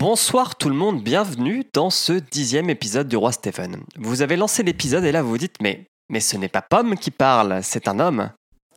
[0.00, 3.84] Bonsoir tout le monde, bienvenue dans ce dixième épisode du Roi Stephen.
[3.98, 6.96] Vous avez lancé l'épisode et là vous vous dites mais, mais ce n'est pas Pomme
[6.96, 8.30] qui parle, c'est un homme.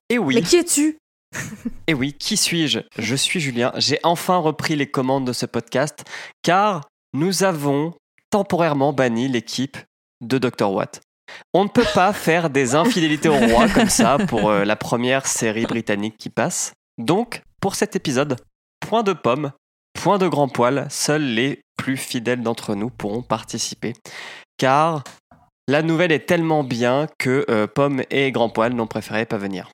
[0.10, 0.36] Et oui.
[0.36, 0.98] Mais qui es-tu?
[1.88, 2.80] Et oui, qui suis-je?
[2.98, 6.04] Je suis Julien, j'ai enfin repris les commandes de ce podcast
[6.42, 6.82] car
[7.14, 7.94] nous avons
[8.30, 9.78] temporairement banni l'équipe
[10.20, 10.74] de Dr.
[10.74, 11.00] Watt.
[11.54, 15.26] On ne peut pas faire des infidélités au roi comme ça pour euh, la première
[15.26, 16.74] série britannique qui passe.
[16.98, 18.36] Donc, pour cet épisode,
[18.82, 19.54] point de pomme,
[20.04, 23.94] point de grand poil, seuls les plus fidèles d'entre nous pourront participer.
[24.58, 25.06] Car
[25.70, 29.72] la nouvelle est tellement bien que euh, Pomme et Grand Poil n'ont préféré pas venir.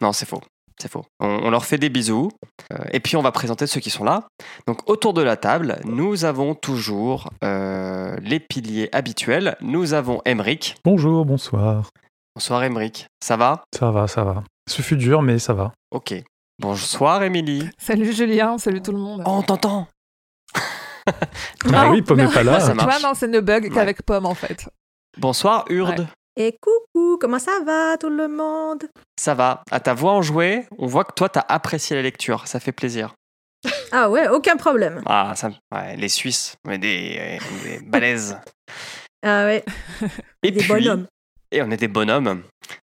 [0.00, 0.40] Non, c'est faux.
[0.80, 1.04] C'est faux.
[1.18, 2.30] On, on leur fait des bisous.
[2.72, 4.28] euh, et puis on va présenter ceux qui sont là.
[4.68, 9.56] Donc autour de la table, nous avons toujours euh, les piliers habituels.
[9.60, 10.76] Nous avons Emric.
[10.84, 11.90] Bonjour, bonsoir.
[12.36, 13.08] Bonsoir Emric.
[13.20, 13.64] Ça va?
[13.76, 14.44] Ça va, ça va.
[14.70, 15.72] Ce fut dur, mais ça va.
[15.90, 16.14] Ok.
[16.60, 17.68] Bonsoir Émilie.
[17.78, 19.22] Salut Julien, salut tout le monde.
[19.24, 19.86] Oh, on t'entend
[21.72, 22.74] Ah oui, Pomme est pas Ça là.
[22.74, 22.94] marche.
[22.94, 23.70] Tu vois, non, c'est ne bug Ouais.
[23.70, 24.68] qu'avec Pomme en fait.
[25.16, 26.00] Bonsoir Urde.
[26.00, 26.06] Ouais.
[26.46, 28.84] Et coucou, comment ça va tout le monde?
[29.18, 29.62] Ça va.
[29.70, 32.46] À ta voix enjouée, on voit que toi, t'as apprécié la lecture.
[32.46, 33.14] Ça fait plaisir.
[33.90, 35.02] Ah ouais, aucun problème.
[35.06, 38.38] Ah, ça, ouais, les Suisses, on est des, des balèzes.
[39.24, 39.64] Ah ouais,
[40.44, 41.06] Et des puis, bonhommes.
[41.50, 42.42] Et on est des bonhommes.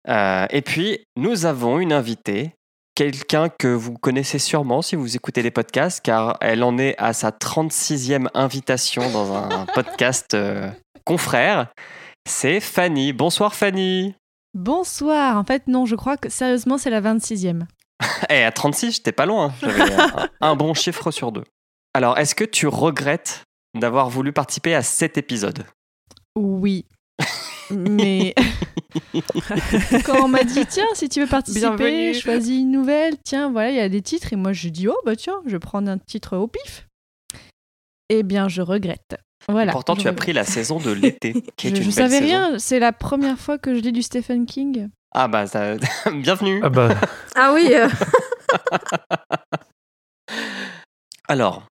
[0.09, 2.55] Euh, et puis, nous avons une invitée,
[2.95, 7.13] quelqu'un que vous connaissez sûrement si vous écoutez les podcasts, car elle en est à
[7.13, 10.71] sa 36e invitation dans un podcast euh,
[11.05, 11.73] confrère.
[12.29, 13.13] C'est Fanny.
[13.13, 14.15] Bonsoir Fanny.
[14.55, 15.37] Bonsoir.
[15.37, 17.63] En fait, non, je crois que sérieusement, c'est la 26e.
[18.29, 19.53] Eh, à 36, j'étais pas loin.
[19.61, 21.45] J'avais un, un bon chiffre sur deux.
[21.95, 23.45] Alors, est-ce que tu regrettes
[23.79, 25.65] d'avoir voulu participer à cet épisode?
[26.37, 26.87] Oui.
[27.73, 28.35] Mais
[30.05, 32.15] quand on m'a dit, tiens, si tu veux participer, Bienvenue.
[32.15, 34.33] choisis une nouvelle, tiens, voilà, il y a des titres.
[34.33, 36.87] Et moi, je dis, oh, bah tiens, je vais prendre un titre au pif.
[38.09, 39.17] Eh bien, je regrette.
[39.49, 39.73] Voilà.
[39.73, 42.11] Pourtant, je tu as pris la saison de l'été, qui est Je, une je belle
[42.11, 42.27] savais saison.
[42.27, 44.89] rien, c'est la première fois que je lis du Stephen King.
[45.15, 45.77] Ah bah, ça-
[46.13, 46.61] bienvenue.
[46.63, 46.95] Ah bah,
[47.35, 47.89] Ah oui, euh,
[51.29, 51.65] Alors,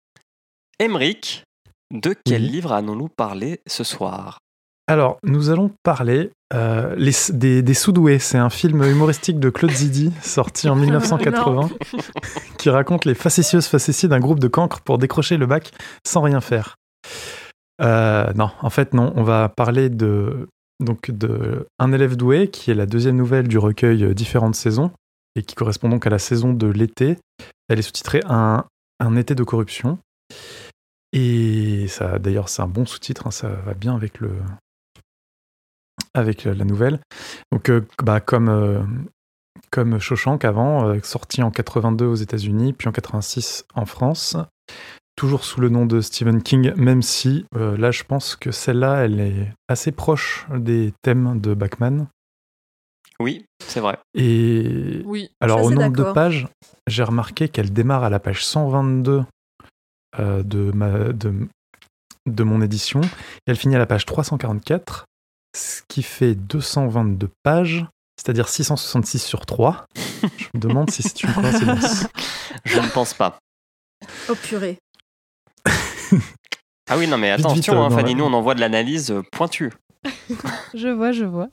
[0.80, 1.44] Emric,
[1.92, 2.50] de quel Oui.
[2.50, 4.40] livre allons-nous parler ce soir?
[4.92, 8.20] Alors, nous allons parler euh, les- des, des Soudoués.
[8.20, 11.70] C'est un film humoristique de Claude Zidi, sorti en 1980,
[12.58, 15.72] qui raconte les facétieuses facéties d'un groupe de cancres pour décrocher le bac
[16.06, 16.76] sans rien faire.
[17.82, 19.14] Euh, non, en fait, non.
[19.16, 20.48] On va parler de,
[20.80, 24.92] donc, de Un élève doué, qui est la deuxième nouvelle du recueil euh, Différentes saisons,
[25.36, 27.18] et qui correspond donc à la saison de l'été.
[27.70, 28.66] Elle est sous-titrée un,
[29.00, 29.98] un été de corruption.
[31.14, 34.32] Et ça, d'ailleurs, c'est un bon sous-titre, hein, ça va bien avec le
[36.14, 37.00] avec la nouvelle.
[37.52, 38.82] Donc, euh, bah, comme euh,
[39.72, 44.36] comme Shawshank avant, euh, sorti en 82 aux États-Unis, puis en 86 en France,
[45.16, 49.06] toujours sous le nom de Stephen King, même si euh, là, je pense que celle-là,
[49.06, 52.08] elle est assez proche des thèmes de Bachman.
[53.20, 54.00] Oui, c'est vrai.
[54.16, 55.30] Et Oui.
[55.40, 56.48] alors, Ça, au nombre de pages,
[56.88, 59.24] j'ai remarqué qu'elle démarre à la page 122
[60.20, 61.48] euh, de, ma, de,
[62.26, 63.08] de mon édition, et
[63.52, 65.06] elle finit à la page 344,
[65.56, 67.86] ce qui fait 222 pages,
[68.18, 69.86] c'est-à-dire 666 sur 3.
[70.38, 72.08] Je me demande si c'est une coïncidence.
[72.66, 73.38] Je ne pense pas.
[74.30, 74.78] oh purée.
[76.90, 79.22] Ah oui, non, mais attention, vite, hein, Fanny, la- nous, on envoie de l'analyse euh,
[79.32, 79.72] pointue.
[80.74, 81.48] Je vois, je vois.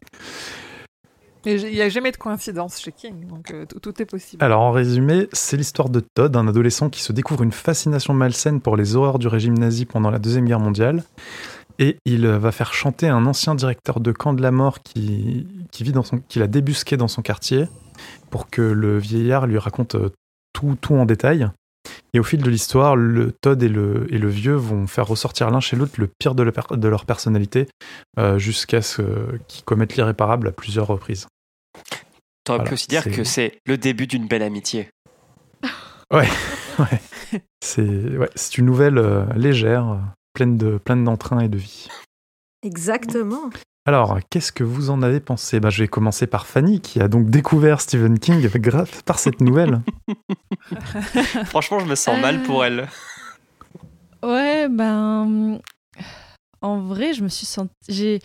[1.47, 4.43] Et Il n'y a jamais de coïncidence chez King, donc euh, tout est possible.
[4.45, 8.61] Alors, en résumé, c'est l'histoire de Todd, un adolescent qui se découvre une fascination malsaine
[8.61, 11.05] pour les horreurs du régime nazi pendant la Deuxième Guerre mondiale.
[11.79, 15.47] Et il euh, va faire chanter un ancien directeur de camp de la mort qui,
[15.71, 17.69] qui vit dans son, qu'il a débusqué dans son quartier
[18.31, 20.11] pour que le vieillard lui raconte euh,
[20.53, 21.49] tout, tout en détail.
[22.13, 25.51] Et au fil de l'histoire, le Todd et le, et le vieux vont faire ressortir
[25.51, 27.69] l'un chez l'autre le pire de, leur personnalité
[28.19, 29.03] euh, jusqu'à ce
[29.47, 31.27] qu'ils commettent l'irréparable à plusieurs reprises.
[32.45, 34.89] T'aurais Voilà, pu aussi dire que c'est le début d'une belle amitié.
[37.61, 39.99] C'est ouais, c'est une nouvelle euh, légère,
[40.39, 41.89] pleine de pleine d'entrain et de vie.
[42.63, 43.51] Exactement.
[43.87, 45.59] Alors, qu'est-ce que vous en avez pensé?
[45.59, 49.41] Bah, Je vais commencer par Fanny, qui a donc découvert Stephen King grâce par cette
[49.41, 49.81] nouvelle.
[51.47, 52.87] Franchement, je me sens mal pour elle.
[54.23, 55.59] Ouais, ben.
[56.61, 58.21] En vrai, je me suis sentie.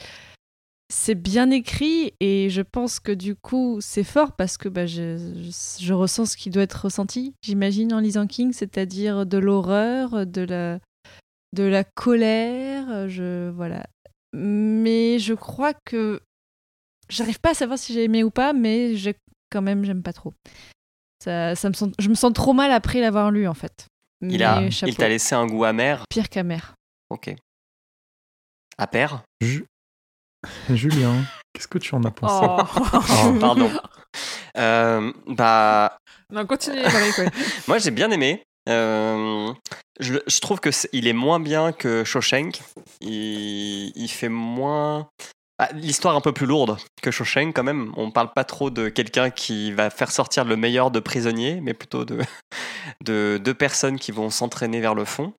[0.94, 5.18] C'est bien écrit et je pense que du coup, c'est fort parce que bah, je,
[5.18, 10.28] je, je ressens ce qui doit être ressenti, j'imagine, en lisant King, c'est-à-dire de l'horreur,
[10.28, 10.80] de la,
[11.54, 13.50] de la colère, je.
[13.52, 13.86] Voilà.
[14.34, 16.22] Mais je crois que.
[17.10, 19.16] J'arrive pas à savoir si j'ai aimé ou pas, mais j'ai
[19.52, 20.34] quand même, j'aime pas trop.
[21.24, 23.86] Ça, ça me sent, je me sens trop mal après l'avoir lu, en fait.
[24.22, 26.04] Il a, il t'a laissé un goût amer?
[26.10, 26.60] Pire qu'amer.
[27.10, 27.36] Ok.
[28.78, 29.08] Aper?
[29.42, 29.66] Ju-
[30.70, 31.24] Julien,
[31.54, 32.46] qu'est-ce que tu en as pensé?
[32.46, 32.64] Oh.
[33.26, 33.70] Oh, Pardon.
[34.58, 35.98] Euh, bah,
[36.32, 37.30] non, continue, Émeric, ouais.
[37.68, 38.44] moi j'ai bien aimé.
[38.70, 39.52] Euh,
[40.00, 42.62] je, je trouve que c'est- il est moins bien que Shawshank.
[43.02, 45.10] Il, il fait moins.
[45.60, 47.94] Ah, L'histoire est un peu plus lourde que Shawshank quand même.
[47.96, 51.74] On parle pas trop de quelqu'un qui va faire sortir le meilleur de prisonniers, mais
[51.74, 52.18] plutôt de,
[53.06, 55.34] de deux personnes qui vont s'entraîner vers le fond.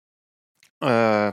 [0.85, 1.33] Euh,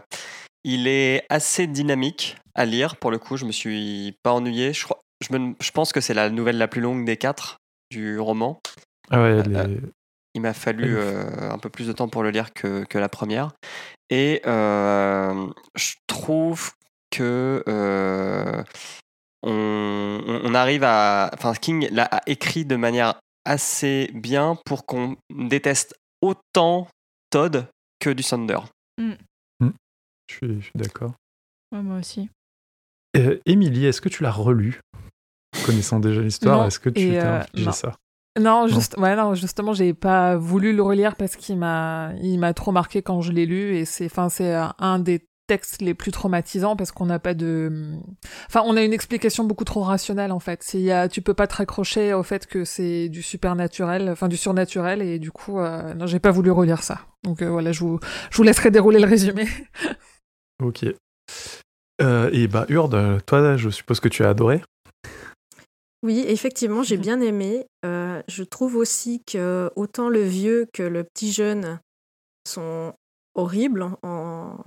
[0.64, 3.38] il est assez dynamique à lire pour le coup.
[3.38, 4.74] Je me suis pas ennuyé.
[4.74, 7.58] Je, crois, je, me- je pense que c'est la nouvelle la plus longue des quatre
[7.92, 8.60] du roman.
[9.10, 9.82] Ah ouais, elle Euh, est-
[10.34, 13.10] Il m'a fallu euh, un peu plus de temps pour le lire que, que la
[13.10, 13.52] première.
[14.10, 16.72] Et euh, je trouve
[17.10, 18.64] que euh,
[19.44, 21.32] on, on- arrive à.
[21.34, 26.88] Enfin, King l'a a écrit de manière assez bien pour qu'on déteste autant
[27.30, 27.68] Todd
[28.00, 28.60] que du Thunder.
[29.00, 31.14] je suis, je suis d'accord.
[31.74, 32.30] Ouais, moi aussi.
[33.18, 34.80] Euh, Émilie, est-ce que tu l'as relu?
[35.66, 37.72] Connaissant déjà l'histoire, est-ce que tu t'es infligé non.
[37.74, 37.96] ça?
[38.40, 42.54] Non, juste, ouais, non, justement, j'ai pas voulu le relire parce qu'il m'a, il m'a
[42.54, 45.94] trop marqué quand je l'ai lu et c'est, enfin, c'est euh, un des textes les
[45.94, 47.98] plus traumatisants parce qu'on n'a pas de,
[48.48, 50.64] enfin, on a une explication beaucoup trop rationnelle en fait.
[50.64, 54.30] S'il y a, tu peux pas te raccrocher au fait que c'est du supernaturel, enfin
[54.30, 57.02] du surnaturel et du coup, euh, non, j'ai pas voulu relire ça.
[57.24, 58.00] Donc euh, voilà, je vous,
[58.30, 59.46] je vous laisserai dérouler le résumé.
[60.64, 60.86] Ok.
[62.02, 64.62] Euh, et bah, Urde, toi, je suppose que tu as adoré.
[66.04, 67.66] Oui, effectivement, j'ai bien aimé.
[67.86, 71.80] Euh, je trouve aussi que autant le vieux que le petit jeune
[72.48, 72.94] sont
[73.36, 74.58] horribles en,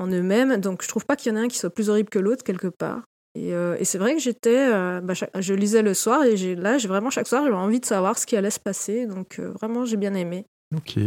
[0.00, 0.56] eux-mêmes.
[0.58, 2.44] Donc, je trouve pas qu'il y en a un qui soit plus horrible que l'autre
[2.44, 3.02] quelque part.
[3.34, 6.36] Et, euh, et c'est vrai que j'étais, euh, bah, chaque- je lisais le soir et
[6.36, 9.06] j'ai, là, j'ai vraiment chaque soir, j'avais envie de savoir ce qui allait se passer.
[9.06, 10.44] Donc, euh, vraiment, j'ai bien aimé.
[10.76, 10.98] Ok.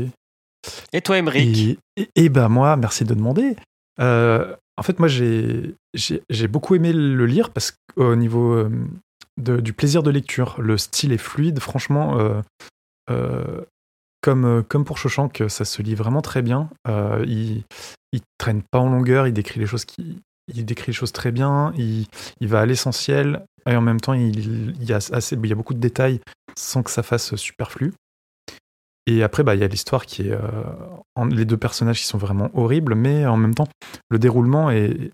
[0.91, 1.77] Et toi, et,
[2.15, 3.56] et bah moi, merci de demander.
[4.00, 8.69] Euh, en fait, moi, j'ai beaucoup aimé le lire parce qu'au niveau euh,
[9.38, 11.60] du plaisir de lecture, le style est fluide.
[11.60, 12.42] Franchement, euh,
[13.10, 13.62] euh,
[14.22, 16.69] comme, comme pour Shawshank, ça se lit vraiment très bien.
[16.88, 17.63] Il,
[18.12, 20.22] il traîne pas en longueur, il décrit les choses qui,
[20.54, 21.74] il décrit les choses très bien.
[21.78, 22.07] Il,
[22.42, 25.56] va à l'essentiel et en même temps, il, il y a assez, il y a
[25.56, 26.19] beaucoup de détails
[26.57, 27.94] sans que ça fasse superflu.
[29.07, 30.31] Et après, bah, il y a l'histoire qui est.
[30.31, 30.40] euh,
[31.30, 33.68] les deux personnages qui sont vraiment horribles, mais en même temps,
[34.10, 35.12] le déroulement est,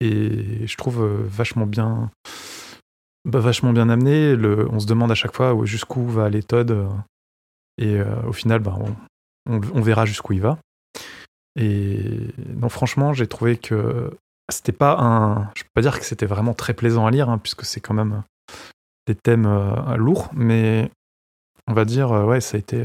[0.00, 2.10] je trouve, euh, vachement bien.
[3.24, 4.34] bah, vachement bien amené.
[4.36, 6.70] Le, on se demande à chaque fois où- jusqu'où va aller Todd.
[6.70, 6.88] euh,
[7.76, 8.78] et au final, bah,
[9.46, 10.58] on, verra jusqu'où il va.
[11.56, 14.10] Et non, franchement, j'ai trouvé que
[14.48, 15.50] c'était pas un.
[15.56, 17.94] Je peux pas dire que c'était vraiment très plaisant à lire, hein, puisque c'est quand
[17.94, 18.22] même
[19.06, 19.48] des thèmes
[19.96, 20.90] lourds, mais
[21.66, 22.84] on va dire, ouais, ça a été.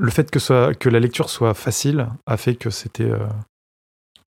[0.00, 3.26] Le fait que, soit, que la lecture soit facile a fait que c'était, euh,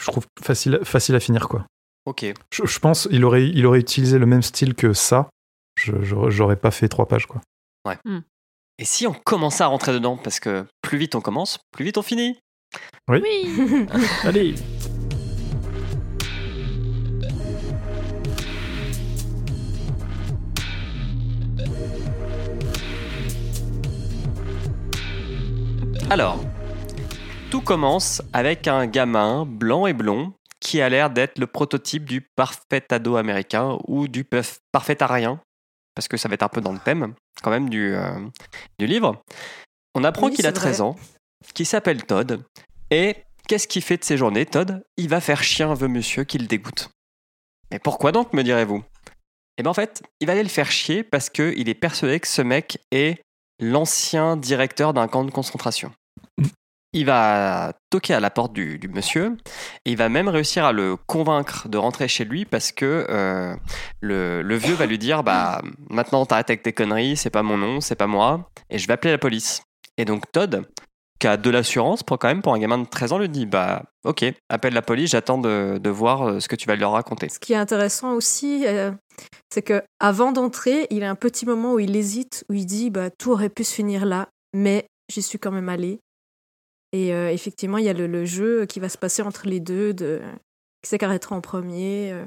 [0.01, 1.65] je trouve, facile, facile à finir, quoi.
[2.05, 2.25] Ok.
[2.53, 5.29] Je, je pense il aurait, il aurait utilisé le même style que ça.
[5.79, 5.91] Je,
[6.29, 7.41] j'aurais- pas fait trois pages, quoi.
[8.79, 11.97] Et si on commençait à rentrer dedans Parce que plus vite on commence, plus vite
[11.97, 12.39] on finit.
[13.07, 13.21] Oui.
[13.23, 13.87] Oui.
[14.23, 14.55] Allez
[26.09, 26.39] Alors,
[27.49, 32.21] tout commence avec un gamin blanc et blond qui a l'air d'être le prototype du
[32.21, 34.23] parfait ado américain ou du
[34.71, 35.41] parfait arien,
[35.95, 38.13] parce que ça va être un peu dans le thème quand même du, euh,
[38.79, 39.21] du livre.
[39.95, 40.87] On apprend Oui, qu'il a c'est 13 vrai.
[40.87, 40.95] ans,
[41.53, 42.43] qu'il s'appelle Todd,
[42.89, 43.17] et
[43.47, 44.83] qu'est-ce qu'il fait de ses journées, Todd?
[44.97, 46.89] Il va faire chien veut monsieur qui le dégoûte.
[47.71, 48.83] Mais pourquoi donc, me direz-vous?
[49.57, 52.27] Eh bien en fait, il va aller le faire chier parce qu'il est persuadé que
[52.27, 53.21] ce mec est
[53.59, 55.91] l'ancien directeur d'un camp de concentration.
[56.95, 59.35] Il va toquer à la porte du, monsieur
[59.85, 63.55] et il va même réussir à le convaincre de rentrer chez lui parce que euh,
[63.99, 67.57] le, le vieux va lui dire bah maintenant t'arrêtes avec tes conneries, c'est pas mon
[67.57, 69.63] nom, c'est pas moi et je vais appeler la police.
[69.97, 70.67] Et donc Todd,
[71.19, 73.45] qui a de l'assurance pour quand même pour un gamin de 13 ans, lui dit
[73.45, 76.91] bah ok, appelle la police, j'attends de, de voir euh, ce que tu vas leur
[76.91, 77.29] raconter.
[77.29, 78.91] Ce qui est intéressant aussi, euh,
[79.53, 82.65] c'est que avant d'entrer, il y a un petit moment où il hésite, où il
[82.65, 85.99] dit bah, tout aurait pu se finir là, mais j'y suis quand même allé.
[86.91, 89.59] Et euh, effectivement, il y a le, le jeu qui va se passer entre les
[89.59, 90.21] deux, de
[90.81, 92.11] qui c'est qui arrêtera en premier.
[92.11, 92.25] euh.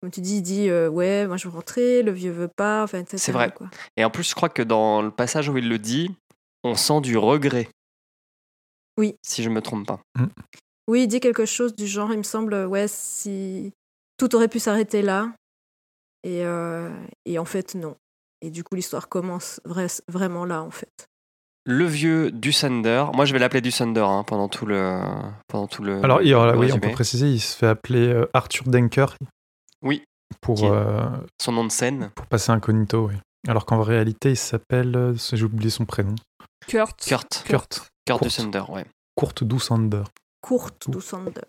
[0.00, 2.82] Comme tu dis, il dit euh, ouais, moi je veux rentrer, le vieux veut pas,
[2.82, 3.16] enfin, etc.
[3.18, 3.50] C'est vrai.
[3.52, 3.68] quoi.
[3.96, 6.10] Et en plus, je crois que dans le passage où il le dit,
[6.62, 7.68] on sent du regret.
[8.98, 9.16] Oui.
[9.22, 10.00] Si je me trompe pas.
[10.88, 13.72] Oui, il dit quelque chose du genre, il me semble, ouais, si
[14.18, 15.32] tout aurait pu s'arrêter là.
[16.22, 16.90] Et, euh,
[17.26, 17.96] et en fait, non.
[18.42, 20.90] Et du coup, l'histoire commence vra- vraiment là, en fait.
[21.66, 23.06] le vieux du Thunder.
[23.14, 25.00] Moi, je vais l'appeler du Thunder hein, pendant tout le
[25.48, 26.04] pendant tout le.
[26.04, 28.64] Alors, il y aura- le oui, on peut préciser, il se fait appeler euh, Arthur
[28.68, 29.16] Denker.
[29.80, 30.04] Oui.
[30.42, 31.08] Pour, Qui est- euh,
[31.40, 32.10] Son nom de scène.
[32.14, 33.14] pour passer incognito, oui.
[33.48, 34.94] Alors qu'en réalité, il s'appelle.
[34.94, 36.14] euh, J'ai oublié son prénom.
[36.66, 37.02] Kurt.
[37.02, 37.44] Kurt.
[37.46, 37.88] Kurt.
[38.06, 38.28] Du Kurt.
[38.28, 38.84] Thunder, ouais.
[39.18, 40.02] Kurt Dousander.
[40.42, 41.42] Courte Dousander.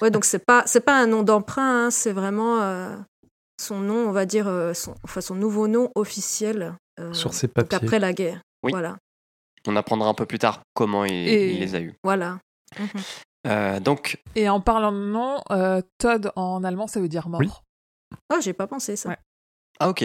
[0.00, 2.96] Ouais, donc c'est pas c'est pas un nom d'emprunt, hein, c'est vraiment euh,
[3.60, 6.74] son nom, on va dire, euh, son, enfin son nouveau nom officiel.
[6.98, 7.76] euh, Sur ses papiers.
[7.76, 8.40] après la guerre.
[8.64, 8.72] Oui.
[8.72, 8.96] Voilà,
[9.68, 11.94] On apprendra un peu plus tard comment il, Et- il les a eus.
[12.02, 12.38] voilà.
[12.78, 12.88] Mhm.
[13.46, 17.40] Euh, donc, Et en parlant de nom, euh, Todd en allemand, ça veut dire mort.
[17.40, 17.48] Oui.
[18.32, 19.10] Oh, j'ai pas pensé ça.
[19.10, 19.16] Ouais.
[19.80, 20.04] ah ok.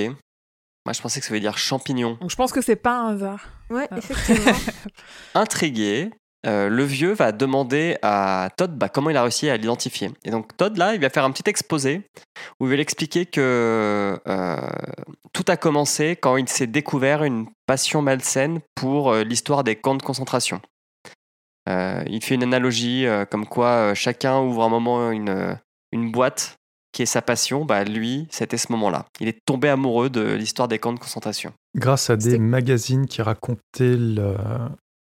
[0.85, 2.17] Moi, je pensais que ça veut dire champignon.
[2.19, 3.45] Donc je pense que c'est pas un hasard.
[3.69, 3.97] Ouais, Ah.
[3.97, 4.51] effectivement.
[5.35, 6.09] Intrigué,
[6.45, 10.11] euh, le vieux va demander à Todd bah, comment il a réussi à l'identifier.
[10.25, 12.01] Et donc Todd, là, il va faire un petit exposé
[12.59, 14.57] où il va l'expliquer que euh,
[15.31, 19.95] tout a commencé quand il s'est découvert une passion malsaine pour euh, l'histoire des camps
[19.95, 20.59] de concentration.
[21.69, 25.57] Euh, il fait une analogie euh, comme quoi euh, chacun ouvre un moment une,
[25.93, 26.57] une boîte
[26.93, 27.65] qui est sa passion.
[27.65, 29.05] Bah, lui, c'était ce moment-là.
[29.19, 31.51] Il est tombé amoureux de l'histoire des camps de concentration.
[31.75, 34.35] Grâce à des magazines qui racontaient le-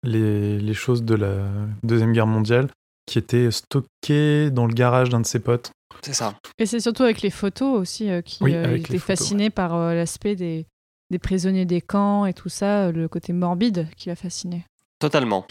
[0.05, 1.37] les, les choses de la
[1.83, 2.69] Deuxième Guerre mondiale,
[3.07, 5.71] qui étaient stockés dans le garage d'un de ses potes.
[6.03, 6.35] C'est ça.
[6.59, 9.95] Et c'est surtout avec les photos aussi euh, qui Oui, euh, était fasciné par euh,
[9.95, 10.67] l'aspect des,
[11.11, 14.65] des prisonniers des camps et tout ça, euh, le côté morbide qui l'a fasciné.
[14.99, 15.47] Totalement.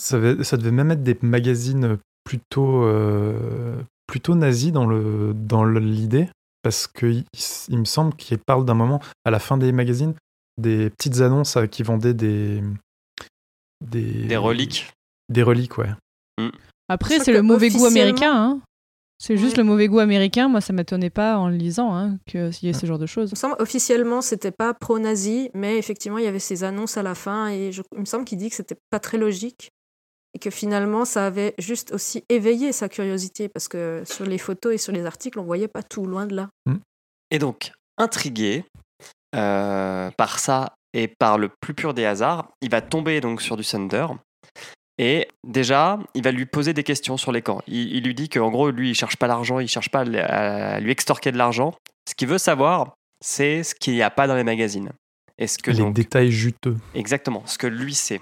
[0.00, 6.28] Ça devait même être des magazines plutôt, euh, plutôt nazis dans le- dans l'idée,
[6.62, 7.24] parce qu'il
[7.68, 10.14] il me semble qu'il parle d'un moment, à la fin des magazines,
[10.58, 12.62] des petites annonces euh, qui vendaient des...
[13.84, 14.90] Des, Des reliques.
[15.28, 15.90] Des reliques, ouais.
[16.88, 18.32] Après, Je crois c'est le que mauvais goût américain.
[18.34, 18.60] hein.
[19.18, 20.48] C'est juste le mauvais goût américain.
[20.48, 22.78] Moi, ça m'étonnait pas en le lisant hein, qu'il y ait Ah.
[22.78, 23.30] ce genre de choses.
[23.30, 27.02] Il me semble officiellement c'était pas pro-nazi, mais effectivement il y avait ces annonces à
[27.02, 29.70] la fin et je- il me semble qu'il dit que c'était pas très logique
[30.36, 34.74] et que finalement ça avait juste aussi éveillé sa curiosité parce que sur les photos
[34.74, 36.50] et sur les articles on voyait pas tout loin de là.
[37.30, 38.64] Et donc, intrigué
[39.34, 43.56] euh, par ça et par le plus pur des hasards, il va tomber donc sur
[43.56, 44.08] du Thunder.
[44.98, 47.62] Et déjà, il va lui poser des questions sur les camps.
[47.66, 50.80] Il, il lui dit qu'en gros, lui, il cherche pas l'argent, il cherche pas à,
[50.80, 51.74] lui extorquer de l'argent.
[52.08, 54.90] Ce qu'il veut savoir, c'est ce qu'il n'y a pas dans les magazines.
[55.38, 56.76] Et ce que les donc- détails juteux.
[56.94, 58.20] Exactement, ce que lui sait.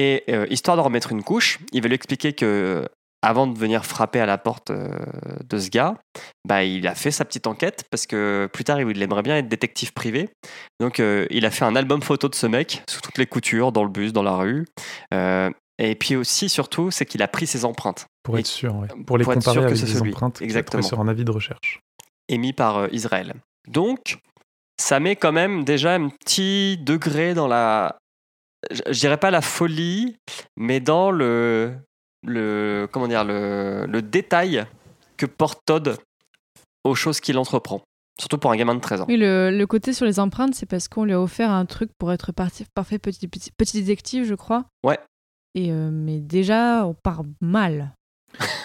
[0.00, 2.86] Et euh, histoire de remettre une couche, il va lui expliquer que
[3.20, 4.88] avant de venir frapper à la porte euh,
[5.48, 5.96] de ce gars,
[6.46, 9.48] bah, il a fait sa petite enquête parce que plus tard il aimerait bien être
[9.48, 10.28] détective privé.
[10.78, 13.72] Donc euh, il a fait un album photo de ce mec sous toutes les coutures,
[13.72, 14.66] dans le bus, dans la rue.
[15.80, 18.88] Et puis aussi, surtout, c'est qu'il a pris ses empreintes Pour Et- être sûr, ouais.
[19.06, 20.10] Pour les pour être sûr comparer que avec celui.
[20.10, 20.82] empreintes Exactement.
[20.82, 21.80] sur un avis de recherche.
[22.28, 23.34] émis par Israël.
[23.68, 24.18] Donc,
[24.80, 27.96] ça met quand même déjà un petit degré dans la,
[28.70, 30.16] je dirais pas la folie,
[30.56, 31.74] mais dans le,
[32.26, 34.64] le comment dire, le, le détail
[35.16, 35.96] que porte Todd
[36.84, 37.82] aux choses qu'il entreprend.
[38.20, 39.04] Surtout pour un gamin de 13 ans.
[39.08, 41.90] Oui, le, le côté sur les empreintes, c'est parce qu'on lui a offert un truc
[41.98, 44.64] pour être parti- parfait petit, petit, petit détective, je crois.
[44.84, 44.98] Ouais.
[45.54, 47.92] Et euh, mais déjà, on part mal.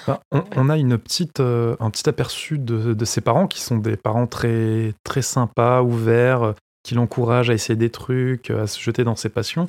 [0.02, 3.62] Enfin, on, on a une petite, euh, un petit aperçu de, de ses parents qui
[3.62, 8.80] sont des parents très, très sympas, ouverts, qui l'encouragent à essayer des trucs, à se
[8.80, 9.68] jeter dans ses passions.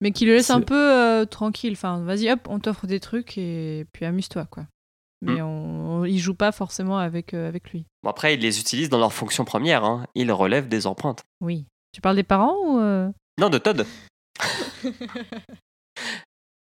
[0.00, 1.72] Mais qui le laisse un peu euh, tranquille.
[1.74, 4.64] Enfin, vas-y, hop, on t'offre des trucs et puis amuse-toi, quoi.
[5.24, 5.44] Mais Mm.
[5.44, 7.84] on, on- il joue pas forcément avec, euh, avec lui.
[8.02, 9.84] Bon, après, ils les utilisent dans leur fonction première.
[9.84, 10.04] Hein.
[10.16, 11.22] Ils relèvent des empreintes.
[11.40, 11.66] Oui.
[11.92, 13.08] Tu parles des parents ou euh?
[13.38, 13.86] Non, de Todd.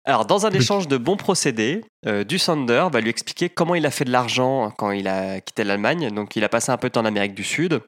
[0.04, 3.86] Alors, dans un échange de bons procédés, euh, du Sander va lui expliquer comment il
[3.86, 6.10] a fait de l'argent quand il a quitté l'Allemagne.
[6.10, 7.82] Donc, il a passé un peu de temps en Amérique du Sud.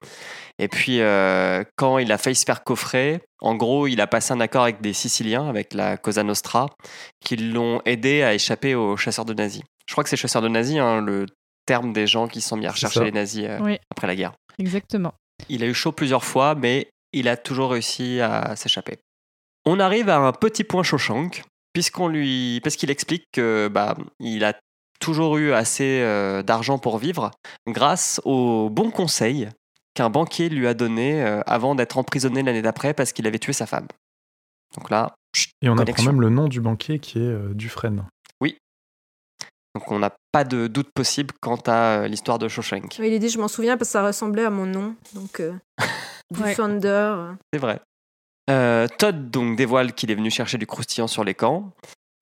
[0.60, 4.34] Et puis, euh, quand il a failli se faire coffrer, en gros, il a passé
[4.34, 6.68] un accord avec des Siciliens, avec la Cosa Nostra,
[7.26, 9.64] qui l'ont aidé à échapper aux chasseurs de nazis.
[9.88, 11.26] Je crois que c'est chasseurs de nazis, hein, le
[11.66, 14.16] terme des gens qui se sont mis à rechercher les nazis euh, Oui, après la
[14.16, 14.34] guerre.
[14.60, 15.14] exactement.
[15.50, 19.00] Il a eu chaud plusieurs fois, mais il a toujours réussi à s'échapper.
[19.66, 21.44] On arrive à un petit point Shawshank,
[21.74, 24.54] puisqu'on lui, parce qu'il explique que bah, il a
[25.00, 27.32] toujours eu assez euh, d'argent pour vivre,
[27.68, 29.50] grâce aux bons conseils
[29.94, 33.54] qu'un banquier lui a donné euh, avant d'être emprisonné l'année d'après parce qu'il avait tué
[33.54, 33.88] sa femme.
[34.76, 36.04] Donc là, chut, et on Connexion.
[36.04, 38.06] apprend même le nom du banquier qui est euh, Dufresne.
[39.76, 42.98] donc on n'a pas de doute possible quant à euh, l'histoire de Shawshank.
[43.00, 45.54] Il a dit je m'en souviens parce que ça ressemblait à mon nom donc euh.
[46.56, 47.34] Thunder.
[47.52, 47.80] C'est vrai.
[48.50, 51.72] Euh, Todd donc dévoile qu'il est venu chercher du croustillant sur les camps.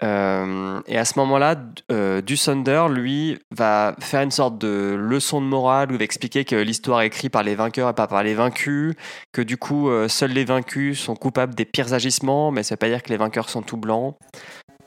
[0.03, 1.55] Euh, et à ce moment-là,
[1.91, 6.03] euh, du Thunder, lui, va faire une sorte de leçon de morale où il va
[6.03, 8.96] expliquer que l'histoire est écrite par les vainqueurs et pas par les vaincus,
[9.31, 12.79] que du coup, euh, seuls les vaincus sont coupables des pires agissements, mais ça veut
[12.79, 14.15] pas dire que les vainqueurs sont tout blancs.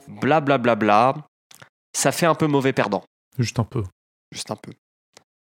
[0.09, 1.15] Bla bla bla bla.
[1.97, 3.05] Ça fait un peu mauvais perdant.
[3.39, 3.85] Juste un peu.
[4.33, 4.73] Juste un peu.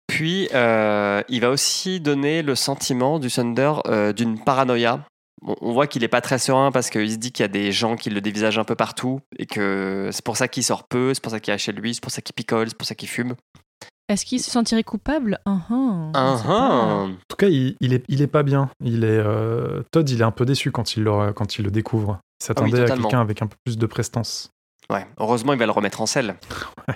[0.07, 3.73] Puis, euh, il va aussi donner le sentiment du Thunder
[4.15, 5.03] d'une paranoïa.
[5.41, 7.49] Bon, on voit qu'il n'est pas très serein parce qu'il se dit qu'il y a
[7.49, 10.87] des gens qui le dévisagent un peu partout et que c'est pour ça qu'il sort
[10.87, 12.87] peu, c'est pour ça qu'il est chez lui, c'est pour ça qu'il picole, c'est pour
[12.87, 13.35] ça qu'il fume.
[14.07, 15.39] Est-ce qu'il se sentirait coupable?
[15.45, 16.53] Ah ah, Ah, sait pas.
[16.53, 17.05] ah.
[17.05, 18.69] En tout cas, il, il est, il est pas bien.
[18.83, 21.71] Il est, euh, Todd, il est un peu déçu quand il le, quand il le
[21.71, 22.19] découvre.
[22.39, 24.51] Il s'attendait à quelqu'un avec un peu plus de prestance.
[24.91, 26.35] Ouais, heureusement, il va le remettre en selle.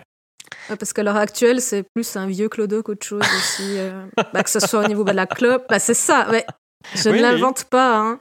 [0.69, 3.77] Ouais, Parce qu'à l'heure actuelle, c'est plus un vieux clodo qu'autre chose aussi.
[3.79, 6.29] euh, bah, que ce soit au niveau de la clope, bah, c'est ça.
[6.29, 6.46] Ouais.
[6.95, 7.98] Je Oui, ne l'invente pas.
[8.00, 8.19] hein.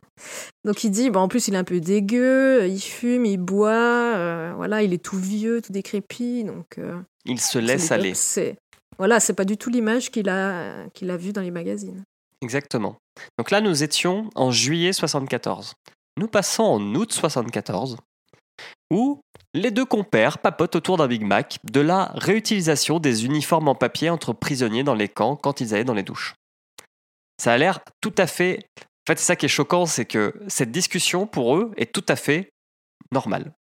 [0.65, 3.71] Donc il dit, bah, en plus il est un peu dégueu, il fume, il boit,
[3.71, 6.45] euh, voilà, il est tout vieux, tout décrépit.
[6.45, 8.15] Donc euh, Il se laisse aller.
[8.15, 8.57] C'est
[8.99, 12.03] voilà, c'est pas du tout l'image qu'il a qu'il a vue dans les magazines.
[12.43, 12.97] Exactement.
[13.39, 15.75] Donc là, nous étions en juillet 74.
[16.19, 17.97] Nous passons en août 74,
[18.93, 19.21] où
[19.55, 24.11] les deux compères papotent autour d'un Big Mac de la réutilisation des uniformes en papier
[24.11, 26.35] entre prisonniers dans les camps quand ils allaient dans les douches.
[27.41, 28.61] Ça a l'air tout à fait...
[28.79, 32.05] En fait, c'est ça qui est choquant, c'est que cette discussion, pour eux, est tout
[32.09, 32.51] à fait
[33.11, 33.53] normale.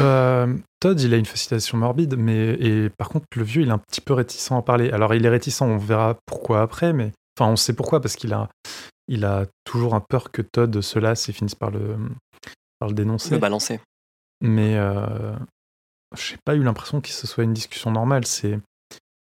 [0.00, 3.72] Euh, Todd, il a une fascination morbide, mais et par contre, le vieux, il est
[3.72, 4.90] un petit peu réticent à en parler.
[4.90, 8.32] Alors, il est réticent, on verra pourquoi après, mais enfin, on sait pourquoi parce qu'il
[8.34, 8.48] a,
[9.08, 11.96] il a toujours un peur que Todd se lasse et finisse par le,
[12.78, 13.30] par le dénoncer.
[13.30, 13.80] Le balancer.
[14.40, 15.34] Mais euh,
[16.14, 18.26] j'ai pas eu l'impression que ce soit une discussion normale.
[18.26, 18.58] C'est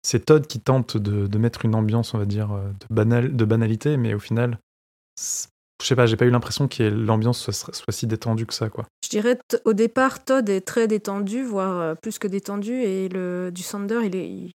[0.07, 3.35] c'est Todd qui tente de, de mettre une ambiance, on va dire, euh, de, banal,
[3.35, 4.59] de banalité, mais au final,
[5.19, 5.49] c'est-
[5.83, 8.71] je sais pas, j'ai pas eu l'impression que l'ambiance soit, soit si détendue que ça,
[8.71, 8.87] quoi.
[9.05, 13.51] Je dirais au départ, Todd est très détendu, voire euh, plus que détendu, et le
[13.53, 14.53] du Sander, il est il,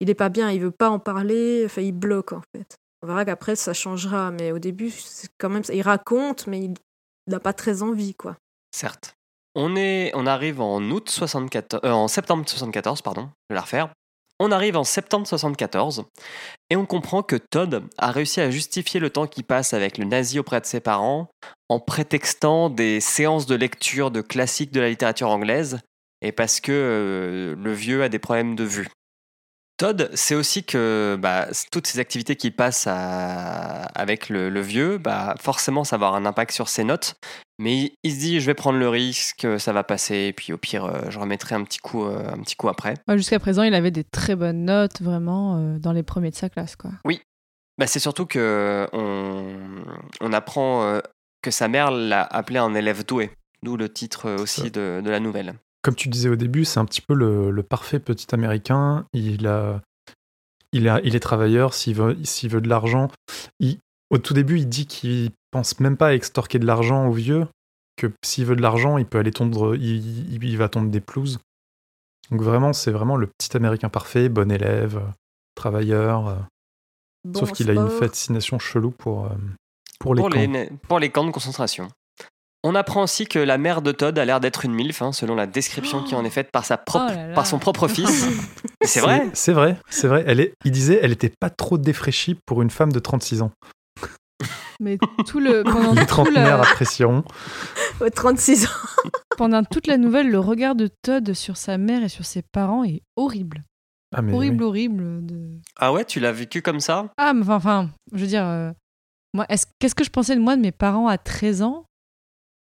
[0.00, 2.76] il est pas bien, il veut pas en parler, enfin il bloque en fait.
[3.02, 6.74] On verra qu'après ça changera, mais au début c'est quand même il raconte, mais il
[7.26, 8.36] n'a pas très envie quoi.
[8.70, 9.14] Certes.
[9.54, 13.60] On, est, on arrive en août 74, euh, en septembre 74, pardon, je vais la
[13.62, 13.92] refaire.
[14.44, 16.02] On arrive en septembre 74
[16.68, 20.04] et on comprend que Todd a réussi à justifier le temps qu'il passe avec le
[20.04, 21.28] nazi auprès de ses parents
[21.68, 25.78] en prétextant des séances de lecture de classiques de la littérature anglaise
[26.22, 28.88] et parce que euh, le vieux a des problèmes de vue.
[29.78, 34.98] Todd, c'est aussi que bah, toutes ces activités qu'il passe à- avec le, le vieux,
[34.98, 37.14] bah, forcément ça va avoir un impact sur ses notes.
[37.58, 40.52] Mais il, il se dit, je vais prendre le risque, ça va passer, et puis
[40.52, 42.94] au pire, euh, je remettrai un petit coup, euh, un petit coup après.
[43.08, 46.36] Ouais, Jusqu'à présent, il avait des très bonnes notes, vraiment, euh, dans les premiers de
[46.36, 46.90] sa classe, quoi.
[47.78, 49.56] Bah, c'est surtout que on,
[50.20, 51.00] on apprend euh,
[51.40, 53.30] que sa mère l'a appelé un élève doué,
[53.62, 55.54] d'où le titre euh, aussi de, de la nouvelle.
[55.82, 59.04] Comme tu disais au début, c'est un petit peu le, le parfait petit américain.
[59.12, 59.80] Il, a,
[60.72, 63.08] il, a, il est travailleur, s'il veut, s'il veut de l'argent.
[63.60, 63.78] il-
[64.10, 67.46] Au tout début, il dit qu'il pense même pas à extorquer de l'argent au vieux,
[67.96, 71.00] que s'il veut de l'argent, il peut aller tondre, il, il- il va tondre des
[71.00, 71.38] pelouses.
[72.30, 75.02] Donc vraiment, c'est vraiment le petit américain parfait, bon élève,
[75.56, 76.28] travailleur.
[76.28, 76.36] euh,
[77.24, 79.30] Bon sauf qu'il a une fascination chelou pour, euh,
[79.98, 80.36] pour les pour, camps.
[80.38, 81.88] les, pour les camps de concentration.
[82.64, 85.34] On apprend aussi que la mère de Todd a l'air d'être une MILF, hein, selon
[85.34, 87.34] la description qui en est faite par, sa propre, Oh là là.
[87.34, 88.26] par son propre fils.
[88.84, 90.24] C'est vrai C'est vrai, c'est vrai.
[90.26, 93.52] Elle est, il disait, elle était pas trop défraîchie pour une femme de 36 ans.
[94.80, 94.98] Mais
[95.28, 97.22] tout le, pendant, Les tout trentenaires la- apprécieront.
[98.00, 98.70] Ouais, 36 ans.
[99.36, 102.82] pendant toute la nouvelle, le regard de Todd sur sa mère et sur ses parents
[102.82, 103.62] est horrible.
[104.14, 104.68] Ah, mais horrible, oui.
[104.68, 105.26] horrible.
[105.26, 105.50] De...
[105.76, 107.06] Ah ouais, tu l'as vécu comme ça?
[107.16, 108.72] Ah, mais enfin, enfin, je veux dire, euh,
[109.32, 111.84] moi, est-ce- qu'est-ce que je pensais de moi, de mes parents à 13 ans?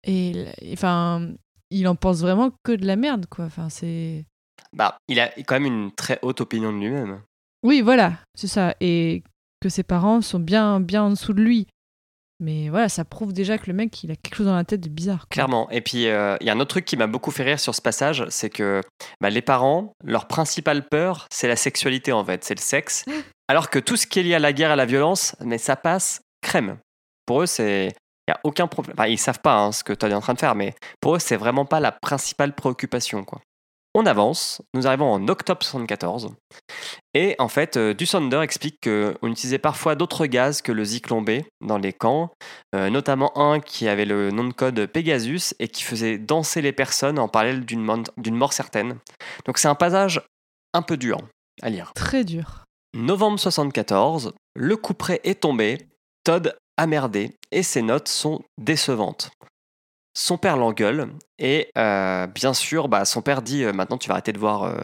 [0.06, 1.28] Et enfin,
[1.70, 3.44] il en pense vraiment que de la merde, quoi.
[3.44, 4.24] Enfin, c'est.
[4.72, 7.20] Bah, il a quand même une très haute opinion de lui-même.
[7.62, 8.74] Oui, voilà, c'est ça.
[8.80, 9.22] Et
[9.60, 11.66] que ses parents sont bien, bien en dessous de lui.
[12.38, 14.82] Mais voilà, ça prouve déjà que le mec, il a quelque chose dans la tête
[14.82, 15.20] de bizarre.
[15.20, 15.28] quoi.
[15.30, 15.70] Clairement.
[15.70, 17.74] Et puis, euh, il y a un autre truc qui m'a beaucoup fait rire sur
[17.74, 18.82] ce passage, c'est que
[19.20, 23.04] bah, les parents, leur principale peur, c'est la sexualité en fait, c'est le sexe.
[23.48, 25.76] Alors que tout ce qui est lié à la guerre à la violence, mais ça
[25.76, 26.78] passe crème.
[27.24, 27.92] Pour eux, c'est.
[28.26, 28.96] Il n'y a aucun problème.
[28.98, 31.16] Enfin, ils savent pas hein, ce que tu es en train de faire, mais pour
[31.16, 33.24] eux, c'est vraiment pas la principale préoccupation.
[33.24, 33.40] Quoi.
[33.98, 36.34] On avance, nous arrivons en octobre 74.
[37.14, 41.30] Et en fait, euh, Dussander explique qu'on utilisait parfois d'autres gaz que le zyklon B
[41.62, 42.30] dans les camps,
[42.74, 46.72] euh, notamment un qui avait le nom de code Pegasus et qui faisait danser les
[46.72, 48.98] personnes en parallèle d'une mort certaine.
[49.46, 50.20] Donc c'est un passage
[50.74, 51.18] un peu dur
[51.62, 51.92] à lire.
[51.94, 52.64] Très dur.
[52.92, 55.88] Novembre 74, le couperet est tombé,
[56.22, 59.30] Todd a merdé et ses notes sont décevantes.
[60.16, 64.14] son père l'engueule et euh, bien sûr, bah, son père dit euh, maintenant tu vas
[64.14, 64.74] arrêter de voir euh,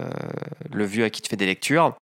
[0.70, 1.96] le vieux à qui tu fais des lectures.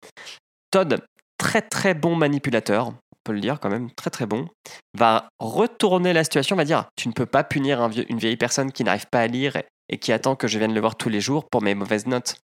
[0.71, 1.05] Todd,
[1.37, 2.95] très très bon manipulateur, on
[3.25, 4.49] peut le dire quand même, très très bon,
[4.95, 8.85] va retourner la situation, va dire tu ne peux pas punir une vieille personne qui
[8.85, 11.21] n'arrive pas à lire et, et qui attend que je vienne le voir tous les
[11.21, 12.37] jours pour mes mauvaises notes.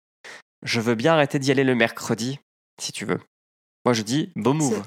[0.64, 2.40] Je veux bien arrêter d'y aller le mercredi,
[2.80, 3.20] si tu veux.
[3.84, 4.82] Moi je dis beau move.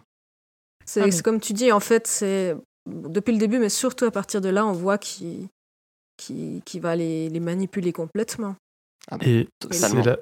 [0.85, 2.55] C'est Ah, comme tu dis, en fait, c'est
[2.87, 5.47] depuis le début, mais surtout à partir de là, on voit qu'il
[6.17, 8.55] qu'il qu'il va les, les manipuler complètement.
[9.21, 10.03] Et Totalement.
[10.03, 10.17] c'est là,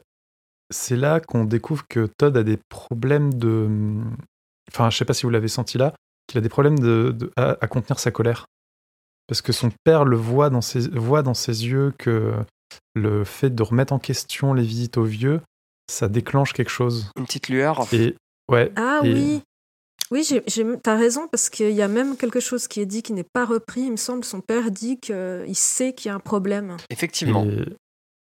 [0.72, 3.70] c'est là qu'on découvre que Todd a des problèmes de.
[4.72, 5.94] Enfin, je sais pas si vous l'avez senti là,
[6.28, 8.46] qu'il a des problèmes de, de- à, à contenir sa colère.
[9.28, 12.34] Parce que son père le voit dans ses, voit dans ses yeux que
[12.96, 15.42] le fait de remettre en question les visites aux vieux,
[15.90, 17.10] ça déclenche quelque chose.
[17.18, 17.86] Une petite lueur.
[17.94, 18.16] Et
[18.50, 19.42] ouais, Ah Et- oui,
[20.14, 23.02] oui, j'ai- j'ai- t'as raison, parce qu'il y a même quelque chose qui est dit
[23.04, 23.82] qui n'est pas repris.
[23.82, 26.78] Il me semble son père dit qu'il sait qu'il y a un problème.
[26.90, 27.44] Effectivement.
[27.46, 27.66] Et,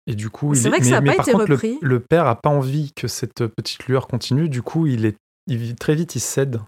[0.09, 1.33] et du coup, C'est il est- vrai que mais, ça a mais pas par été
[1.33, 1.79] contre, le, repris.
[1.81, 4.49] le père a pas envie que cette petite lueur continue.
[4.49, 6.61] Du coup, il est, il, très vite, il cède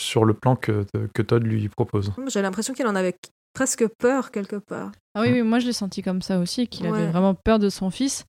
[0.00, 2.12] sur le plan que, que Todd lui propose.
[2.26, 3.14] J'ai l'impression qu'il en avait
[3.54, 4.90] presque peur quelque part.
[5.14, 7.68] Ah oui, oui, moi je l'ai senti comme ça aussi, qu'il avait vraiment peur de
[7.68, 8.24] son fils.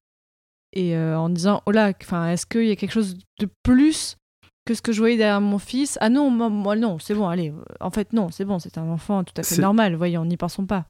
[0.73, 4.17] Et euh, en disant, oh là, enfin, est-ce qu'il y a quelque chose de plus
[4.65, 7.27] que ce que je voyais derrière mon fils Ah non, moi, moi, non, c'est bon,
[7.27, 7.53] allez.
[7.79, 10.65] En fait, non, c'est bon, c'est un enfant tout à fait normal, voyons, n'y pensons
[10.65, 10.85] pas.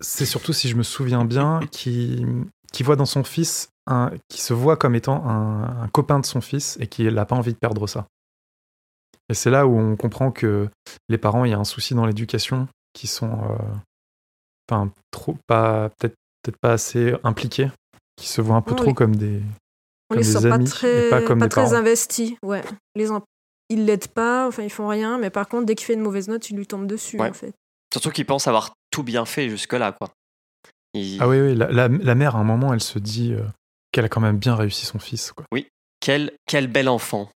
[0.00, 2.24] C'est surtout, si je me souviens bien, qui,
[2.72, 6.26] qui voit dans son fils, un, qui se voit comme étant un, un copain de
[6.26, 8.06] son fils et qui n'a pas envie de perdre ça.
[9.30, 10.68] Et c'est là où on comprend que
[11.08, 13.56] les parents, il y a un souci dans l'éducation, qui sont, euh,
[14.68, 17.70] enfin, trop, pas, peut-être, peut-être pas assez impliqués,
[18.16, 18.76] qui se voient un peu Oui.
[18.76, 19.40] trop comme des,
[20.14, 21.74] Comme les des sent pas très, pas comme des très parents.
[21.74, 22.32] investis.
[22.42, 22.62] Ouais.
[22.94, 23.22] Les en-
[23.70, 26.28] Ils l'aident pas, enfin ils font rien, mais par contre, dès qu'il fait une mauvaise
[26.28, 27.30] note, ils lui tombent dessus Ouais.
[27.30, 27.52] en fait.
[27.92, 30.10] Surtout qu'il pense avoir tout bien fait jusque-là, quoi.
[30.94, 33.42] Il- Ah oui, oui, la, la- la mère, à un moment, elle se dit euh,
[33.92, 35.32] qu'elle a quand même bien réussi son fils.
[35.32, 35.44] Quoi.
[36.00, 37.30] Quel, quel bel enfant.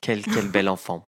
[0.00, 1.02] Quel, quel bel enfant.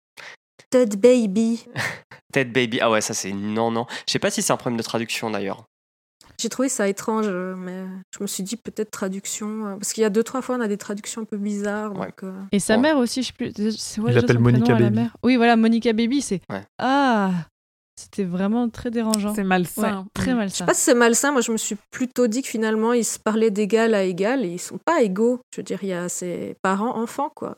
[0.70, 1.64] Todd Baby.
[2.32, 2.80] Ted Baby.
[2.80, 3.86] Ah ouais, ça c'est non, non.
[4.08, 5.64] Je sais pas si c'est un problème de traduction d'ailleurs.
[6.40, 7.84] J'ai trouvé ça étrange, euh, mais
[8.16, 9.66] je me suis dit peut-être traduction.
[9.66, 11.92] euh, Parce qu'il y a deux, trois fois, on a des traductions un peu bizarres.
[11.92, 12.06] Ouais.
[12.06, 12.80] Donc, euh, Et sa Ouais.
[12.80, 13.52] mère aussi, je sais plus.
[14.00, 14.96] quoi Il l'appelle Monica la Baby.
[14.96, 16.40] mère Oui, voilà, Monica Baby, c'est.
[16.50, 16.62] Ouais.
[16.78, 17.30] Ah
[17.96, 19.32] C'était vraiment très dérangeant.
[19.34, 20.04] C'est Ouais, malsain.
[20.14, 20.36] très Mm.
[20.36, 22.92] mal Je sais pas si c'est malsain, moi je me suis plutôt dit que finalement
[22.92, 25.38] ils se parlaient d'égal à égal et ils sont pas égaux.
[25.54, 27.56] Je veux dire, il y a ses parents-enfants quoi.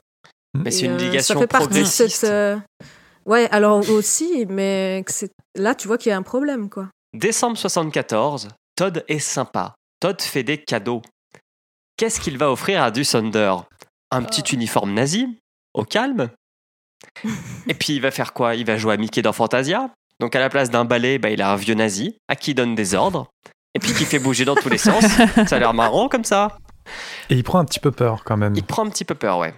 [0.55, 2.25] Mais c'est une euh, obligation Ça fait partie de cette.
[2.25, 2.59] euh,
[3.25, 5.03] Ouais, alors aussi, mais
[5.57, 6.89] là tu vois qu'il y a un problème quoi.
[7.15, 9.75] Décembre 74, Todd est sympa.
[10.01, 11.03] Todd fait des cadeaux.
[11.97, 13.55] Qu'est-ce qu'il va offrir à Dusander
[14.11, 14.55] Un petit Oh.
[14.55, 15.27] uniforme nazi,
[15.75, 16.29] au calme.
[17.69, 18.55] Et puis il va faire quoi?
[18.55, 19.91] Il va jouer à Mickey dans Fantasia.
[20.21, 22.55] Donc à la place d'un balai, bah, il a un vieux nazi à qui il
[22.55, 23.29] donne des ordres.
[23.75, 25.05] Et puis qui fait bouger dans tous les sens.
[25.47, 26.57] Ça a l'air marrant comme ça.
[27.31, 28.55] Et il prend un petit peu peur quand même.
[28.57, 29.55] Il prend un petit peu peur, ouais.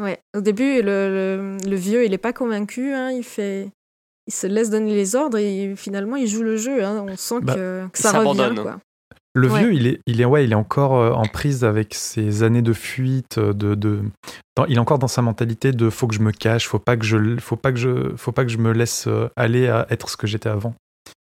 [0.00, 0.18] Ouais.
[0.36, 3.70] Au début, le, le, le vieux il est pas convaincu, hein, il fait.
[4.30, 6.84] Il se laisse donner les ordres et finalement il joue le jeu.
[6.84, 7.04] hein.
[7.04, 8.54] On sent Bah, que, ça revient.
[8.62, 8.78] Quoi.
[9.34, 9.58] Le Ouais.
[9.60, 12.62] vieux, il est, il est, ouais, il est encore euh, en prise avec ses années
[12.62, 13.38] de fuite.
[13.38, 14.02] euh, De, de,
[14.56, 16.96] dans- il est encore dans sa mentalité de faut que je me cache, faut pas
[16.96, 19.86] que je, faut pas que je, faut pas que je me laisse euh, aller à
[19.90, 20.74] être ce que j'étais avant.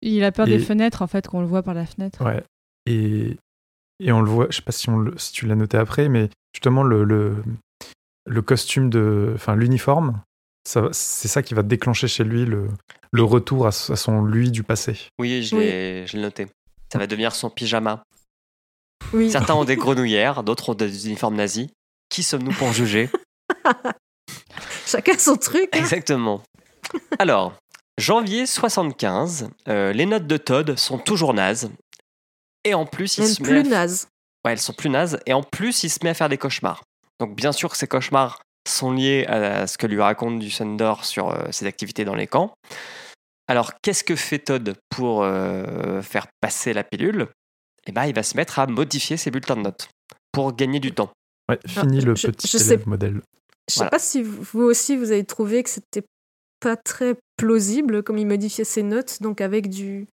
[0.02, 2.24] Il a peur Et- des fenêtres, en fait, qu'on le voit par la fenêtre.
[2.26, 2.42] Ouais.
[2.88, 3.38] Et,
[4.00, 6.10] et on le voit, je sais pas si, on le- si tu l'as noté après,
[6.10, 7.36] mais justement, le, le,
[8.28, 9.32] le costume de.
[9.36, 10.22] Enfin, l'uniforme,
[10.66, 12.68] c'est ça qui va déclencher chez lui le,
[13.12, 14.98] le retour à, son lui du passé.
[15.20, 16.48] Oui, je l'ai noté.
[16.92, 18.04] Ça va devenir son pyjama.
[19.14, 19.30] Oui.
[19.32, 21.68] Certains ont des grenouillères, d'autres ont des uniformes nazis.
[22.10, 23.10] Qui sommes-nous pour juger?
[24.86, 25.70] Chacun son truc.
[25.74, 25.80] hein.
[25.80, 26.42] Exactement.
[27.20, 27.54] Alors,
[28.00, 31.72] janvier 75, euh, les notes de Todd sont toujours nazes.
[32.64, 34.08] Et en plus, il se met plus à f- naze.
[34.46, 35.20] Ouais, elles sont plus nazes.
[35.26, 36.84] Et en plus, il se met à faire des cauchemars.
[37.20, 41.30] Donc, bien sûr, ces cauchemars sont liés à ce que lui raconte du Thunder sur
[41.30, 42.54] euh, ses activités dans les camps.
[43.48, 47.28] Alors, qu'est-ce que fait Todd pour euh, faire passer la pilule?
[47.88, 49.90] Eh ben, il va se mettre à modifier ses bulletins de notes
[50.32, 51.12] pour gagner du temps.
[51.50, 53.22] Ouais, fini le je- petit je sais- élève modèle.
[53.70, 53.92] Je sais Voilà.
[53.92, 56.04] pas si vous aussi vous avez trouvé que c'était
[56.60, 60.08] pas très plausible comme il modifiait ses notes, donc avec du.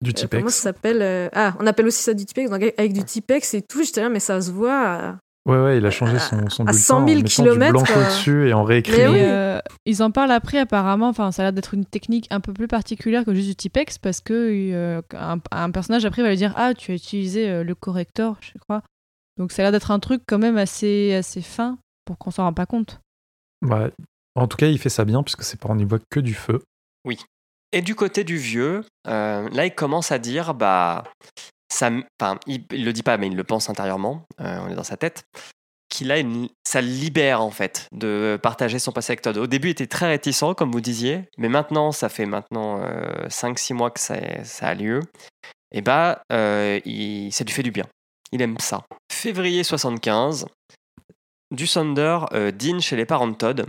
[0.00, 0.40] Du euh, Tipex.
[0.40, 3.04] comment ça s'appelle euh, Ah, on appelle aussi ça du Tipex, donc avec avec du
[3.04, 3.82] Tipex et tout.
[3.82, 5.16] J'étais là, mais ça se voit.
[5.46, 7.72] Ouais, ouais, il a changé son, son à bulletin 100 000 en mettant du kilomètres,
[7.72, 9.12] blanco euh, dessus et en Mais réécrivant.
[9.12, 9.18] oui.
[9.20, 11.08] Euh, ils en parlent après, apparemment.
[11.08, 13.98] Enfin, ça a l'air d'être une technique un peu plus particulière que juste du Tipex
[13.98, 14.32] parce que
[14.72, 18.36] euh, un, un personnage après va lui dire Ah, tu as utilisé euh, le corrector,
[18.40, 18.82] je crois.
[19.36, 21.76] Donc ça a l'air d'être un truc quand même assez, assez fin
[22.06, 23.00] pour qu'on s'en rende pas compte.
[23.66, 23.90] Ouais.
[24.36, 26.62] En tout cas, il fait ça bien puisque ses parents n'y voient que du feu.
[27.72, 31.02] Et du côté du vieux, euh, là, il commence à dire, bah,
[32.46, 34.96] il, il le dit pas, mais il le pense intérieurement, euh, on est dans sa
[34.96, 35.24] tête,
[35.88, 39.36] qu'il a une, ça libère en fait de partager son passé avec Todd.
[39.36, 42.80] Au début, il était très réticent, comme vous disiez, mais maintenant, ça fait maintenant
[43.28, 44.16] 5-6 mois que ça,
[44.60, 45.00] a lieu.
[45.72, 47.86] Et bah, euh, il, ça lui fait du bien.
[48.32, 48.84] Il aime ça.
[49.12, 50.46] Février 75,
[51.50, 53.66] du euh, dîne chez les parents de Todd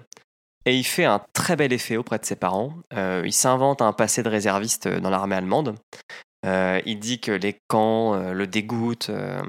[0.66, 2.74] et il fait un très bel effet auprès de ses parents.
[2.94, 5.76] Euh, il s'invente un passé de réserviste dans l'armée allemande.
[6.46, 9.10] Euh, il dit que les camps euh, le dégoûtent.
[9.10, 9.42] euh,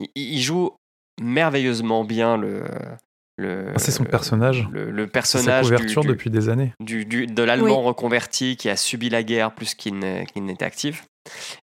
[0.00, 0.70] il, il joue
[1.20, 2.64] merveilleusement bien le.
[3.36, 4.66] le Ah, c'est son personnage.
[4.72, 6.72] Le, le C'est sa personnage du- couverture du, depuis des années.
[6.80, 7.86] du, du- de l'allemand Oui.
[7.86, 11.04] reconverti qui a subi la guerre plus qu'il ne- qu'il n'était actif.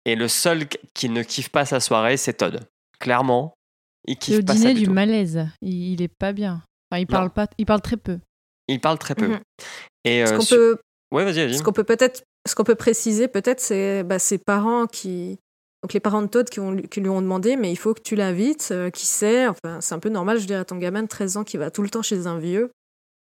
[0.05, 2.61] Et le seul qui ne kiffe pas sa soirée, c'est Todd.
[2.99, 3.53] Clairement,
[4.07, 4.93] il kiffe au pas dîner du du tout.
[4.93, 5.47] malaise.
[5.61, 6.61] Il, il est pas bien.
[6.91, 7.47] Enfin, il parle pas.
[7.57, 8.19] Il parle très peu.
[8.67, 9.27] Il parle très peu.
[9.27, 9.39] Mhm.
[10.05, 10.77] Et Ce qu'on su- peut,
[11.13, 11.57] Ouais, vas-y, vas-y.
[11.57, 15.39] ce qu'on peut peut-être, ce qu'on peut préciser peut-être, c'est bah, ses parents qui,
[15.83, 18.69] donc les parents de Todd qui, lui ont demandé, mais il faut que tu l'invites,
[18.71, 21.37] euh, qui sait, enfin c'est un peu normal, je dirais à ton gamin de 13
[21.37, 22.71] ans qui va tout le temps chez un vieux,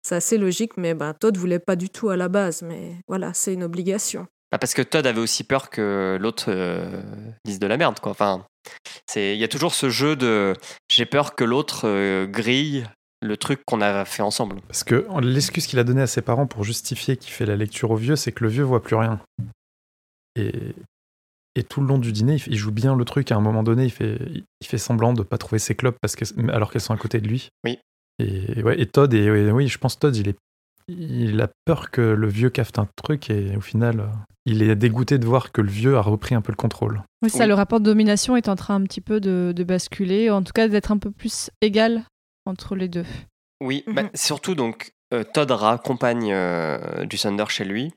[0.03, 3.33] c'est assez logique, mais bah, Todd voulait pas du tout à la base, mais voilà,
[3.33, 4.27] c'est une obligation.
[4.51, 7.01] Bah, parce que Todd avait aussi peur que l'autre euh,
[7.43, 8.11] dise de la merde, quoi.
[8.11, 8.45] Enfin,
[9.15, 10.53] il y a toujours ce jeu de
[10.89, 12.85] j'ai peur que l'autre euh, grille
[13.21, 14.61] le truc qu'on a fait ensemble.
[14.67, 17.91] Parce que l'excuse qu'il a donnée à ses parents pour justifier qu'il fait la lecture
[17.91, 19.19] au vieux, c'est que le vieux voit plus rien.
[20.35, 20.75] Et,
[21.55, 23.31] et tout le long du dîner, il, joue bien le truc.
[23.31, 24.19] À un moment donné, il fait,
[24.61, 27.19] il fait semblant de pas trouver ses clopes parce que, alors qu'elles sont à côté
[27.19, 27.49] de lui.
[27.65, 27.79] Oui.
[28.19, 30.37] Et, ouais, et Todd, et, oui, je pense Todd, il, est,
[30.87, 34.09] il a peur que le vieux cafte un truc et au final,
[34.45, 37.01] il est dégoûté de voir que le vieux a repris un peu le contrôle.
[37.23, 37.47] Oui, ça, Oui.
[37.47, 40.53] le rapport de domination est en train un petit peu de, de basculer, en tout
[40.53, 42.03] cas d'être un peu plus égal
[42.47, 43.05] entre les deux.
[43.61, 43.93] Oui, Mhm.
[43.93, 47.91] bah, surtout donc euh, Todd raccompagne euh, du Thunder chez lui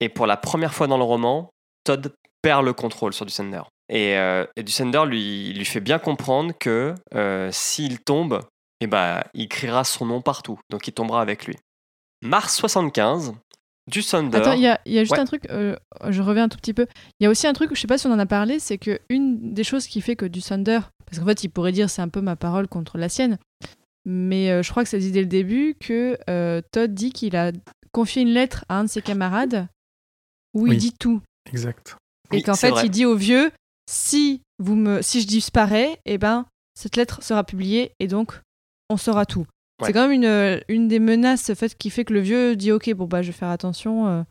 [0.00, 1.50] et pour la première fois dans le roman,
[1.84, 3.62] Todd perd le contrôle sur du Thunder.
[3.88, 8.40] Et, euh, et du Thunder lui, lui fait bien comprendre que euh, s'il tombe,
[8.80, 11.56] eh ben, il criera son nom partout, donc il tombera avec lui.
[12.22, 13.32] Mars 75,
[13.90, 14.36] du Thunder.
[14.38, 15.18] Attends, il y a, il y a juste Ouais.
[15.20, 15.74] un truc, euh,
[16.08, 16.86] je reviens un tout petit peu.
[17.18, 18.78] Il y a aussi un truc, je sais pas si on en a parlé, c'est
[18.78, 21.90] que une des choses qui fait que du Thunder, parce qu'en fait, il pourrait dire
[21.90, 23.38] c'est un peu ma parole contre la sienne,
[24.04, 27.36] mais euh, je crois que c'est dit dès le début que euh, Todd dit qu'il
[27.36, 27.52] a
[27.92, 29.66] confié une lettre à un de ses camarades
[30.54, 30.70] où Oui.
[30.72, 31.20] il dit tout.
[31.52, 31.96] Exact.
[32.32, 32.86] Et Oui, qu'en fait, vrai.
[32.86, 33.50] il dit au vieux
[33.90, 36.46] si, vous me, si je disparais, eh ben,
[36.78, 38.40] cette lettre sera publiée et donc
[38.88, 39.46] on saura tout.
[39.80, 39.86] Ouais.
[39.86, 42.92] C'est quand même une, une des menaces fait, qui fait que le vieux dit ok,
[42.94, 44.06] bon, bah, je vais faire attention.
[44.06, 44.22] euh,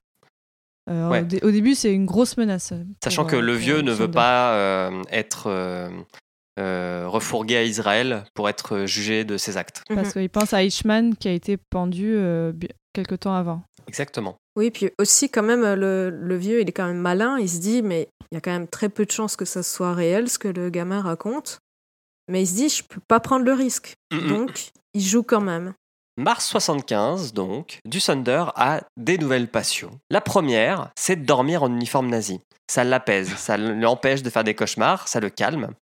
[0.89, 1.21] euh, Ouais.
[1.21, 2.69] au, dé- au début, c'est une grosse menace.
[2.69, 5.47] pour, Sachant que euh, le vieux ne veut pas euh, être
[6.59, 9.83] euh, euh, refourgué à Israël pour être jugé de ses actes.
[9.89, 9.95] Mhm.
[9.95, 12.53] Parce qu'il pense à Eichmann qui a été pendu euh,
[12.93, 13.61] quelque temps avant.
[13.87, 14.37] Exactement.
[14.55, 17.37] Oui, puis aussi quand même le, le vieux, il est quand même malin.
[17.39, 19.63] Il se dit, mais il y a quand même très peu de chances que ça
[19.63, 21.59] soit réel ce que le gamin raconte.
[22.29, 23.95] Mais il se dit, je peux pas prendre le risque.
[24.13, 24.27] Mm-mm.
[24.27, 25.73] Donc, il joue quand même.
[26.17, 29.91] Mars 75, donc, du Thunder a des nouvelles passions.
[30.11, 32.41] La première, c'est de dormir en uniforme nazi.
[32.69, 35.73] Ça l'apaise, ça l'empêche de faire des cauchemars, ça le calme.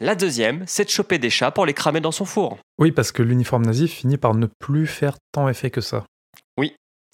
[0.00, 2.58] La deuxième, c'est de choper des chats pour les cramer dans son four.
[2.78, 6.04] Oui, parce que l'uniforme nazi finit par ne plus faire tant effet que ça.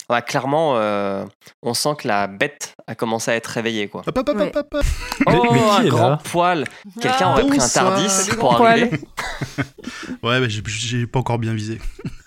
[0.09, 1.25] Ouais, clairement, euh,
[1.63, 3.87] on sent que la bête a commencé à être réveillée.
[3.87, 4.03] Quoi.
[4.05, 4.49] Hop, hop, hop, Ouais.
[4.49, 4.85] hop, hop, hop.
[5.29, 6.65] Mais- oh, mais qui un est grand là poil
[7.01, 7.85] Quelqu'un Ah, aurait pris un bonsoir.
[7.95, 8.91] tardis Salut, pour grand arriver.
[10.25, 11.79] Ouais, mais j'ai- j'ai pas encore bien visé.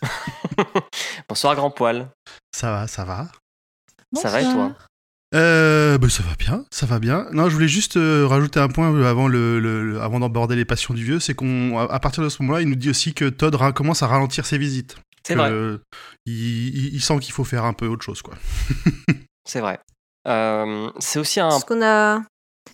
[1.27, 2.07] Bonsoir, grand poil.
[2.55, 3.27] Ça va, ça va.
[4.15, 4.71] Ça va et toi?
[5.33, 7.25] Euh, bah, ça va bien, ça va bien.
[7.31, 10.55] Non, je voulais juste euh, rajouter un point euh, avant le, le- le- avant d'aborder
[10.55, 12.89] les passions du vieux, c'est qu'on à à partir de ce moment-là, il nous dit
[12.89, 14.95] aussi que Todd commence à ralentir ses visites.
[15.25, 15.51] C'est vrai,
[16.25, 18.35] il, il- il sent qu'il faut faire un peu autre chose, quoi.
[19.45, 19.79] c'est vrai.
[20.27, 21.49] Euh, c'est aussi un...
[21.51, 22.21] Ce qu'on a,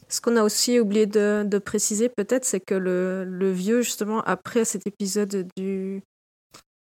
[0.10, 4.22] ce qu'on a aussi oublié de, de préciser peut-être, c'est que le, le vieux, justement,
[4.24, 6.02] après cet épisode du,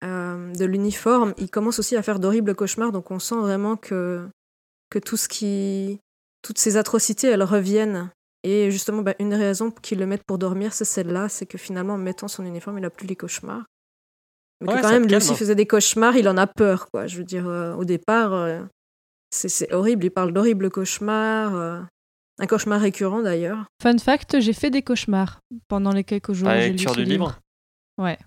[0.05, 2.92] euh, de l'uniforme, il commence aussi à faire d'horribles cauchemars.
[2.92, 4.27] Donc on sent vraiment que,
[4.92, 5.98] que tout ce qui,
[6.42, 8.11] toutes ces atrocités, elles reviennent.
[8.44, 11.94] Et justement, bah, une raison qu'ils le mettent pour dormir, c'est celle-là, c'est que finalement,
[11.94, 13.64] en mettant son uniforme, il n'a plus les cauchemars.
[14.61, 17.07] Mais Ouais, que quand même, lui aussi faisait des cauchemars, il en a peur, quoi.
[17.07, 18.61] Je veux dire, euh, au départ, euh,
[19.31, 20.05] c'est- c'est horrible.
[20.05, 21.55] Il parle d'horribles cauchemars.
[21.55, 21.81] euh,
[22.38, 23.66] un cauchemar récurrent d'ailleurs.
[23.83, 26.76] Fun fact, j'ai fait des cauchemars pendant les quelques jours à où la j'ai lu
[26.76, 27.38] du livre.
[27.98, 28.18] Ouais.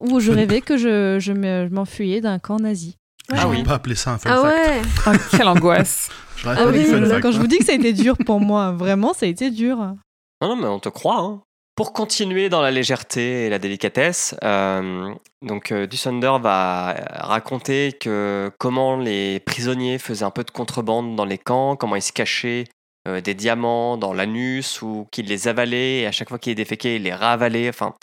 [0.00, 2.96] Où je rêvais que je m'enfuyais d'un camp nazi.
[3.36, 3.58] Ah On oui.
[3.58, 4.46] peut pas appeler ça un fun Ah fact.
[4.46, 6.08] ouais Oh, quelle angoisse.
[6.44, 7.92] Ah pas du oui, fun le- fact, Quand je vous dis que ça a été
[7.92, 9.76] dur pour moi, vraiment, ça a été dur.
[9.78, 11.18] Non, non, mais on te croit.
[11.20, 11.42] Hein.
[11.76, 18.50] Pour continuer dans la légèreté et la délicatesse, euh, donc euh, Dussander va raconter que
[18.58, 22.64] comment les prisonniers faisaient un peu de contrebande dans les camps, comment ils se cachaient
[23.08, 26.56] euh, des diamants dans l'anus ou qu'ils les avalaient et à chaque fois qu'ils les
[26.56, 27.70] déféquaient, ils les ravalaient.
[27.70, 27.94] Enfin,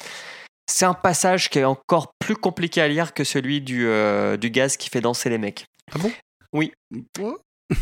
[0.69, 4.49] c'est un passage qui est encore plus compliqué à lire que celui du, euh, du
[4.49, 5.65] gaz qui fait danser les mecs.
[5.93, 6.11] Ah bon?
[6.53, 6.71] Oui.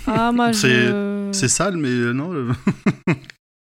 [0.07, 1.29] Ah, moi, C'est- je...
[1.33, 2.33] C'est sale, mais euh, non.
[2.33, 2.51] euh,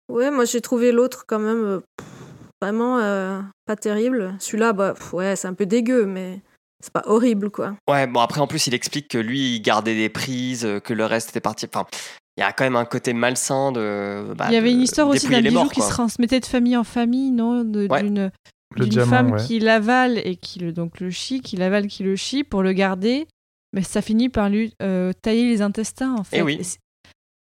[0.08, 2.06] Ouais, moi j'ai trouvé l'autre quand même pff,
[2.60, 4.34] vraiment euh, pas terrible.
[4.40, 6.40] Celui-là, bah pff, ouais, c'est un peu dégueu, mais
[6.82, 7.76] c'est pas horrible quoi.
[7.88, 11.04] Ouais, bon après en plus il explique que lui il gardait des prises, que le
[11.04, 11.66] reste était parti.
[11.72, 11.86] Enfin,
[12.36, 14.34] il y a quand même un côté malsain de.
[14.34, 16.76] bah, Il y avait une histoire aussi d'un bijou morts, qui se transmettait de famille
[16.76, 17.62] en famille, non?
[17.62, 18.02] De- Ouais.
[18.76, 19.44] D'une femme ouais.
[19.44, 22.72] qui l'avale et qui le, donc le chie, qui l'avale, qui le chie pour le
[22.72, 23.26] garder,
[23.72, 26.38] mais ça finit par lui euh, tailler les intestins en fait.
[26.38, 26.56] Eh oui.
[26.60, 26.78] Et c'est-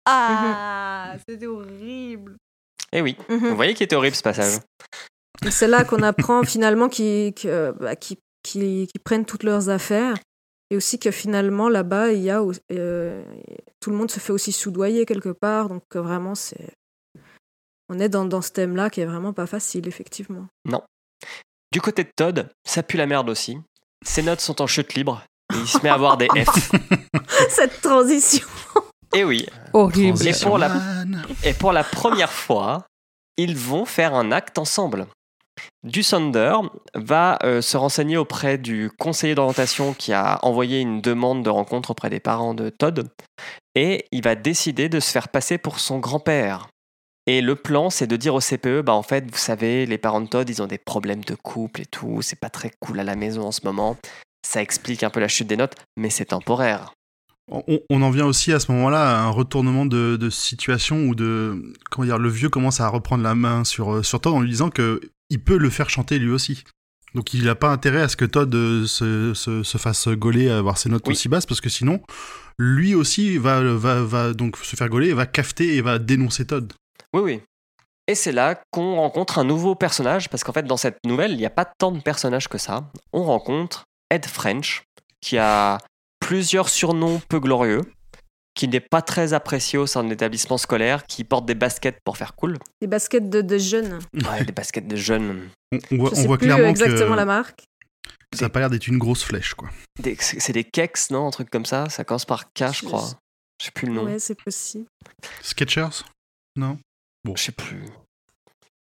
[0.07, 2.37] Ah, c'était horrible.
[2.93, 3.39] Eh oui, Mhm.
[3.49, 4.61] vous voyez qu'il était horrible ce passage.
[5.51, 7.73] C'est là qu'on apprend finalement qu'ils qu'ils-
[8.43, 10.17] qu'ils prennent toutes leurs affaires.
[10.71, 13.23] Et aussi que finalement, là-bas, il y a, euh,
[13.81, 15.69] tout le monde se fait aussi soudoyer quelque part.
[15.69, 16.73] Donc vraiment, c'est...
[17.91, 20.47] On est dans, dans ce thème-là qui est vraiment pas facile, effectivement.
[21.73, 23.59] Du côté de Todd, ça pue la merde aussi.
[24.05, 25.23] Ses notes sont en chute libre.
[25.53, 26.71] Et il se met à avoir des F.
[27.51, 28.47] Cette transition
[29.15, 30.27] Et oui, Horrible.
[30.27, 31.27] Et pour la- Man.
[31.43, 32.87] Et pour la première fois,
[33.37, 35.07] ils vont faire un acte ensemble.
[35.85, 36.55] Dusander
[36.95, 41.91] va euh, se renseigner auprès du conseiller d'orientation qui a envoyé une demande de rencontre
[41.91, 43.09] auprès des parents de Todd
[43.75, 46.69] et il va décider de se faire passer pour son grand-père.
[47.27, 50.21] Et le plan, c'est de dire au CPE, bah en fait, vous savez, les parents
[50.21, 53.05] de Todd, ils ont des problèmes de couple et tout, c'est pas très cool à
[53.05, 53.97] la maison en ce moment.
[54.47, 56.93] Ça explique un peu la chute des notes, mais c'est temporaire.
[57.51, 61.15] On, on en vient aussi à ce moment-là à un retournement de, de situation où
[61.15, 64.41] de comment dire le vieux commence à reprendre la main sur euh, sur Todd en
[64.41, 66.65] lui disant que il peut le faire chanter lui aussi.
[67.15, 70.51] Donc il n'a pas intérêt à ce que Todd euh, se, se, se fasse gauler
[70.51, 71.13] à avoir ses notes Oui.
[71.13, 72.01] aussi basses parce que sinon
[72.59, 76.47] lui aussi va, va, va donc se faire gauler, et va cafeter et va dénoncer
[76.47, 76.73] Todd.
[77.15, 77.41] Oui, oui.
[78.07, 81.39] Et c'est là qu'on rencontre un nouveau personnage, parce qu'en fait, dans cette nouvelle, il
[81.39, 82.91] n'y a pas tant de personnages que ça.
[83.15, 84.83] On rencontre Ed French,
[85.23, 85.79] qui a
[86.21, 87.81] plusieurs surnoms peu glorieux,
[88.55, 92.17] qui n'est pas très apprécié au sein de l'établissement scolaire, qui porte des baskets pour
[92.19, 92.59] faire cool.
[92.83, 93.99] Des baskets de, de jeunes.
[94.13, 95.49] Ouais, des baskets de jeunes.
[95.73, 97.65] On, on voit, Je on sais voit plus clairement exactement que la marque.
[98.35, 99.71] ça a pas l'air d'être une grosse flèche quoi.
[100.21, 101.89] C'est des keks, non Un truc comme ça?
[101.89, 103.09] Ça commence par K, je Je- crois.
[103.61, 104.05] Je sais plus le nom.
[104.05, 104.85] Ouais, c'est possible.
[105.43, 106.03] Sketchers
[106.57, 106.79] Non?
[107.33, 107.85] Je sais plus.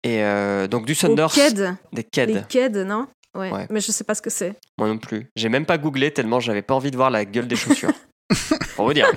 [0.03, 1.75] Et euh, donc du Thunder, KED.
[1.93, 2.47] des KED.
[2.47, 3.07] KED, non?
[3.35, 3.51] Ouais.
[3.51, 3.67] Ouais.
[3.69, 4.55] Mais je sais pas ce que c'est.
[4.77, 5.27] Moi non plus.
[5.35, 7.91] J'ai même pas googlé tellement j'avais pas envie de voir la gueule des chaussures.
[8.75, 9.07] Pour vous dire.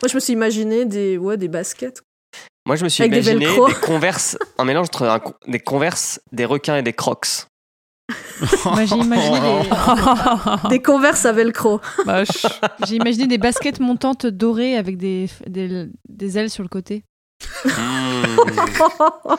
[0.00, 2.02] Moi, je me suis imaginé des, ouais, des baskets.
[2.66, 3.68] Moi, je me suis Avec des imaginé velcro.
[3.68, 7.46] des converses, un mélange entre un des converses, des requins et des crocs.
[8.64, 10.68] Moi, j'ai imaginé, des...
[10.68, 11.80] Des converses à velcro.
[12.04, 12.46] Moche.
[12.86, 17.04] j'ai imaginé des baskets montantes dorées avec des, des, des ailes sur le côté.
[17.64, 19.36] Mmh.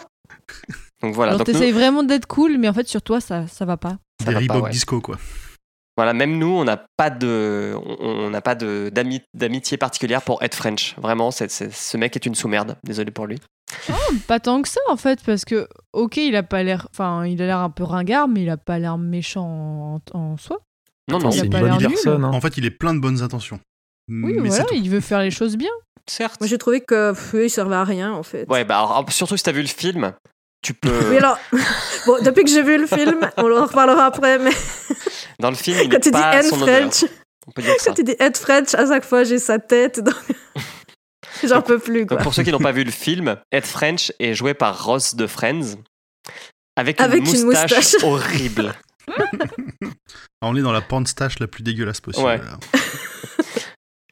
[1.01, 1.31] Donc voilà.
[1.33, 3.77] Alors Donc nous- t'essayes vraiment d'être cool, mais en fait sur toi ça, ça va
[3.77, 3.97] pas.
[4.21, 4.69] ça Des va pas, Reebok ouais.
[4.71, 5.17] disco quoi.
[5.95, 10.41] Voilà, même nous, on n'a pas de, on n'a pas de d'ami- d'amitié particulière pour
[10.41, 10.95] Ed French.
[10.97, 12.77] Vraiment, c'est- c'est- ce mec est une sous-merde.
[12.83, 13.37] Désolé pour lui.
[14.27, 17.39] Pas tant que ça en fait, parce que ok il a pas l'air, enfin il
[17.41, 20.59] a l'air un peu ringard, mais il a pas l'air méchant en, en soi.
[21.11, 21.29] Non, non.
[21.29, 22.23] Il a C'est une pas bonne personne.
[22.23, 22.31] hein.
[22.33, 23.59] En fait, il est plein de bonnes intentions.
[24.09, 25.71] Oui mais voilà, il veut faire les choses bien.
[26.09, 26.39] Certes.
[26.41, 28.45] Moi, j'ai trouvé que pff, ils servaient à rien, en fait.
[28.49, 30.13] Ouais, bah alors, surtout si t'as vu le film,
[30.61, 31.09] tu peux.
[31.09, 31.37] Oui, alors,
[32.05, 34.51] bon, depuis que j'ai vu le film, on en reparlera après, mais
[35.39, 36.43] Dans le film, il quand tu dis pas Anne.
[36.45, 37.05] French,
[37.47, 37.85] On peut dire ça.
[37.89, 39.99] quand tu dis Ed French, à chaque fois, j'ai sa tête.
[40.01, 40.15] donc
[41.43, 42.17] J'en peux plus, quoi.
[42.17, 45.15] Donc pour ceux qui n'ont pas vu le film, Ed French est joué par Ross
[45.15, 45.75] de Friends
[46.75, 48.03] avec une, Avec une moustache, moustache.
[48.03, 48.73] horrible.
[49.09, 49.23] Ah,
[50.41, 52.25] On est dans la porn-stache la plus dégueulasse possible.
[52.25, 52.39] Ouais.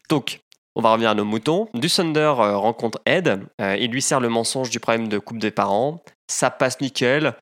[0.10, 0.40] Donc,
[0.76, 1.68] on va revenir à nos moutons.
[1.74, 3.46] Dusander euh, rencontre Ed.
[3.60, 6.02] Euh, il lui sert le mensonge du problème de couple des parents.
[6.30, 7.34] Ça passe nickel.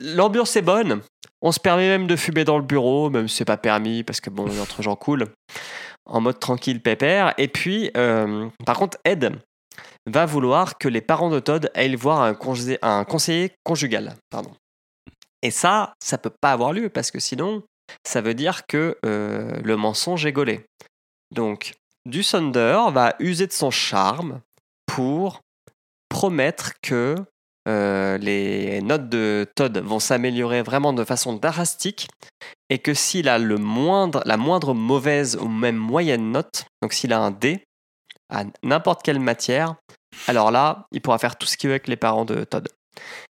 [0.00, 1.02] L'ambiance est bonne.
[1.40, 4.20] On se permet même de fumer dans le bureau, même si c'est pas permis, parce
[4.20, 5.26] que bon, on est entre gens cool.
[6.06, 7.34] En mode tranquille, pépère.
[7.38, 9.32] Et puis, euh, par contre, Ed
[10.06, 14.14] va vouloir que les parents de Todd aillent voir un, conseiller- conjugal.
[14.30, 14.50] Pardon.
[15.42, 17.62] Et ça, ça peut pas avoir lieu, parce que sinon,
[18.06, 20.64] ça veut dire que le mensonge est gaulé.
[21.30, 21.72] Donc,
[22.06, 24.40] Dusander va user de son charme
[24.86, 25.40] pour
[26.08, 27.16] promettre que
[27.66, 32.08] euh, les notes de Todd vont s'améliorer vraiment de façon drastique
[32.68, 37.30] et que s'il a la moindre mauvaise ou même moyenne note, donc s'il a un
[37.30, 37.64] D
[38.30, 39.76] à n'importe quelle matière,
[40.28, 42.68] alors là, il pourra faire tout ce qu'il veut avec les parents de Todd.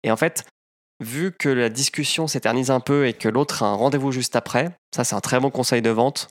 [0.03, 0.45] Et en fait,
[1.01, 4.71] vu que la discussion s'éternise un peu et que l'autre a un rendez-vous juste après,
[4.95, 6.29] ça c'est un très bon conseil de vente,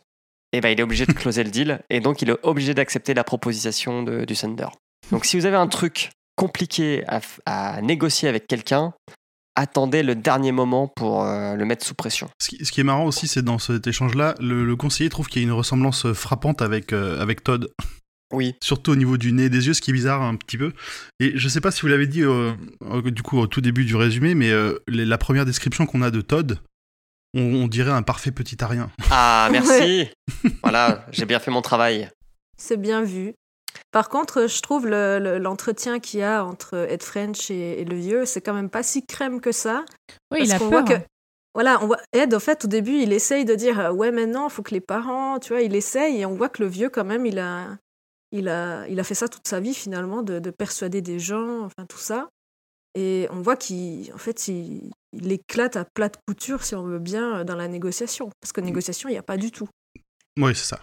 [0.53, 3.13] et ben il est obligé de closer le deal et donc il est obligé d'accepter
[3.13, 4.67] la proposition de- du Thunder.
[5.11, 7.03] Donc si vous avez un truc compliqué
[7.45, 8.93] à, négocier avec quelqu'un,
[9.55, 12.29] attendez le dernier moment pour euh, le mettre sous pression.
[12.41, 15.27] Ce qui, ce qui est marrant aussi, c'est dans cet échange-là, le, le conseiller trouve
[15.27, 17.69] qu'il y a une ressemblance frappante avec, euh, avec Todd.
[18.33, 18.55] Oui.
[18.63, 20.71] Surtout au niveau du nez et des yeux, ce qui est bizarre un petit peu.
[21.19, 22.53] Et je sais pas si vous l'avez dit euh,
[23.05, 24.51] du coup au tout début du résumé, mais
[24.87, 26.57] la première description qu'on a de Todd,
[27.34, 28.89] on, on dirait un parfait petit arien.
[29.11, 30.09] Ah merci.
[30.63, 32.09] voilà, j'ai bien fait mon travail.
[32.57, 33.34] C'est bien vu.
[33.91, 37.86] Par contre, je trouve le- le- l'entretien qu'il y a entre Ed French et, et
[37.86, 39.84] le vieux, c'est quand même pas si crème que ça.
[40.31, 40.69] Oui, Parce il a peur.
[40.69, 41.01] voit que-
[41.55, 44.47] Voilà, on voit Ed, en fait, au début, il essaye de dire euh, Ouais, maintenant,
[44.47, 46.89] il faut que les parents, tu vois, il essaye, et on voit que le vieux,
[46.89, 47.67] quand même, il a,
[48.31, 51.61] il a, il a fait ça toute sa vie, finalement, de, de persuader des gens,
[51.65, 52.29] enfin, tout ça.
[52.95, 56.83] Et on voit qu'il en fait, il, il éclate à plat de couture, si on
[56.83, 58.29] veut bien, euh, dans la négociation.
[58.41, 59.67] Parce que négociation, il n'y a pas du tout.
[60.39, 60.79] Oui, c'est ça.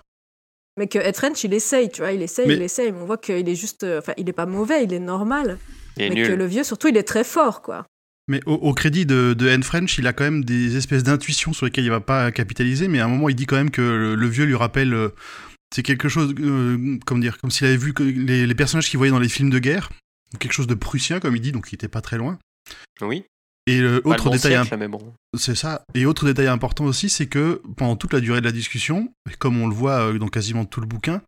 [0.78, 3.06] Mais que Ed French, il essaye, tu vois, il essaye, Mais- il essaye, mais on
[3.06, 3.84] voit qu'il est juste.
[3.84, 5.58] euh, Enfin, il est pas mauvais, il est normal.
[5.96, 6.26] Il est mais nul.
[6.28, 7.84] que le vieux, surtout, il est très fort, quoi.
[8.28, 11.52] Mais au, au crédit de, de Anne French, il a quand même des espèces d'intuitions
[11.52, 13.82] sur lesquelles il va pas capitaliser, mais à un moment, il dit quand même que
[13.82, 14.94] le, le vieux lui rappelle.
[14.94, 15.08] euh,
[15.74, 18.98] c'est quelque chose, euh, comment dire, comme s'il avait vu que les, les personnages qu'il
[18.98, 19.90] voyait dans les films de guerre,
[20.38, 22.38] quelque chose de prussien, comme il dit, donc il était pas très loin.
[23.00, 23.24] Oui.
[23.66, 25.12] Et euh, le autre bon détail bon.
[25.36, 25.84] C'est ça.
[25.94, 29.60] Et autre détail important aussi, c'est que pendant toute la durée de la discussion, comme
[29.60, 31.22] on le voit euh, dans quasiment tout le bouquin,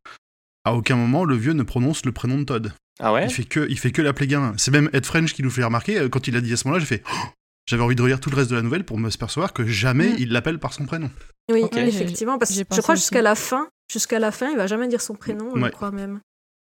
[0.65, 2.73] à aucun moment le vieux ne prononce le prénom de Todd.
[3.01, 3.27] Ah ouais?
[3.27, 4.55] Il fait que, il fait que l'appeler gamin.
[4.57, 6.67] C'est même Ed French qui nous fait remarquer euh, quand il a dit à ce
[6.67, 7.29] moment-là, j'ai fait, Oh
[7.67, 10.09] j'avais envie de relire tout le reste de la nouvelle pour me percevoir que jamais
[10.13, 10.17] Mm.
[10.19, 11.11] il l'appelle par son prénom.
[11.51, 14.89] Oui, effectivement, parce que je crois jusqu'à la fin, jusqu'à la fin, il va jamais
[14.89, 16.21] dire son prénom, je crois même.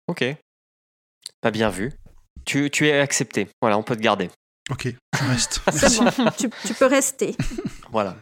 [0.09, 0.25] Ok.
[1.41, 1.93] Pas bien vu.
[2.45, 3.49] Tu, tu es accepté.
[3.61, 4.31] Voilà, on peut te garder.
[4.71, 5.61] Ok, je reste.
[5.73, 7.37] C'est bon, tu, tu peux rester.
[7.93, 8.17] Voilà.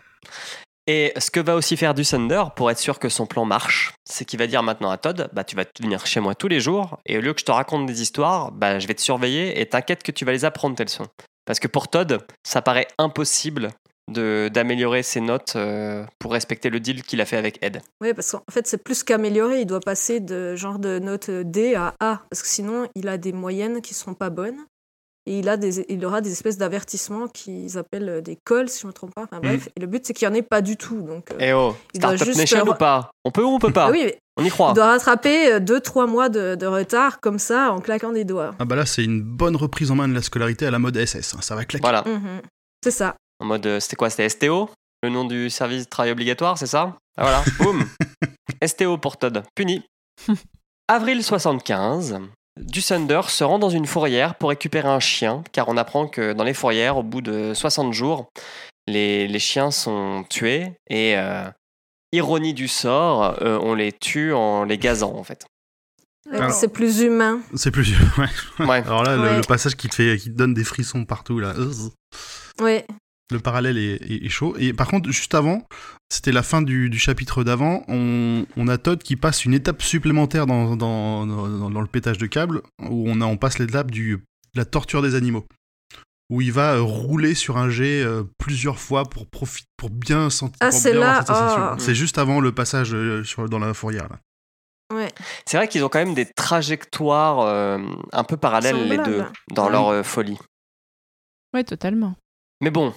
[0.87, 3.93] Et ce que va aussi faire du Thunder pour être sûr que son plan marche,
[4.07, 6.61] c'est qu'il va dire maintenant à Todd, bah tu vas venir chez moi tous les
[6.61, 9.61] jours et au lieu que je te raconte des histoires, bah je vais te surveiller
[9.61, 11.07] et t'inquiète que tu vas les apprendre telles sont.
[11.45, 13.71] Parce que pour Todd, ça paraît impossible
[14.09, 17.80] d'améliorer ses notes euh, pour respecter le deal qu'il a fait avec Ed.
[18.00, 19.61] Oui, parce qu'en fait, c'est plus qu'améliorer.
[19.61, 23.18] Il doit passer de genre de note D à A, parce que sinon, il a
[23.18, 24.59] des moyennes qui sont pas bonnes.
[25.26, 28.80] Et il, a des, il aura des espèces d'avertissements qu'ils appellent euh, des calls, si
[28.80, 29.24] je ne me trompe pas.
[29.24, 31.02] Enfin bref, et le but, c'est qu'il n'y en ait pas du tout.
[31.02, 33.11] Donc, euh, Eh oh, Il doit Startup juste Nation re- ou pas?
[33.26, 33.88] On peut ou on peut pas?
[33.88, 34.70] Ah oui, On y croit.
[34.70, 38.54] il doit rattraper 2-3 mois de, de retard comme ça en claquant des doigts.
[38.59, 40.96] Ah bah là, c'est une bonne reprise en main de la scolarité à la mode
[41.04, 41.34] SS.
[41.34, 41.82] hein, Ça va claquer.
[41.82, 42.04] Voilà.
[42.06, 42.40] Mhm.
[42.82, 43.14] C'est ça.
[43.41, 44.70] En mode, euh, c'était quoi C'était STO
[45.03, 46.97] Le nom du service de travail obligatoire, c'est ça?
[47.16, 47.84] Ah voilà, boum
[48.64, 49.82] STO pour Todd, puni.
[50.89, 52.18] Avril 75,
[52.59, 56.45] Dusander se rend dans une fourrière pour récupérer un chien, car on apprend que dans
[56.45, 58.28] les fourrières, au bout de 60 jours,
[58.86, 61.45] les, les chiens sont tués et, euh,
[62.12, 65.47] ironie du sort, euh, on les tue en les gazant en fait.
[66.51, 67.41] C'est plus humain.
[67.55, 67.95] C'est plus.
[68.18, 68.26] Ouais.
[68.66, 68.82] Ouais.
[68.84, 69.36] Alors là, le- Ouais.
[69.36, 71.55] le, passage qui te, fait, qui te donne des frissons partout, là.
[72.61, 72.80] Oui.
[73.31, 74.55] Le parallèle est, est- est chaud.
[74.59, 75.66] Et par contre, juste avant,
[76.09, 79.83] c'était la fin du, du chapitre d'avant, on, on a Todd qui passe une étape
[79.83, 83.91] supplémentaire dans, dans, dans, dans le pétage de câble, où on, a, on passe l'étape
[83.91, 85.45] du- de la torture des animaux.
[86.31, 90.29] Où il va euh, rouler sur un jet euh, plusieurs fois pour, profi- pour bien
[90.31, 90.57] sentir.
[90.61, 91.79] Ah, c'est là, oh.
[91.79, 94.09] C'est juste avant le passage euh, sur, dans la fourrière.
[94.11, 94.18] Là.
[94.95, 95.09] Ouais.
[95.47, 97.79] C'est vrai qu'ils ont quand même des trajectoires euh,
[98.12, 99.22] un peu parallèles les deux
[99.53, 99.72] dans Ouais.
[99.72, 100.39] leur euh, folie.
[101.55, 102.14] Ouais, totalement.
[102.61, 102.93] Mais bon,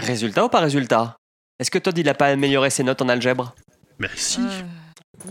[0.00, 1.16] résultat ou pas résultat?
[1.58, 3.54] Est-ce que Todd il a pas amélioré ses notes en algèbre?
[3.98, 4.40] Mais si.
[4.40, 5.30] Euh,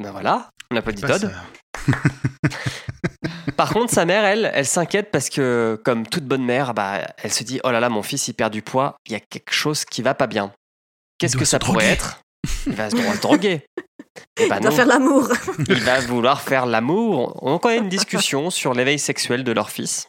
[0.00, 1.30] Ben voilà, on n'a pas dit pas Todd.
[1.32, 1.92] ça.
[3.56, 7.32] Par contre, sa mère, elle, elle s'inquiète parce que, comme toute bonne mère, bah, elle
[7.32, 9.52] se dit Oh là là, mon fils, il perd du poids, il y a quelque
[9.52, 10.52] chose qui va pas bien.
[11.18, 11.92] Qu'est-ce que ça pourrait droguer.
[11.92, 12.20] être?
[12.66, 13.64] Il va se droguer.
[14.40, 15.28] Et bah Il doit non, faire l'amour.
[15.68, 17.38] il va vouloir faire l'amour.
[17.42, 20.08] On a quand même une discussion sur l'éveil sexuel de leur fils.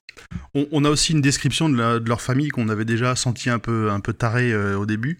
[0.54, 4.00] On, a aussi une description de, leur famille qu'on avait déjà senti un peu, un
[4.00, 5.20] peu euh, au début,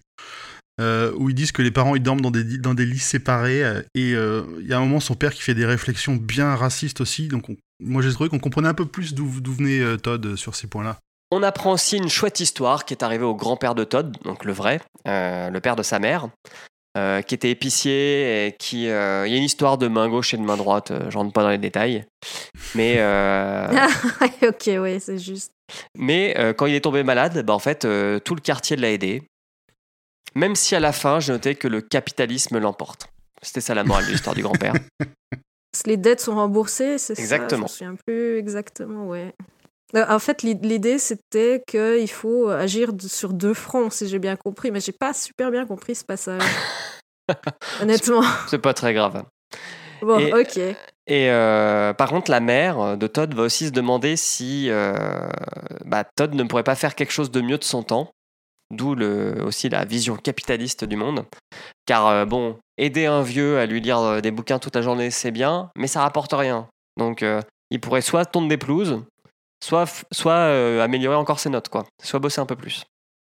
[0.80, 3.64] euh, où ils disent que les parents ils dorment dans des, dans des lits séparés,
[3.64, 7.00] euh, et il y a un moment son père qui fait des réflexions bien racistes
[7.00, 10.54] aussi, donc on- moi j'ai trouvé qu'on comprenait un peu plus d'où venait Todd sur
[10.54, 10.98] ces points-là.
[11.32, 14.52] On apprend aussi une chouette histoire qui est arrivée au grand-père de Todd, donc le
[14.52, 16.28] vrai, le père de sa mère,
[16.96, 18.88] euh, qui était épicier et qui.
[18.88, 21.18] euh, Il y a une histoire de main gauche et de main droite, euh, je
[21.18, 22.04] rentre pas dans les détails.
[22.74, 23.68] Mais, euh,
[24.42, 25.52] ok, oui, c'est juste.
[25.96, 27.80] mais quand il est tombé malade, bah, en fait,
[28.24, 29.22] tout le quartier l'a aidé.
[30.34, 33.08] Même si à la fin, j'ai noté que le capitalisme l'emporte.
[33.42, 34.74] C'était ça la morale de l'histoire du grand-père.
[35.86, 37.66] Les dettes sont remboursées, c'est ça Exactement.
[37.66, 39.34] Je me souviens plus exactement, ouais.
[39.94, 44.36] Euh, En fait, l'i- l'idée, c'était qu'il faut agir sur deux fronts, si j'ai bien
[44.36, 44.70] compris.
[44.70, 46.42] Mais j'ai pas super bien compris ce passage.
[47.82, 48.22] Honnêtement.
[48.48, 49.24] C'est pas très grave.
[50.02, 50.56] Bon, Et- ok.
[51.08, 54.92] Et euh, par contre, la mère de Todd va aussi se demander si euh,
[55.84, 58.10] bah, Todd ne pourrait pas faire quelque chose de mieux de son temps.
[58.74, 58.96] D'où
[59.44, 61.24] aussi la vision capitaliste du monde.
[61.86, 65.30] Car, euh, bon, aider un vieux à lui lire des bouquins toute la journée, c'est
[65.30, 66.66] bien, mais ça rapporte rien.
[66.98, 67.24] Donc,
[67.70, 69.04] il pourrait soit tondre des pelouses,
[69.62, 71.84] soit, soit euh, améliorer encore ses notes, quoi.
[72.02, 72.84] Soit bosser un peu plus.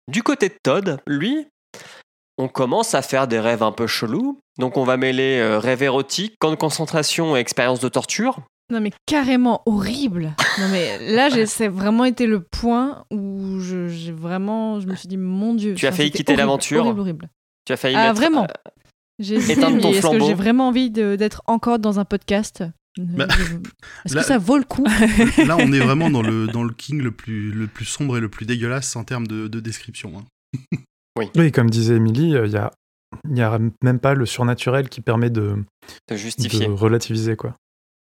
[0.08, 1.46] Du côté de Todd, lui,
[2.38, 4.40] on commence à faire des rêves un peu chelous.
[4.58, 8.40] Donc, on va mêler euh, rêve érotique, camp de concentration et expérience de torture.
[8.68, 10.34] Non mais carrément horrible.
[10.58, 15.06] Non mais là c'est vraiment été le point où je, j'ai vraiment, je me suis
[15.06, 15.74] dit mon dieu.
[15.74, 16.84] Tu as failli quitter l'aventure.
[16.84, 17.28] Horrible, horrible.
[17.64, 18.70] Tu as failli Ah, mettre, vraiment euh,
[19.20, 22.64] J'ai est-ce que j'ai vraiment envie d'être encore dans un podcast?
[22.98, 23.26] Bah,
[24.04, 24.84] Est-ce là- que ça vaut le coup
[25.46, 28.20] Là, on est vraiment dans le, dans le king le plus, le plus sombre et
[28.20, 30.12] le plus dégueulasse en termes de, de description.
[30.18, 30.78] hein.
[31.36, 32.70] Oui, comme disait Émilie, il y a,
[33.30, 35.56] y a même pas le surnaturel qui permet de,
[36.08, 36.66] de justifier.
[36.66, 37.54] de relativiser, quoi.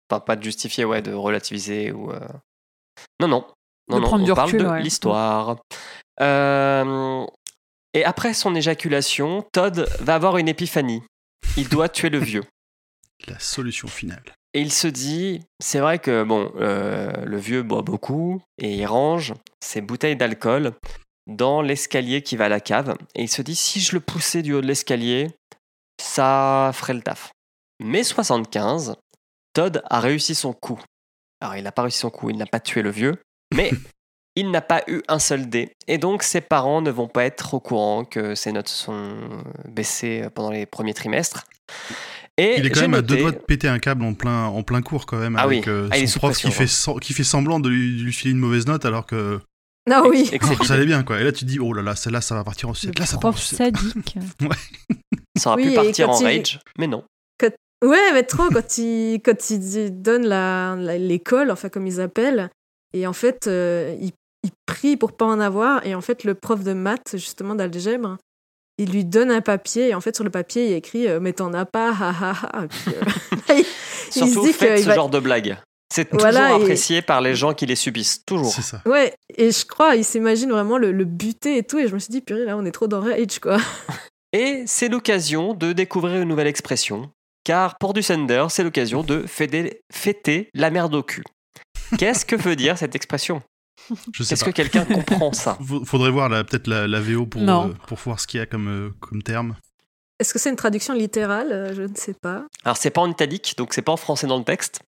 [0.09, 2.11] Enfin, pas de justifier, ouais, de relativiser ou.
[2.11, 2.19] euh,
[3.19, 3.45] Non, non.
[3.89, 4.81] Non, De non, prendre on du parle recul, de ouais.
[4.83, 5.57] l'histoire.
[6.21, 7.25] Euh,
[7.93, 11.01] Et après son éjaculation, Todd va avoir une épiphanie.
[11.55, 12.43] Il doit tuer le vieux.
[13.27, 14.23] La solution finale.
[14.53, 18.85] Et il se dit, c'est vrai que bon, euh, le vieux boit beaucoup et il
[18.85, 20.73] range ses bouteilles d'alcool
[21.27, 22.95] dans l'escalier qui va à la cave.
[23.15, 25.27] Et il se dit, si je le poussais du haut de l'escalier,
[26.01, 27.31] ça ferait le taf.
[27.83, 28.95] Mais 75,
[29.53, 30.81] Todd a réussi son coup.
[31.41, 33.15] Alors il n'a pas réussi son coup, il n'a pas tué le vieux,
[33.53, 33.71] mais
[34.35, 35.73] il n'a pas eu un seul dé.
[35.87, 39.17] Et donc ses parents ne vont pas être au courant que ses notes sont
[39.67, 41.45] baissées pendant les premiers trimestres.
[42.39, 44.61] Et Il est quand même à deux doigts de péter un câble en plein, en
[44.63, 45.71] plein cours quand même, Ah avec oui.
[45.71, 46.67] euh, Ah, il son sous prof qui, fait
[47.01, 49.39] qui fait semblant de lui, de lui filer une mauvaise note alors que
[49.89, 50.29] Ah oui.
[50.31, 51.19] et que c'est ça allait bien quoi.
[51.19, 52.99] Et là tu te dis oh là là, celle-là ça va partir en Le sucette.
[52.99, 54.15] Là ça part en sadique.
[55.37, 57.03] Ça aurait Oui, pu partir en il- rage, mais non.
[57.85, 62.49] Ouais, mais trop quand ils quand di- donnent la la- l'école, enfin comme ils appellent,
[62.93, 64.13] et en fait euh, ils
[64.43, 68.17] ils prient pour pas en avoir, et en fait le prof de maths justement d'algèbre,
[68.77, 71.07] il lui donne un papier, et en fait sur le papier il y a écrit
[71.07, 72.63] euh, mais t'en as pas, ha ha ha.
[72.63, 73.65] Et puis, euh, il,
[74.27, 75.57] il se dit faites ce va- genre de blague.
[75.93, 78.21] C'est toujours Voilà, et- apprécié par les gens qui les subissent.
[78.25, 78.51] Toujours.
[78.51, 78.81] C'est ça.
[78.85, 81.99] Ouais, et je crois, il s'imagine vraiment le, le buter et tout, et je me
[81.99, 83.57] suis dit purée là on est trop dans rage quoi.
[84.33, 87.09] Et c'est l'occasion de découvrir une nouvelle expression.
[87.45, 91.23] Car pour Dussender, c'est l'occasion de fêter, fêter la merde au cul.
[91.97, 93.41] Qu'est-ce que veut dire cette expression?
[94.19, 97.69] Est-ce que quelqu'un comprend ça Faudrait voir peut-être la, la VO pour, Non.
[97.69, 99.55] euh, pour voir ce qu'il y a comme, euh, comme terme.
[100.19, 101.51] Est-ce que c'est une traduction littérale?
[101.51, 102.45] Euh, Je ne sais pas.
[102.63, 104.81] Alors c'est pas en italique, donc c'est pas en français dans le texte.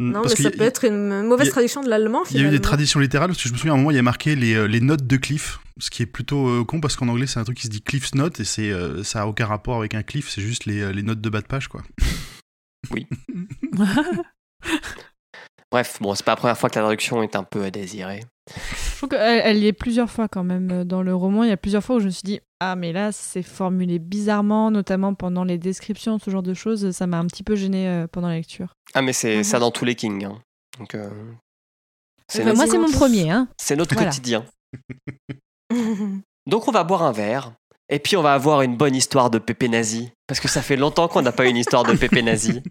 [0.00, 2.44] Non, Parce mais ça peut a- être une mauvaise a- traduction de l'allemand Il y
[2.44, 3.98] a eu des traditions littérales, parce que je me souviens à un moment, il y
[3.98, 7.08] a marqué les, les notes de Cliff, ce qui est plutôt euh, con, parce qu'en
[7.08, 9.46] anglais, c'est un truc qui se dit Cliff's Note, et c'est, euh, ça a aucun
[9.46, 11.82] rapport avec un cliff, c'est juste les, les notes de bas de page, quoi.
[15.70, 18.24] Bref, bon, c'est pas la première fois que la traduction est un peu à désirer.
[18.48, 21.44] Je trouve qu'elle elle y est plusieurs fois quand même euh, dans le roman.
[21.44, 23.98] Il y a plusieurs fois où je me suis dit ah mais là c'est formulé
[23.98, 26.90] bizarrement, notamment pendant les descriptions, ce genre de choses.
[26.92, 28.72] Ça m'a un petit peu gêné euh, pendant la lecture.
[28.94, 29.44] Ah, mais c'est Mhm.
[29.44, 30.24] ça dans tous les Kings.
[30.24, 30.38] hein.
[30.78, 31.10] Donc, euh,
[32.28, 33.48] c'est Enfin, notre, moi c'est mon premier hein.
[33.58, 34.08] c'est notre Voilà.
[34.10, 34.44] quotidien.
[36.46, 37.52] Donc on va boire un verre.
[37.90, 40.10] Et puis on va avoir une bonne histoire de Pépé Nazi.
[40.28, 42.62] Parce que ça fait longtemps qu'on n'a pas eu une histoire de Pépé Nazi.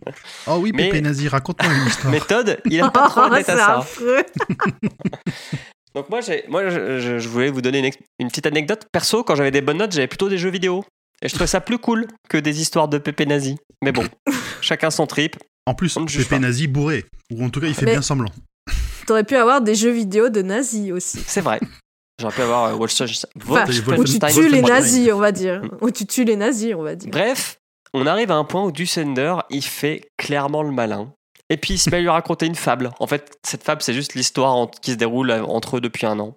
[0.45, 2.11] Oh oui, Mais- Pépé Nazi, raconte-moi une histoire.
[2.13, 3.77] Mais Todd, il aime pas trop Oh, d'être à c'est ça.
[3.79, 4.23] affreux.
[5.95, 8.85] Donc moi, j'ai, moi je, je- je voulais vous donner une, petite anecdote.
[8.91, 10.83] Perso, quand j'avais des bonnes notes, j'avais plutôt des jeux vidéo.
[11.23, 13.57] Et je trouvais ça plus cool que des histoires de Pépé Nazi.
[13.83, 14.03] Mais bon,
[14.61, 15.35] chacun son trip.
[15.65, 16.39] En plus, Pépé pas.
[16.39, 18.29] Nazi bourré, ou en tout cas, il fait Mais- bien semblant.
[19.07, 21.17] T'aurais pu avoir des jeux vidéo de nazis aussi.
[21.25, 21.59] C'est vrai.
[22.19, 23.29] J'aurais pu avoir euh, Wolfenstein.
[23.41, 23.99] Enfin, Wolfenstein.
[23.99, 25.61] où tu tues les nazis, on va dire.
[25.81, 27.11] Où tu tues les nazis, on va dire.
[27.11, 27.59] Bref,
[27.93, 31.13] on arrive à un point où Dussender, il fait clairement le malin.
[31.49, 32.91] Et puis il se met à lui raconter une fable.
[32.99, 36.19] En fait, cette fable, c'est juste l'histoire qui se déroule euh, entre eux depuis un
[36.19, 36.35] an.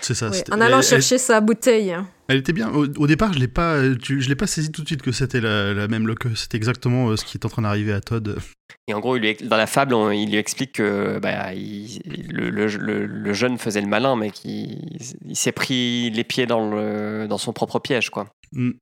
[0.00, 0.32] C'est ça.
[0.32, 1.94] C'était- en allant elle- chercher sa bouteille.
[2.28, 2.68] Elle, était bien.
[2.70, 5.02] Au, au départ, je l'ai pas, euh, tu- je l'ai pas saisi tout de suite
[5.02, 7.92] que c'était la, la même que c'était exactement euh, ce qui est en train d'arriver
[7.92, 8.38] à Todd.
[8.86, 12.00] Et en gros, il lui, dans la fable, on- il lui explique que bah, il-
[12.30, 14.78] le, le- le- le jeune faisait le malin, mais qu'il
[15.24, 18.10] il s'est pris les pieds dans, le, dans son propre piège.
[18.10, 18.26] quoi.
[18.52, 18.72] Mm.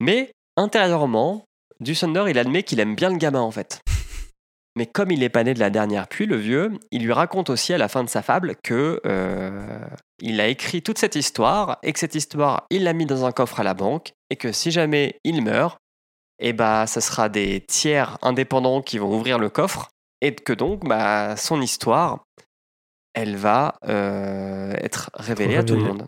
[0.00, 1.44] Mais intérieurement,
[1.80, 3.80] Dussender, il admet qu'il aime bien le gamin en fait.
[4.78, 7.50] Mais comme il n'est pas né de la dernière pluie, le vieux, il lui raconte
[7.50, 9.80] aussi à la fin de sa fable que euh,
[10.22, 13.32] il a écrit toute cette histoire et que cette histoire, il l'a mis dans un
[13.32, 15.78] coffre à la banque et que si jamais il meurt,
[16.38, 19.88] eh bah, ce sera des tiers indépendants qui vont ouvrir le coffre
[20.20, 22.20] et que donc bah, son histoire,
[23.14, 26.06] elle va euh, être révélée à tout le monde.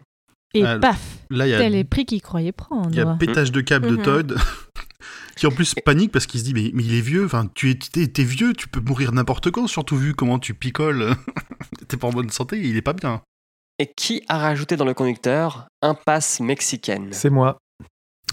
[0.55, 1.01] Et Ah, paf
[1.31, 2.89] Là, il y a Tel est pris qu'il croyait prendre.
[2.91, 4.03] Il y a pétage de câble de Mhm.
[4.03, 4.37] Todd,
[5.41, 7.71] qui en plus panique parce qu'il se dit mais, mais il est vieux, enfin tu
[7.71, 11.15] es vieux, tu peux mourir n'importe quand, surtout vu comment tu picoles,
[11.89, 13.23] t'es pas en bonne santé, il est pas bien.
[13.79, 17.09] Et qui a rajouté dans le conducteur impasse mexicaine?
[17.13, 17.57] C'est moi.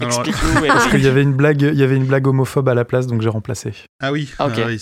[0.00, 0.66] Alors, Explique-nous.
[0.66, 3.06] Parce qu'il y avait une blague, il y avait une blague homophobe à la place,
[3.06, 3.72] donc j'ai remplacé.
[4.00, 4.58] ah oui, Ah, ok.
[4.58, 4.78] ah, oui,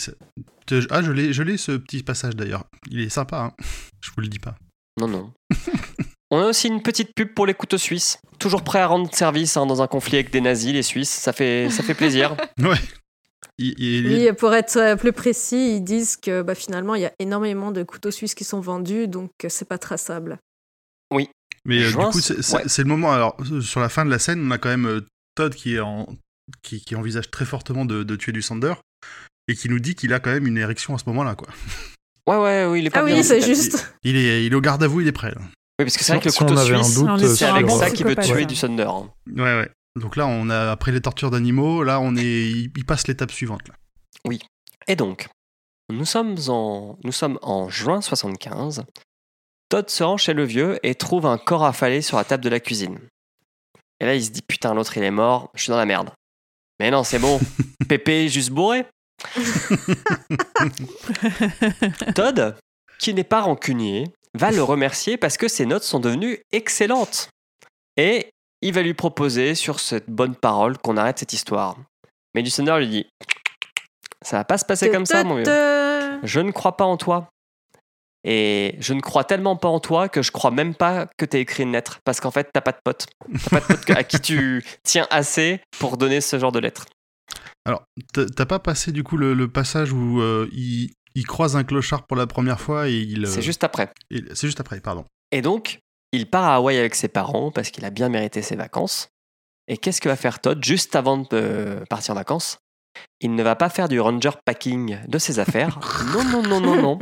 [0.90, 2.64] ah, je l'ai, je l'ai ce petit passage d'ailleurs.
[2.90, 3.52] Il est sympa, hein.
[4.02, 4.56] je vous le dis pas.
[4.98, 5.32] Non, non.
[6.36, 8.18] On a aussi une petite pub pour les couteaux suisses.
[8.38, 11.08] Toujours prêt à rendre service hein, dans un conflit avec des nazis, les Suisses.
[11.10, 12.36] Ça fait, ça fait plaisir.
[12.60, 12.76] Ouais.
[13.58, 17.06] Il, il- Oui, pour être euh, plus précis, ils disent que bah, finalement, il y
[17.06, 20.38] a énormément de couteaux suisses qui sont vendus, donc euh, c'est pas traçable.
[21.64, 22.62] Mais euh, du coup, c'est, ouais.
[22.78, 23.12] le moment.
[23.12, 25.00] Alors, sur la fin de la scène, on a quand même
[25.34, 26.06] Todd qui, est en,
[26.62, 28.74] qui, qui envisage très fortement de, de tuer du Sander
[29.48, 31.48] et qui nous dit qu'il a quand même une érection à ce moment-là, quoi.
[32.28, 33.16] Ouais, ouais, oui, il est pas Ah bien.
[33.16, 33.94] oui, c'est Oui, juste.
[34.04, 35.30] Il est, il est au garde à vous, il est prêt.
[35.30, 35.40] Là.
[35.78, 37.90] Parce que c'est vrai que le Si on couteau avait un suisse, c'est avec ça
[37.90, 38.86] qu'il peut psychopathe, tuer du Thunder.
[38.88, 39.10] hein.
[39.34, 39.68] Ouais, ouais.
[39.96, 43.62] Donc là, on a après les tortures d'animaux, là, on est, il, passe l'étape suivante.
[43.68, 43.74] Là.
[44.88, 45.28] Et donc,
[45.90, 48.84] nous sommes en, nous sommes en juin 75.
[49.68, 52.48] Todd se rend chez le vieux et trouve un corps affalé sur la table de
[52.48, 52.98] la cuisine.
[54.00, 56.10] Et là, il se dit Putain, l'autre il est mort, je suis dans la merde.
[56.78, 57.40] Mais non, c'est bon,
[57.88, 58.86] Pépé est juste bourré.
[62.14, 62.56] Todd,
[62.98, 64.04] qui n'est pas rancunier,
[64.36, 67.30] va le remercier parce que ses notes sont devenues excellentes.
[67.96, 68.30] Et
[68.62, 71.76] il va lui proposer sur cette bonne parole qu'on arrête cette histoire.
[72.34, 73.06] Mais du Thunder lui dit
[74.22, 75.44] Ça va pas se passer comme ça, mon vieux.
[76.22, 77.28] Je ne crois pas en toi.
[78.28, 81.36] Et je ne crois tellement pas en toi que je crois même pas que tu
[81.36, 82.00] écrit une lettre.
[82.04, 83.06] Parce qu'en fait, t'as pas de pote.
[83.44, 86.86] T'as pas de pote à qui tu tiens assez pour donner ce genre de lettre.
[87.64, 91.56] Alors, t'as t'as pas passé du coup le, le passage où euh, il, il croise
[91.56, 93.24] un clochard pour la première fois et il.
[93.24, 93.90] euh, C'est juste après.
[94.10, 95.04] C'est juste après, pardon.
[95.32, 95.80] Et donc,
[96.12, 99.08] il part à Hawaï avec ses parents parce qu'il a bien mérité ses vacances.
[99.66, 102.58] Et qu'est-ce que va faire Todd juste avant de euh, partir en vacances?
[103.20, 105.80] Il ne va pas faire du ranger packing de ses affaires.
[106.14, 106.98] Non, non, non, non, non.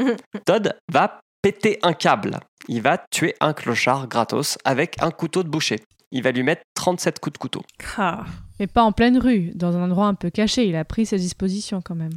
[0.47, 2.41] Todd va péter un câble.
[2.69, 5.81] Il va tuer un clochard gratos avec un couteau de boucher.
[6.17, 7.62] Il va lui mettre 37 coups de couteau.
[7.99, 8.25] Ah.
[8.61, 10.65] Mais pas en pleine rue, dans un endroit un peu caché.
[10.67, 12.12] Il a pris ses dispositions quand même.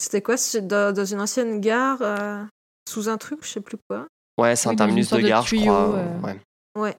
[0.00, 0.36] C'était quoi?
[0.36, 2.42] C'est dans, dans une ancienne gare euh,
[2.88, 4.06] Sous un truc, je sais plus quoi?
[4.38, 5.94] Ouais, c'est Oui, un terminus de de gare, je tuyau, crois.
[5.96, 6.20] euh.
[6.20, 6.40] Ouais.
[6.76, 6.96] Ouais.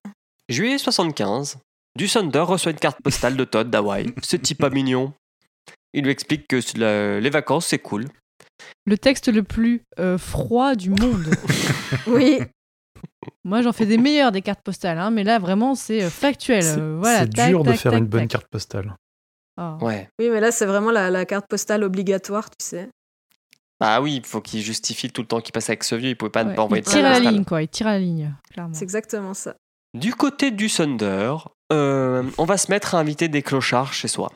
[0.47, 1.57] Juillet 75,
[1.97, 4.13] du Thunder reçoit une carte postale de Todd d'Hawaï.
[4.23, 5.13] Ce type pas mignon.
[5.93, 8.05] Il lui explique que c'est la- les vacances, c'est cool.
[8.85, 11.25] Le texte le plus euh, froid du monde.
[12.07, 12.39] Oui,
[13.43, 16.63] Moi, j'en fais des meilleures des cartes postales, hein, mais là, vraiment, c'est euh, factuel.
[16.63, 18.29] C'est euh, voilà, c'est tac, dur de tac, faire tac, une bonne tac.
[18.29, 18.95] carte postale.
[19.57, 19.77] Ah.
[19.81, 20.09] Ouais.
[20.19, 22.89] oui, mais là, c'est vraiment la, la carte postale obligatoire, tu sais.
[23.81, 26.09] Ah oui, il faut qu'il justifie tout le temps qu'il passe avec ce vieux.
[26.09, 27.33] Il pouvait pas ne Ouais, pas envoyer il de tire à la carte postale.
[27.35, 27.61] ligne, quoi.
[27.61, 28.73] Il tire à la ligne, clairement.
[28.73, 29.55] C'est exactement ça.
[29.97, 31.33] Du côté du Thunder,
[31.71, 34.31] euh, on va se mettre à inviter des clochards chez soi.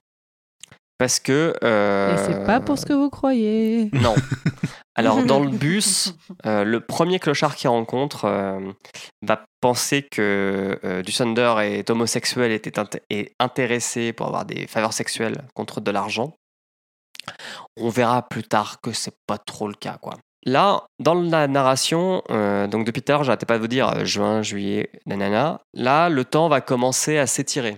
[0.97, 1.53] Parce que.
[1.63, 3.89] euh, Et c'est pas pour ce que vous croyez.
[3.93, 4.15] Non.
[4.95, 6.13] Alors, dans le bus,
[6.45, 8.71] euh, le premier clochard qu'il rencontre euh,
[9.21, 11.01] va penser que euh,
[11.61, 16.35] est homosexuel et est, int- est intéressé pour avoir des faveurs sexuelles contre de l'argent.
[17.77, 20.15] On verra plus tard que c'est pas trop le cas, quoi.
[20.45, 24.91] Là, dans la narration, euh, donc depuis l'heure, j'arrêtais pas de vous dire juin, juillet,
[25.05, 25.61] nanana.
[25.73, 27.77] Là, le temps va commencer à s'étirer.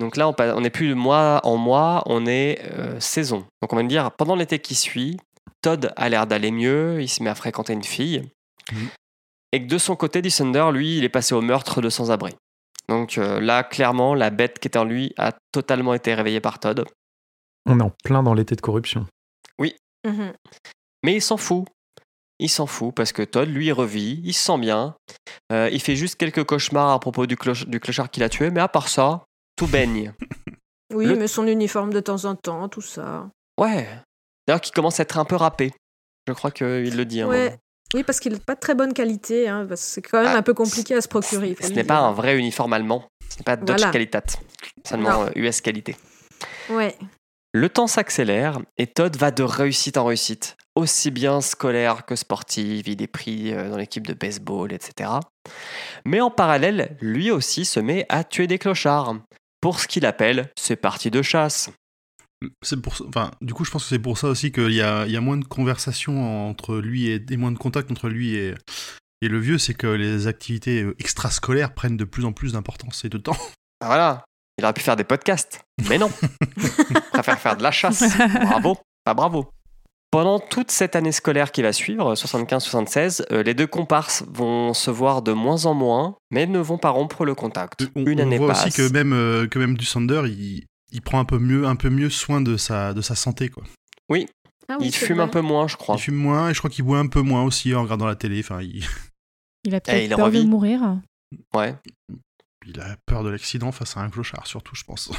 [0.00, 3.46] Donc là, on n'est plus de mois en mois, on est euh, saison.
[3.62, 5.16] Donc on va me dire, pendant l'été qui suit,
[5.64, 8.22] Todd a l'air d'aller mieux, il se met à fréquenter une fille.
[8.72, 8.88] Mhm.
[9.52, 12.34] Et que de son côté, Thunder, lui, il est passé au meurtre de sans-abri.
[12.88, 16.58] Donc euh, là, clairement, la bête qui était en lui a totalement été réveillée par
[16.58, 16.84] Todd.
[17.66, 19.06] On est en plein dans l'été de corruption.
[20.06, 20.34] Mhm.
[21.02, 21.64] Mais il s'en fout.
[22.38, 24.96] Il s'en fout parce que Todd, lui, il revit, il se sent bien.
[25.50, 28.50] Euh, il fait juste quelques cauchemars à propos du, cloch- du clochard qu'il a tué,
[28.50, 29.24] mais à part ça,
[29.56, 30.12] tout baigne.
[30.92, 33.30] Oui, Le- mais son uniforme de temps en temps, tout ça.
[33.58, 33.88] Ouais.
[34.46, 35.72] D'ailleurs, qui commence à être un peu râpé.
[36.28, 37.20] Je crois qu'il le dit.
[37.20, 37.44] un Ouais.
[37.46, 37.56] moment.
[37.94, 40.32] Oui, parce qu'il n'a pas de très bonne qualité, hein, parce que c'est quand même
[40.34, 41.56] Ah, un peu compliqué à se procurer.
[41.60, 43.06] Ce n'est pas un vrai uniforme allemand.
[43.30, 43.92] Ce n'est pas Dutch Voilà.
[43.92, 44.22] Qualitat.
[44.86, 45.26] Seulement Non.
[45.26, 45.96] euh, US qualité.
[46.70, 46.96] Ouais.
[47.52, 52.88] Le temps s'accélère et Todd va de réussite en réussite, aussi bien scolaire que sportive,
[52.88, 55.10] il est pris euh, dans l'équipe de baseball, etc.
[56.04, 59.14] Mais en parallèle, lui aussi se met à tuer des clochards,
[59.60, 61.70] pour ce qu'il appelle ses parties de chasse.
[62.62, 64.80] C'est pour ça- enfin, du coup, je pense que c'est pour ça aussi qu'il y
[64.82, 68.08] a, il y a moins de conversation entre lui et, et moins de contact entre
[68.08, 68.54] lui et,
[69.22, 73.04] et le vieux, c'est que les activités euh, extrascolaires prennent de plus en plus d'importance
[73.04, 73.36] et de temps.
[73.80, 74.24] Ah, Voilà,
[74.58, 76.10] il aurait pu faire des podcasts, mais non.
[76.58, 78.02] Il préfère faire de la chasse.
[78.40, 79.50] Bravo, pas bravo.
[80.10, 84.90] Pendant toute cette année scolaire qui va suivre, 75-76, euh, les deux comparses vont se
[84.90, 87.86] voir de moins en moins, mais ne vont pas rompre le contact.
[87.96, 88.66] On, Une on année voit passe.
[88.66, 90.64] aussi que même, euh, que même Dusander, il,
[90.94, 93.50] il prend un peu mieux, un peu mieux soin de sa, de sa santé.
[93.50, 93.64] Quoi.
[94.66, 95.24] Ah oui, il c'est fume vrai.
[95.26, 95.96] un peu moins, je crois.
[95.96, 98.16] Il fume moins et je crois qu'il boit un peu moins aussi en regardant la
[98.16, 98.40] télé.
[98.40, 98.82] Enfin, il,
[99.64, 100.98] Il a Eh, peut-être il peur de mourir.
[101.52, 101.74] Ouais,
[102.66, 105.10] il a peur de l'accident face à un clochard, surtout, je pense.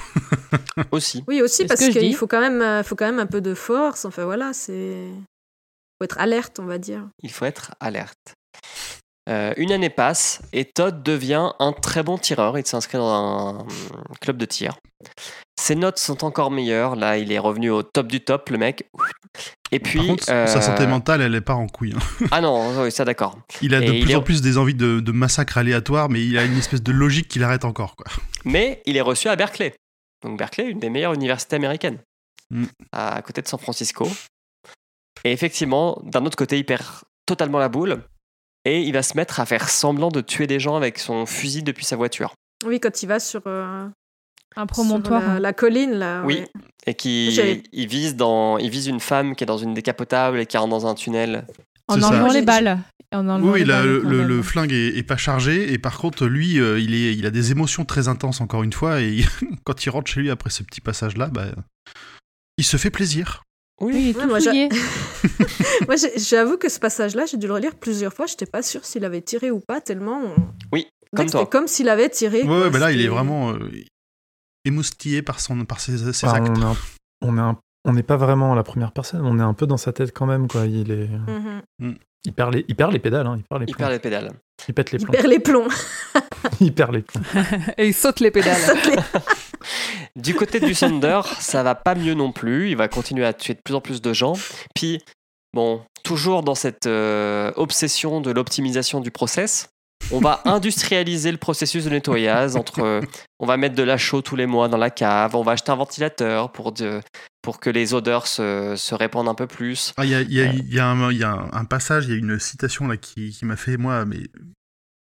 [0.91, 1.23] aussi.
[1.27, 2.07] Oui, aussi parce que je dis.
[2.07, 4.05] qu'il faut quand même, euh, faut quand même un peu de force.
[4.05, 5.09] Enfin voilà, c'est
[5.99, 7.07] faut être alerte, on va dire.
[7.21, 8.33] Il faut être alerte.
[9.27, 12.57] Euh, une année passe et Todd devient un très bon tireur.
[12.59, 13.65] Il s'inscrit dans un
[14.21, 14.77] club de tir.
[15.59, 16.95] Ses notes sont encore meilleures.
[16.95, 18.87] Là, il est revenu au top du top, le mec.
[19.71, 19.97] Et puis.
[19.97, 21.95] Par contre, euh, sa santé mentale, elle est pas en couille.
[21.95, 22.25] hein.
[22.31, 23.37] Ah non, oui, ça d'accord.
[23.63, 26.23] Il a de Et plus est- en plus des envies de, de massacres aléatoires, mais
[26.23, 27.95] il a une espèce de logique qui l'arrête encore.
[27.95, 28.05] Quoi.
[28.43, 29.73] Mais il est reçu à Berkeley.
[30.23, 31.99] Donc Berkeley, une des meilleures universités américaines,
[32.51, 32.65] Mm.
[32.91, 34.07] à côté de San Francisco.
[35.23, 36.83] Et effectivement, d'un autre côté, il perd
[37.25, 38.03] totalement la boule
[38.65, 41.63] et il va se mettre à faire semblant de tuer des gens avec son fusil
[41.63, 42.33] depuis sa voiture.
[42.65, 43.87] Oui, quand il va sur, euh,
[44.55, 45.35] Un sur promontoire.
[45.35, 46.23] la, la colline là.
[46.25, 46.35] Oui.
[46.39, 46.47] ouais.
[46.87, 47.35] Et qui
[47.71, 50.69] il vise dans, il vise une femme qui est dans une décapotable et qui rentre
[50.69, 51.45] dans un tunnel.
[51.87, 52.79] En enlevant les balles.
[53.13, 56.59] En Oui, les la- balles le, flingue est, est pas chargé, et par contre, lui,
[56.59, 59.27] euh, il, est, il a des émotions très intenses, encore une fois, et il-
[59.63, 61.45] quand il rentre chez lui après ce petit passage-là, bah,
[62.57, 63.43] il se fait plaisir.
[63.81, 64.29] Oui, il Ouais, tout
[65.87, 68.25] moi, j'avoue que ce passage-là, j'ai dû le relire plusieurs fois.
[68.25, 70.21] J'étais pas sûre s'il avait tiré ou pas, tellement.
[70.23, 70.35] on-
[70.71, 71.27] Oui, On comme.
[71.27, 72.43] C'était comme s'il avait tiré.
[72.43, 73.69] Ouais, ouais, bah là, il est vraiment euh,
[74.63, 76.47] émoustillé par, son, par ses, actes.
[76.49, 76.77] on est un-
[77.21, 77.57] on est un-
[77.87, 80.25] on n'est pas vraiment la première personne, on est un peu dans sa tête quand
[80.25, 80.47] même.
[80.47, 80.65] Quoi.
[80.67, 81.09] Il, est,
[81.79, 81.95] Mhm.
[82.25, 84.31] il, perd les, il perd les pédales, hein, il perd les Il perd les pédales.
[84.67, 85.11] Il pète les Il plombs.
[85.11, 85.67] perd les plombs.
[86.61, 87.21] il perd les plombs.
[87.77, 88.61] Et il saute les pédales.
[90.15, 92.69] Du côté du Thunder, ça va pas mieux non plus.
[92.69, 94.33] Il va continuer à tuer de plus en plus de gens.
[94.73, 95.01] Puis,
[95.53, 99.67] bon, toujours dans cette euh, obsession de l'optimisation du process,
[100.11, 102.55] on va industrialiser le processus de nettoyage.
[102.55, 103.01] Entre, euh,
[103.39, 105.35] on va mettre de la chaux tous les mois dans la cave.
[105.35, 107.01] On va acheter un ventilateur pour, de-
[107.41, 109.91] pour que les odeurs se, se répandent un peu plus.
[109.97, 111.65] Ah, Il y a, il y a- y a un, il y a un- un
[111.65, 114.19] passage, il y a une citation là qui, qui m'a fait, moi, mais.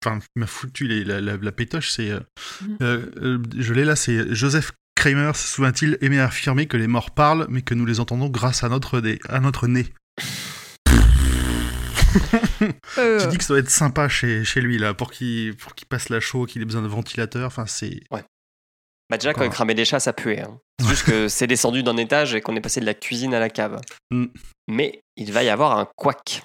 [0.06, 2.12] Enfin, qui m'a foutu les- la, la- la pétoche, c'est.
[2.12, 2.20] euh,
[2.82, 7.12] euh, euh, je l'ai là, c'est Joseph Kramer se souvient-il aimer affirmer que les morts
[7.12, 9.86] parlent, mais que nous les entendons grâce à notre, nez- à notre nez
[12.98, 15.76] Euh, Tu dis que ça doit être sympa chez, chez lui, là, pour qu'il pour
[15.76, 17.46] qu'il passe la chaux, qu'il ait besoin de ventilateur.
[17.48, 18.00] Enfin, c'est.
[19.10, 20.40] Bah déjà, quand il cramait des chats, ça puait.
[20.42, 20.58] hein.
[20.80, 23.40] C'est juste que c'est descendu d'un étage et qu'on est passé de la cuisine à
[23.40, 23.80] la cave.
[24.12, 24.26] Mm.
[24.70, 26.42] Mais il va y avoir un couac.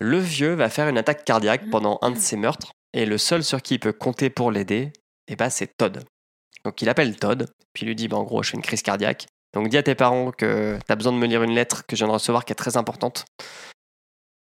[0.00, 3.42] Le vieux va faire une attaque cardiaque pendant un de ses meurtres et le seul
[3.44, 4.92] sur qui il peut compter pour l'aider,
[5.28, 6.02] eh ben, c'est Todd.
[6.64, 9.26] Donc il appelle Todd, puis lui dit bah, en gros, je une crise cardiaque.
[9.54, 11.96] Donc dis à tes parents que tu as besoin de me lire une lettre que
[11.96, 13.24] je viens de recevoir qui est très importante.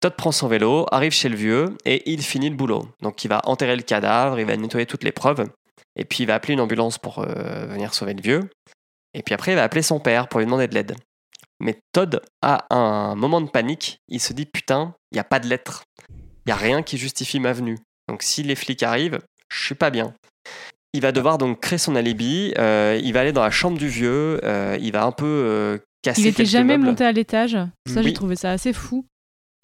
[0.00, 2.88] Todd prend son vélo, arrive chez le vieux et il finit le boulot.
[3.02, 5.48] Donc il va enterrer le cadavre, il va nettoyer toutes les preuves.
[5.96, 8.48] Et puis il va appeler une ambulance pour euh, venir sauver le vieux.
[9.14, 10.94] Et puis après, il va appeler son père pour lui demander de l'aide.
[11.60, 13.98] Mais Todd a un moment de panique.
[14.08, 15.82] Il se dit Putain, il n'y a pas de lettre.
[16.08, 17.78] Il n'y a rien qui justifie ma venue.
[18.08, 19.18] Donc si les flics arrivent,
[19.50, 20.14] je suis pas bien.
[20.94, 22.52] Il va devoir donc créer son alibi.
[22.58, 24.40] euh, il va aller dans la chambre du vieux.
[24.44, 26.90] euh, il va un peu euh, casser Il était quelques jamais meubles.
[26.90, 27.52] monté à l'étage.
[27.86, 28.04] Ça, Oui.
[28.04, 29.04] j'ai trouvé ça assez fou.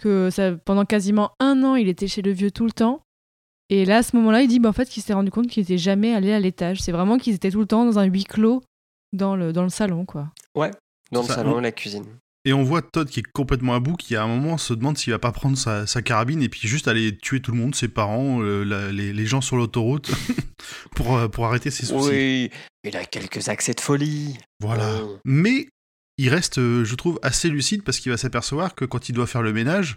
[0.03, 3.01] Que ça, pendant quasiment un an, il était chez le vieux tout le temps.
[3.71, 5.63] Et là, à ce moment-là, il dit bah, en fait qu'il s'est rendu compte qu'il
[5.63, 6.81] était jamais allé à l'étage.
[6.83, 8.61] C'est vraiment qu'ils étaient tout le temps dans un huis clos
[9.13, 10.29] dans le, dans le salon, quoi.
[11.13, 12.05] dans le Ça, salon on- la cuisine.
[12.47, 14.99] Et on voit Todd qui est complètement à bout, qui à un moment se demande
[14.99, 17.75] s'il va pas prendre sa, sa carabine et puis juste aller tuer tout le monde,
[17.75, 20.11] ses parents, euh, la- les, les gens sur l'autoroute,
[20.95, 22.09] pour, euh, pour arrêter ses soucis.
[22.11, 22.51] Oui,
[22.85, 24.37] il a quelques accès de folie.
[24.61, 24.95] Voilà.
[25.03, 25.19] Oh.
[25.25, 25.69] Mais
[26.19, 29.27] il reste, euh, je trouve, assez lucide parce qu'il va s'apercevoir que quand il doit
[29.27, 29.97] faire le ménage,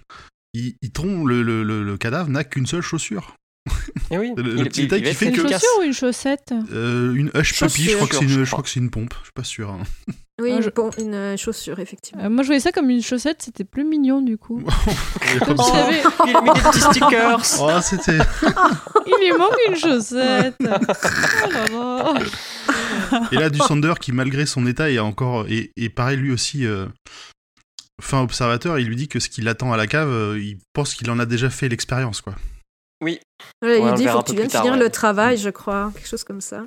[0.54, 0.92] il, il
[1.26, 3.36] le, le- le- le cadavre n'a qu'une seule chaussure.
[4.10, 5.62] Et oui, Le- petit il- détail qui fait une que- efficace.
[5.62, 8.40] chaussure ou une chaussette Euh, une hush puppy, je crois que c'est une, je je
[8.46, 8.64] crois crois.
[8.64, 9.14] que c'est une pompe.
[9.20, 9.70] Je suis pas sûr.
[9.72, 9.84] hein.
[10.40, 12.24] Oui, Ah, une, je- pom- une, euh, chaussure, effectivement.
[12.24, 14.62] Euh, Moi, je voyais ça comme une chaussette, c'était plus mignon du coup.
[15.46, 17.42] Comme Oh, s'il y avait- il mis des petits stickers.
[17.62, 18.18] oh, c'était.
[19.08, 20.56] Il lui manque une chaussette.
[20.60, 22.14] Oh là là.
[23.32, 25.46] Et là, du Sander qui, malgré son état, est encore.
[25.50, 26.86] Et, et pareil, lui aussi, euh,
[28.02, 30.94] fin observateur, il lui dit que ce qui l'attend à la cave, euh, il pense
[30.94, 32.36] qu'il en a déjà fait l'expérience, quoi.
[33.02, 33.20] Ouais,
[33.64, 34.80] Ouais, on il le dit il faut que tu viennes finir ouais.
[34.80, 35.92] le travail, je crois.
[35.96, 36.66] Quelque chose comme ça.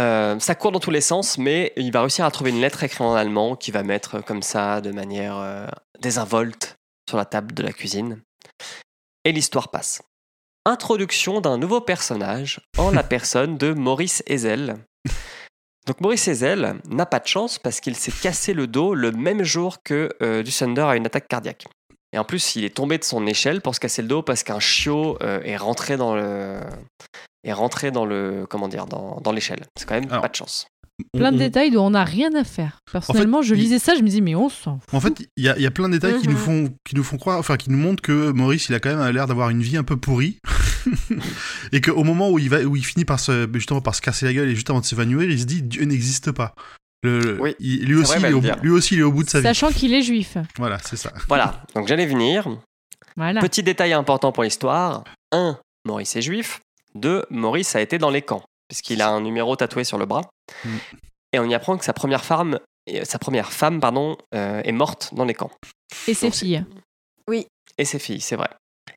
[0.00, 2.82] Euh, ça court dans tous les sens, mais il va réussir à trouver une lettre
[2.82, 5.66] écrite en allemand qui va mettre comme ça, de manière euh,
[6.00, 6.76] désinvolte,
[7.08, 8.22] sur la table de la cuisine.
[9.24, 10.02] Et l'histoire passe.
[10.64, 14.76] Introduction d'un nouveau personnage en la personne de Maurice Ezel.
[15.86, 19.42] Donc Maurice Ezel n'a pas de chance parce qu'il s'est cassé le dos le même
[19.42, 21.66] jour que euh, Dusander a une attaque cardiaque.
[22.12, 24.42] Et en plus, il est tombé de son échelle pour se casser le dos parce
[24.42, 26.60] qu'un chiot euh, est rentré dans le
[27.44, 29.60] est rentré dans le comment dire dans, dans l'échelle.
[29.76, 30.66] C'est quand même Alors, pas de chance.
[31.14, 32.78] Plein de On- détails dont on n'a rien à faire.
[32.92, 34.94] Personnellement, je il- lisais ça, je me dis, mais on s'en fout.
[34.94, 36.34] En fait, il y a, il y a plein de détails qui Mhm.
[36.34, 38.94] nous font, qui nous font croire, enfin, qui nous montrent que Maurice, il a quand
[38.94, 40.38] même l'air d'avoir une vie un peu pourrie,
[41.72, 44.26] et qu'au moment où il va, où il finit par se, justement par se casser
[44.26, 46.54] la gueule et juste avant de s'évanouir, il se dit Dieu n'existe pas.
[47.02, 49.30] Le, Oui, il- lui aussi, vrai, il au, lui aussi, il est au bout de
[49.30, 49.44] sa vie.
[49.46, 50.36] Sachant qu'il est juif.
[50.58, 51.12] Voilà, c'est ça.
[51.26, 51.62] Voilà.
[51.74, 52.46] Donc j'allais venir.
[53.16, 53.40] Voilà.
[53.40, 55.02] Petit détail important pour l'histoire.
[55.32, 55.58] 1.
[55.84, 56.60] Maurice est juif.
[56.94, 57.26] 2.
[57.30, 60.22] Maurice a été dans les camps, puisqu'il a un numéro tatoué sur le bras.
[60.64, 60.76] Mm.
[61.32, 62.58] Et on y apprend que sa première femme,
[62.90, 65.50] euh, sa première femme pardon, euh, est morte dans les camps.
[66.06, 66.64] Et ses Donc, filles.
[67.78, 68.50] Et ses filles, c'est vrai.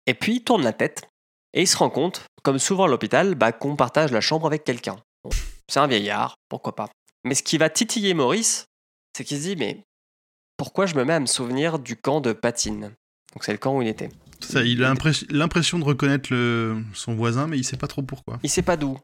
[0.06, 1.08] Et puis il tourne la tête
[1.54, 4.64] et il se rend compte, comme souvent à l'hôpital, bah, qu'on partage la chambre avec
[4.64, 4.98] quelqu'un.
[5.24, 5.30] Bon,
[5.70, 6.90] c'est un vieillard, pourquoi pas.
[7.24, 8.66] Mais ce qui va titiller Maurice,
[9.16, 9.84] c'est qu'il se dit mais
[10.58, 12.94] pourquoi je me mets à me souvenir du camp de Patine?
[13.34, 14.10] Donc c'est le camp où il était.
[14.40, 18.40] Ça, il a l'impression- de reconnaître le, son voisin, mais il sait pas trop pourquoi.
[18.44, 18.98] Il sait pas d'où.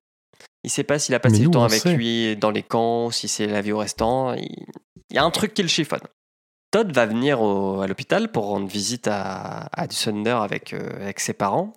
[0.63, 1.93] Il sait pas s'il a passé nous, temps on avec sait.
[1.95, 4.33] lui dans les camps, si c'est la vie au restant.
[4.33, 4.43] Il...
[5.09, 6.01] il y a un truc qui le chiffonne.
[6.71, 11.19] Todd va venir au- à l'hôpital pour rendre visite à, à Dusunder avec, euh, avec
[11.19, 11.73] ses parents.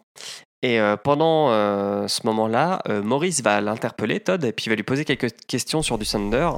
[0.63, 4.77] Et euh, pendant euh, ce moment-là, euh, Maurice va l'interpeller, Todd, et puis il va
[4.77, 6.49] lui poser quelques questions sur Dusunder,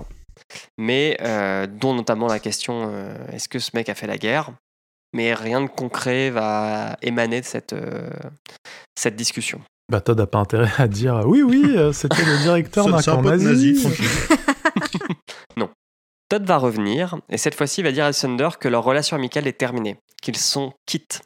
[0.78, 4.52] mais euh, dont notamment la question euh, est-ce que ce mec a fait la guerre?
[5.12, 8.10] Mais rien de concret va émaner de cette, euh,
[8.98, 9.60] cette discussion.
[9.90, 13.22] Bah, Todd a pas intérêt à dire oui, oui, euh, c'était le directeur d'un camp
[13.22, 13.72] pote nazi.
[13.72, 14.08] nazi, tranquille.
[16.28, 19.46] Todd va revenir, et cette fois-ci il va dire à Thunder que leur relation amicale
[19.46, 21.22] est terminée, qu'ils sont quittes.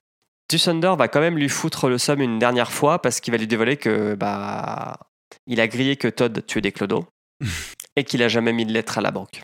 [0.59, 3.47] Thunder va quand même lui foutre le somme une dernière fois parce qu'il va lui
[3.47, 4.99] dévoiler que bah
[5.47, 7.07] il a grillé que Todd tuait des clodos
[7.97, 9.43] et qu'il a jamais mis de lettre à la banque.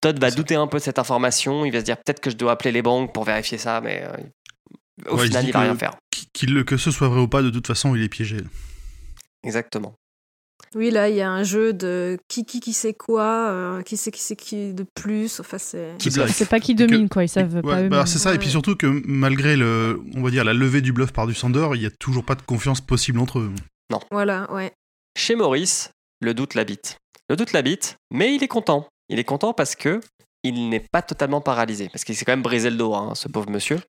[0.00, 2.36] Todd va douter un peu de cette information, il va se dire peut-être que je
[2.36, 5.64] dois appeler les banques pour vérifier ça, mais euh, au Ouais, final il va que-
[5.64, 5.96] rien faire.
[6.32, 8.38] Qu'il- que ce soit vrai ou pas, de toute façon, il est piégé.
[9.42, 9.94] Exactement.
[10.74, 13.96] Oui, là, il y a un jeu de qui qui qui sait quoi, euh, qui
[13.96, 15.40] sait qui sait qui de plus.
[15.40, 15.94] Enfin, c'est.
[15.98, 16.24] Qui C'est ça.
[16.24, 16.36] bluffe.
[16.36, 17.24] C'est pas qui que- domine, quoi.
[17.24, 20.30] Ils savent Ouais, pas bah, c'est ça, et puis surtout que malgré le, on va
[20.30, 22.80] dire la levée du bluff par du Sander, il y a toujours pas de confiance
[22.80, 23.52] possible entre eux.
[24.10, 24.72] Voilà, ouais.
[25.16, 26.96] Chez Maurice, le doute l'habite.
[27.30, 28.88] Le doute l'habite, mais il est content.
[29.08, 30.00] Il est content parce que
[30.42, 33.26] il n'est pas totalement paralysé, parce qu'il s'est quand même brisé le dos, hein, ce
[33.26, 33.80] pauvre monsieur.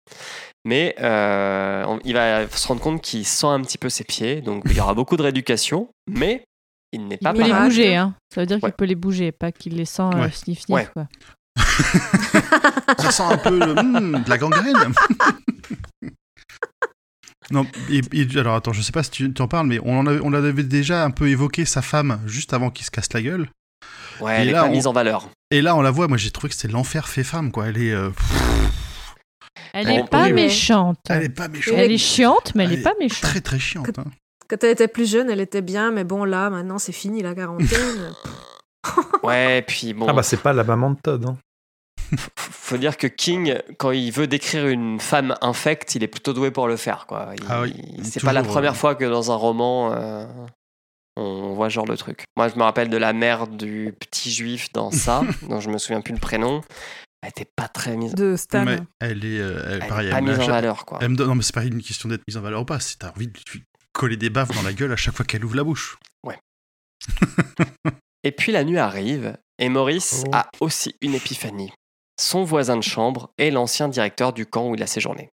[0.65, 4.41] Mais euh, on- il va se rendre compte qu'il sent un petit peu ses pieds,
[4.41, 6.43] donc il y aura beaucoup de rééducation, mais
[6.91, 7.55] il n'est Il pas peut les parade.
[7.57, 7.81] paralysé.
[7.83, 8.15] bouger, hein.
[8.33, 10.31] Ça veut dire qu'il peut les bouger, pas qu'il les sent euh, Ouais.
[10.31, 10.87] sniff sniff, Ouais.
[10.91, 11.07] quoi.
[12.99, 14.75] Ça sent un peu le- hmm, de la gangrène.
[17.51, 19.99] non, et, et- alors attends, je sais pas si tu, tu en parles, mais on,
[19.99, 23.11] en avait, on avait déjà un peu évoqué sa femme juste avant qu'il se casse
[23.13, 23.49] la gueule.
[24.21, 25.29] Ouais, Et elle n'est là, pas on- mise en valeur.
[25.51, 27.67] Et là, on la voit, moi j'ai trouvé que c'était l'enfer fait femme, quoi.
[27.67, 28.09] Elle est, euh,
[29.73, 30.35] Elle Elle est est pas horrible.
[30.35, 30.97] méchante.
[31.09, 31.75] elle est pas méchante.
[31.77, 33.21] Elle est chiante, mais elle Elle est pas est méchante.
[33.29, 33.97] Très très chiante.
[33.99, 34.05] hein.
[34.49, 37.35] Quand elle était plus jeune, elle était bien, mais bon, là, maintenant, c'est fini la
[37.35, 37.67] quarantaine.
[39.23, 41.25] Ouais, puis bon, Ah bah, c'est pas la maman de Todd.
[41.25, 41.37] hein.
[42.39, 46.51] faut dire que King, quand il veut décrire une femme infecte, il est plutôt doué
[46.51, 47.05] pour le faire.
[47.05, 47.31] Quoi.
[47.37, 50.25] Il- Ah oui, c'est pas la toujours, première euh, fois que dans un roman, euh,
[51.17, 52.23] on voit genre de truc.
[52.35, 55.77] Moi, je me rappelle de la mère du petit juif dans ça, dont je me
[55.77, 56.61] souviens plus le prénom.
[57.23, 58.63] Elle était pas très mise, De Stan.
[58.63, 60.85] Mais elle est, euh, elle, elle pareil, était pas elle mise en valeur.
[60.85, 60.99] Quoi.
[61.01, 62.79] elle me donne- non, mais c'est pas une question d'être mise en valeur ou pas.
[62.79, 65.43] C'est t'as envie de lui coller des baffes dans la gueule à chaque fois qu'elle
[65.43, 65.97] ouvre la bouche.
[68.23, 70.31] Et puis la nuit arrive, et Maurice Oh.
[70.33, 71.71] a aussi une épiphanie.
[72.19, 75.29] Son voisin de chambre est l'ancien directeur du camp où il a séjourné.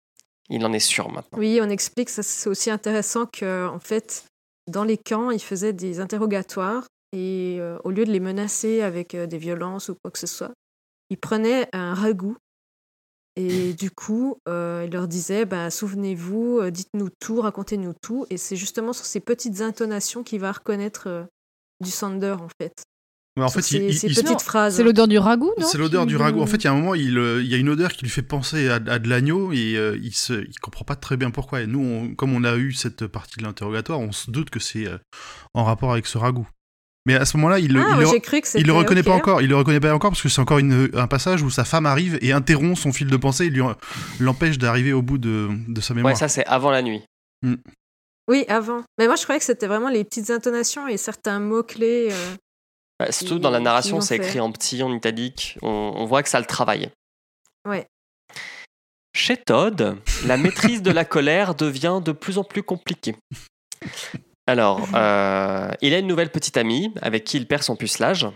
[0.49, 1.37] Il en est sûr maintenant.
[1.39, 4.25] Oui, on explique, ça c'est aussi intéressant que en fait,
[4.67, 9.15] dans les camps, ils faisaient des interrogatoires et euh, au lieu de les menacer avec
[9.15, 10.53] euh, des violences ou quoi que ce soit,
[11.09, 12.37] ils prenaient un ragoût
[13.35, 18.25] et du coup, euh, ils leur disaient, bah, souvenez-vous, euh, dites-nous tout, racontez-nous tout.
[18.29, 21.23] Et c'est justement sur ces petites intonations qu'il va reconnaître euh,
[21.79, 22.83] du Sander en fait.
[23.37, 24.75] Mais en fait, il- ces, il- ces il se- petites phrases.
[24.75, 26.41] C'est l'odeur du ragoût, non C'est l'odeur du ragoût.
[26.41, 28.03] En fait, il y a un moment, il, euh, il y a une odeur qui
[28.03, 31.15] lui fait penser à, à de l'agneau et euh, il se, il comprend pas très
[31.15, 31.61] bien pourquoi.
[31.61, 34.59] Et nous, on- comme on a eu cette partie de l'interrogatoire, on se doute que
[34.59, 34.97] c'est euh,
[35.53, 36.47] en rapport avec ce ragoût.
[37.07, 38.59] Mais à ce moment-là, il, le- ah, il, le, j'ai cru que c'était.
[38.61, 39.41] il le reconnaît pas encore.
[39.41, 41.85] Il le reconnaît pas encore parce que c'est encore une- un passage où sa femme
[41.85, 43.53] arrive et interrompt son fil de pensée et
[44.19, 46.13] l'empêche d'arriver au bout de, de sa mémoire.
[46.13, 47.01] Ouais, ça c'est avant la nuit.
[48.27, 48.83] Oui, avant.
[48.99, 52.09] Mais moi, je croyais que c'était vraiment les petites intonations et certains mots-clés.
[52.11, 52.35] euh,
[53.01, 55.57] Bah, Surtout dans la narration, c'est écrit en petit, en italique.
[55.63, 56.91] On, on voit que ça le travaille.
[57.67, 57.87] Ouais.
[59.15, 63.15] Chez Todd, la maîtrise de la colère devient de plus en plus compliquée.
[64.45, 68.27] Alors, euh, il a une nouvelle petite amie avec qui il perd son pucelage.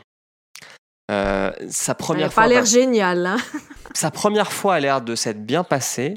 [1.12, 3.26] Euh, sa première n'a fois, pas l'air génial.
[3.28, 3.38] hein.
[3.94, 6.16] sa première fois a l'air de s'être bien passée.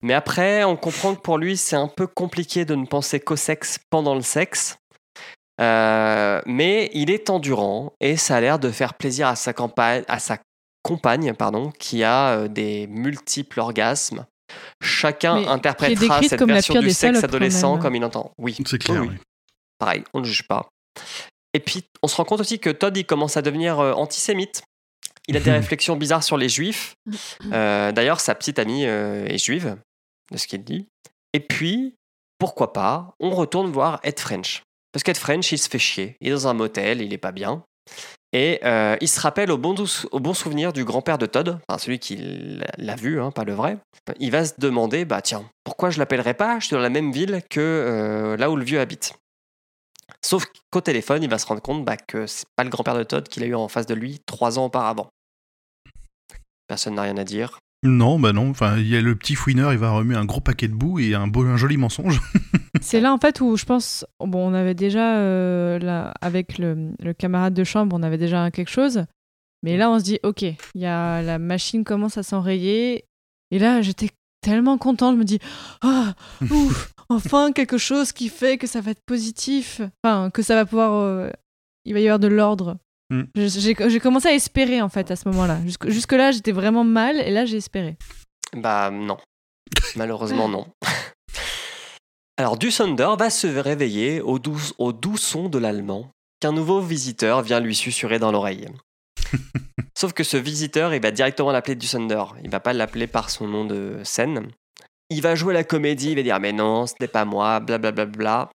[0.00, 3.36] Mais après, on comprend que pour lui, c'est un peu compliqué de ne penser qu'au
[3.36, 4.76] sexe pendant le sexe.
[5.60, 10.02] Euh, mais il est endurant et ça a l'air de faire plaisir à sa, campagne,
[10.08, 10.38] à sa
[10.82, 14.26] compagne pardon, qui a euh, des multiples orgasmes.
[14.82, 18.32] Chacun Mais interprétera cette comme version du sexe adolescent comme il entend.
[18.38, 19.16] Oui, C'est clair, Oui, oui.
[19.78, 20.68] pareil, on ne juge pas.
[21.54, 24.62] Et puis, on se rend compte aussi que Todd, il commence à devenir euh, antisémite.
[25.28, 26.94] Il a des réflexions bizarres sur les juifs.
[27.52, 29.76] Euh, D'ailleurs, sa petite amie euh, est juive,
[30.32, 30.86] de ce qu'il dit.
[31.32, 31.94] Et puis,
[32.38, 34.62] pourquoi pas, on retourne voir Ed French.
[34.94, 36.16] Parce qu'Ed French, il se fait chier.
[36.20, 37.64] Il est dans un motel, il est pas bien.
[38.32, 39.74] Et euh, il se rappelle au bon,
[40.34, 42.16] souvenir du grand-père de Todd, enfin celui qui
[42.78, 43.76] l'a- vu, hein, pas le vrai.
[44.20, 46.60] Il va se demander, bah tiens, pourquoi je l'appellerais pas?
[46.60, 49.14] Je suis dans la même ville que euh, là où le vieux habite.
[50.24, 53.02] Sauf qu'au téléphone, il va se rendre compte bah, que c'est pas le grand-père de
[53.02, 55.08] Todd qu'il a eu en face de lui trois ans auparavant.
[56.68, 57.58] Personne n'a rien à dire.
[57.84, 58.48] Non, bah non.
[58.48, 60.98] Enfin, il y a le petit fouineur, il va remuer un gros paquet de boue
[60.98, 62.18] et un, beau, un joli mensonge.
[62.80, 66.92] C'est là en fait où je pense, bon, on avait déjà euh, là avec le,
[66.98, 69.04] le camarade de chambre, on avait déjà quelque chose,
[69.62, 73.04] mais là on se dit ok, il y a la machine commence à s'enrayer,
[73.50, 74.10] et là j'étais
[74.42, 75.38] tellement content, je me dis
[75.82, 76.14] ah
[76.50, 80.66] ouf, enfin quelque chose qui fait que ça va être positif, enfin que ça va
[80.66, 81.30] pouvoir, euh,
[81.84, 82.76] il va y avoir de l'ordre.
[83.14, 83.46] Mm.
[83.88, 85.58] J'ai commencé à espérer en fait à ce moment-là.
[85.64, 87.96] Jusque, jusque là j'étais vraiment mal et là j'ai espéré.
[88.56, 89.18] Bah non.
[89.96, 90.66] Malheureusement non.
[92.36, 96.10] Alors Dussander va se réveiller au doux, au doux son de l'allemand
[96.40, 98.68] qu'un nouveau visiteur vient lui susurrer dans l'oreille.
[99.96, 102.24] Sauf que ce visiteur, il va directement l'appeler Dussander.
[102.42, 104.48] Il va pas l'appeler par son nom de scène.
[105.10, 108.06] Il va jouer la comédie, il va dire mais non, ce n'est pas moi, blablabla.
[108.06, 108.50] Bla, bla.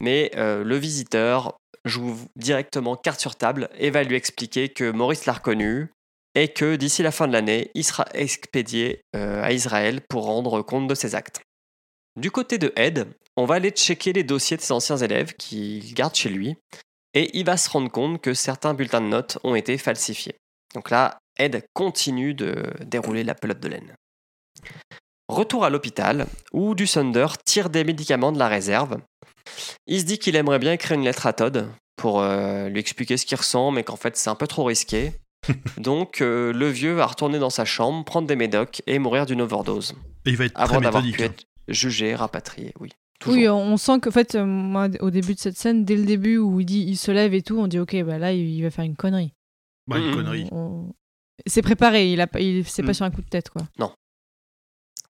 [0.00, 5.26] Mais euh, le visiteur joue directement carte sur table et va lui expliquer que Maurice
[5.26, 5.90] l'a reconnu,
[6.34, 10.62] et que d'ici la fin de l'année, il sera expédié euh, à Israël pour rendre
[10.62, 11.42] compte de ses actes.
[12.16, 15.94] Du côté de Ed, on va aller checker les dossiers de ses anciens élèves qu'il
[15.94, 16.56] garde chez lui,
[17.14, 20.36] et il va se rendre compte que certains bulletins de notes ont été falsifiés.
[20.74, 23.94] Donc là, Ed continue de dérouler la pelote de laine.
[25.28, 28.98] Retour à l'hôpital, où Dussander tire des médicaments de la réserve.
[29.86, 33.16] Il se dit qu'il aimerait bien écrire une lettre à Todd pour euh, lui expliquer
[33.16, 35.12] ce qu'il ressent, mais qu'en fait c'est un peu trop risqué.
[35.78, 39.40] Donc euh, le vieux va retourner dans sa chambre, prendre des médocs et mourir d'une
[39.40, 39.94] overdose.
[40.26, 41.16] Et il va être Avant très d'avoir méthodique.
[41.16, 42.90] pu être jugé, rapatrié, oui.
[43.20, 43.36] Toujours.
[43.38, 46.38] Oui, on sent qu'en fait, euh, moi, au début de cette scène, dès le début
[46.38, 48.70] où il dit il se lève et tout, on dit ok, bah là, il va
[48.70, 49.34] faire une connerie.
[49.86, 50.14] Bah, une Mhm.
[50.14, 50.48] connerie.
[50.52, 50.90] On-
[51.46, 52.86] C'est préparé, il a, pas- il, c'est Mm.
[52.86, 53.62] pas sur un coup de tête, quoi.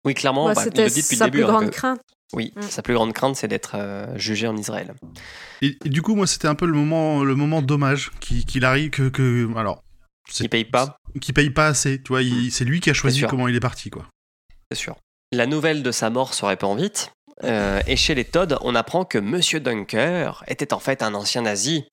[0.04, 1.42] Oui, clairement, Ouais, bah, il le dit depuis sa le début.
[1.44, 2.00] plus hein, grande que- crainte.
[2.32, 2.62] Oui, Mm.
[2.62, 4.94] sa plus grande crainte, c'est d'être euh, jugé en Israël.
[5.62, 8.90] Et, et du coup, moi, c'était un peu le moment, le moment dommage qu'il arrive
[8.90, 9.82] que, que alors,
[10.30, 12.00] c'est- Il paye pas, qu'il paye pas assez.
[12.02, 14.06] Tu vois, il- c'est lui qui a choisi comment il est parti, quoi.
[14.70, 14.96] c'est sûr.
[15.32, 17.12] La nouvelle de sa mort se répand vite.
[17.42, 21.40] euh, et chez les Todd, on apprend que Monsieur Dunker était en fait un ancien
[21.42, 21.84] nazi.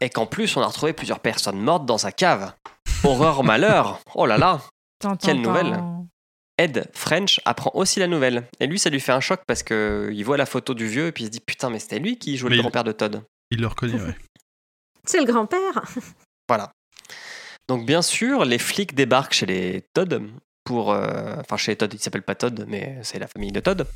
[0.00, 2.52] Et qu'en plus, on a retrouvé plusieurs personnes mortes dans sa cave.
[3.04, 4.60] Horreur, malheur Oh là là
[5.22, 5.78] Quelle nouvelle.
[6.58, 8.44] Ed French apprend aussi la nouvelle.
[8.60, 11.12] Et lui, ça lui fait un choc parce qu'il voit la photo du vieux et
[11.12, 12.92] puis il se dit Putain, mais c'était lui qui jouait Mais le il- grand-père de
[12.92, 13.22] Todd.
[13.50, 14.16] Il le reconnaît, ouais.
[15.04, 15.82] C'est le grand-père.
[16.48, 16.70] Voilà.
[17.68, 20.22] Donc, bien sûr, les flics débarquent chez les Todd
[20.64, 20.92] pour.
[20.92, 23.86] euh, Enfin, chez les Todd, ils s'appellent pas Todd, mais c'est la famille de Todd.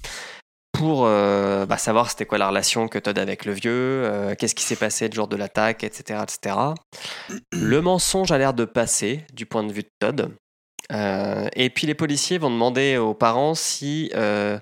[0.73, 4.35] Pour euh, bah, savoir c'était quoi la relation que Todd a avec le vieux, euh,
[4.35, 6.57] qu'est-ce qui s'est passé le jour de l'attaque, etc., etc.
[7.53, 10.33] Le mensonge a l'air de passer du point de vue de Todd.
[10.91, 14.59] Euh, et puis les policiers vont demander aux parents si euh,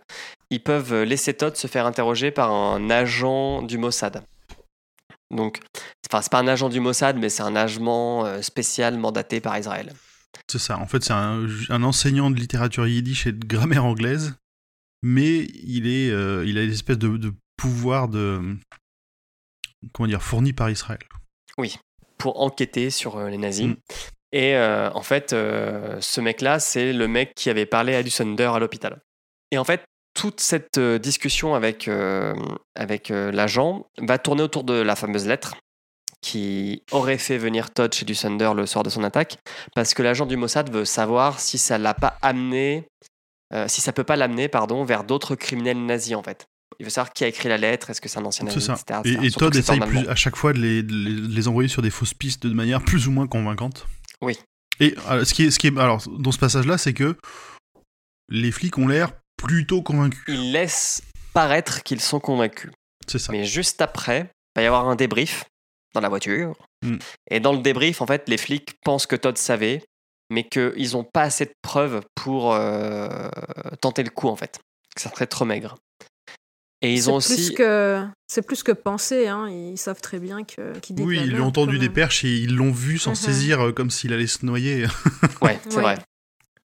[0.51, 4.23] ils peuvent laisser Todd se faire interroger par un agent du Mossad.
[5.31, 5.61] Donc,
[6.11, 9.59] enfin, c'est pas un agent du Mossad, mais c'est un agent euh, spécial mandaté par
[9.59, 9.93] Israël.
[10.51, 10.79] C'est ça.
[10.79, 14.35] En fait, c'est un, un enseignant de littérature yiddish et de grammaire anglaise,
[15.03, 18.57] mais il est, euh, il a une espèce de, de pouvoir de,
[19.93, 21.01] comment dire, fourni par Israël.
[22.17, 23.67] pour enquêter sur les nazis.
[23.67, 23.77] Mm.
[24.33, 28.51] Et euh, en fait, euh, ce mec-là, c'est le mec qui avait parlé à Dussander
[28.55, 28.99] à l'hôpital.
[29.51, 29.83] Et en fait,
[30.15, 32.35] toute cette euh, discussion avec, euh,
[32.75, 35.55] avec l'agent va tourner autour de la fameuse lettre
[36.21, 39.37] qui aurait fait venir Todd chez Dussander le soir de son attaque,
[39.75, 42.89] parce que l'agent du Mossad veut savoir si ça l'a pas amené,
[43.69, 46.47] si ça peut pas l'amener, pardon, vers d'autres criminels nazis en fait.
[46.81, 48.75] Il veut savoir qui a écrit la lettre, est-ce que c'est un ancien ça.
[48.75, 51.69] etc., Et, Todd essaye plus- à chaque fois de les, de les- de les envoyer
[51.69, 53.87] sur des fausses pistes de manière plus ou moins convaincante.
[54.23, 54.39] Oui.
[54.81, 57.17] Et euh, ce qui est, ce qui est, alors dans ce passage-là, c'est que
[58.29, 60.23] les flics ont l'air plutôt convaincus.
[60.29, 61.03] Ils laissent
[61.33, 62.71] paraître qu'ils sont convaincus.
[63.07, 63.33] C'est ça.
[63.33, 65.45] Mais juste après, il va y avoir un débrief
[65.95, 66.55] dans la voiture.
[66.83, 66.97] Mm.
[67.31, 69.83] Et dans le débrief, en fait, les flics pensent que Todd savait,
[70.31, 73.29] mais qu'ils n'ont pas assez de preuves pour euh,
[73.81, 74.61] tenter le coup, en fait.
[74.95, 75.77] Que ça serait trop maigre.
[76.81, 77.55] Et ils C'est ont plus aussi.
[77.55, 79.27] que c'est plus que penser.
[79.27, 79.49] Hein.
[79.51, 82.37] Ils savent très bien que qu'ils disent Oui, ils merde, l'ont entendu des perches et
[82.37, 83.17] ils l'ont vu s'en Mhm.
[83.17, 84.85] saisir euh, comme s'il allait se noyer.
[85.43, 85.83] Ouais, c'est Ouais.
[85.83, 85.99] vrai.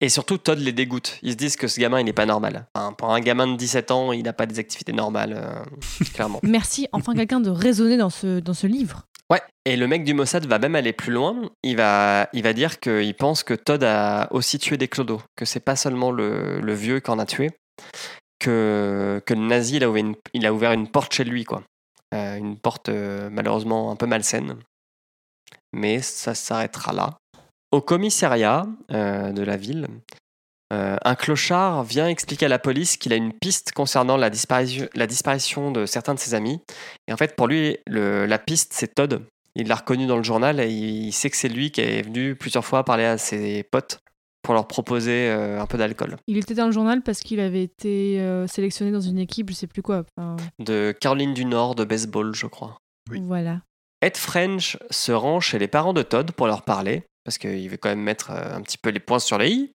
[0.02, 1.18] Et surtout, Todd les dégoûte.
[1.22, 2.66] Ils se disent que ce gamin, il n'est pas normal.
[2.76, 5.64] Enfin, pour un gamin de 17 ans, il n'a pas des activités normales, euh,
[6.14, 6.42] clairement.
[6.44, 9.04] Merci, enfin quelqu'un de raisonner dans ce, dans ce livre.
[9.32, 11.50] Ouais, et le mec du Mossad va même aller plus loin.
[11.64, 15.46] Il va, il va dire qu'il pense que Todd a aussi tué des clodos, que
[15.46, 17.52] c'est pas seulement le, le vieux qui en a tué,
[18.44, 21.64] que, le nazi il a, ouvert une, il a ouvert une porte chez lui, quoi.
[22.14, 24.58] Euh, une porte euh, malheureusement un peu malsaine.
[25.74, 27.18] Mais ça s'arrêtera là.
[27.72, 29.88] Au commissariat euh, de la ville,
[30.72, 35.06] un clochard vient expliquer à la police qu'il a une piste concernant la disparition, la
[35.06, 36.62] disparition de certains de ses amis.
[37.08, 39.24] Et en fait, pour lui, la piste, c'est Todd.
[39.54, 42.36] Il l'a reconnu dans le journal et il sait que c'est lui qui est venu
[42.36, 44.00] plusieurs fois parler à ses potes
[44.44, 46.18] pour leur proposer euh, un peu d'alcool.
[46.28, 49.56] Il était dans le journal parce qu'il avait été euh, sélectionné dans une équipe, je
[49.56, 50.04] sais plus quoi.
[50.18, 52.78] Enfin, De Caroline du Nord de baseball, je crois.
[53.10, 53.22] Oui.
[53.24, 53.62] Voilà.
[54.02, 57.78] Ed French se rend chez les parents de Todd pour leur parler, parce qu'il veut
[57.78, 59.72] quand même mettre euh, un petit peu les points sur les i.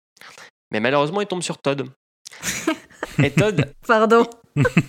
[0.72, 1.90] Mais malheureusement, il tombe sur Todd.
[3.22, 4.26] et Todd, Pardon.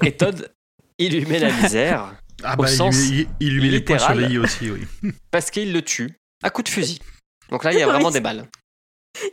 [0.04, 0.50] et Todd,
[0.98, 2.14] il lui met la misère
[2.44, 4.38] Ah Au bah, il, sens lui, il- il lui met les points sur les i
[4.38, 4.86] aussi, oui.
[5.32, 7.00] parce qu'il le tue à coup de fusil.
[7.50, 8.46] Donc là, il y a vraiment des balles.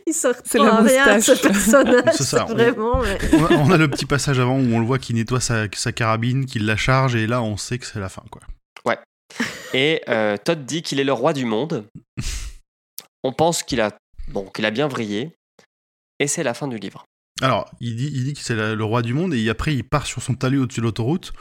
[0.06, 2.14] Il sort C'est la rien à ce personnage.
[2.14, 3.00] C'est ça, on- Vraiment.
[3.02, 5.40] mais- On a, on a le petit passage avant où on le voit qui nettoie
[5.40, 8.42] sa, sa carabine, qu'il la charge, et là on sait que c'est la fin, quoi.
[9.74, 11.86] Et euh, Todd dit qu'il est le roi du monde.
[13.24, 13.90] On pense qu'il a,
[14.28, 15.30] bon, qu'il a bien vrillé.
[16.18, 17.06] Et c'est la fin du livre.
[17.40, 20.04] Alors, il dit, il dit que c'est le roi du monde, et après il part
[20.06, 21.32] sur son talus au-dessus de l'autoroute.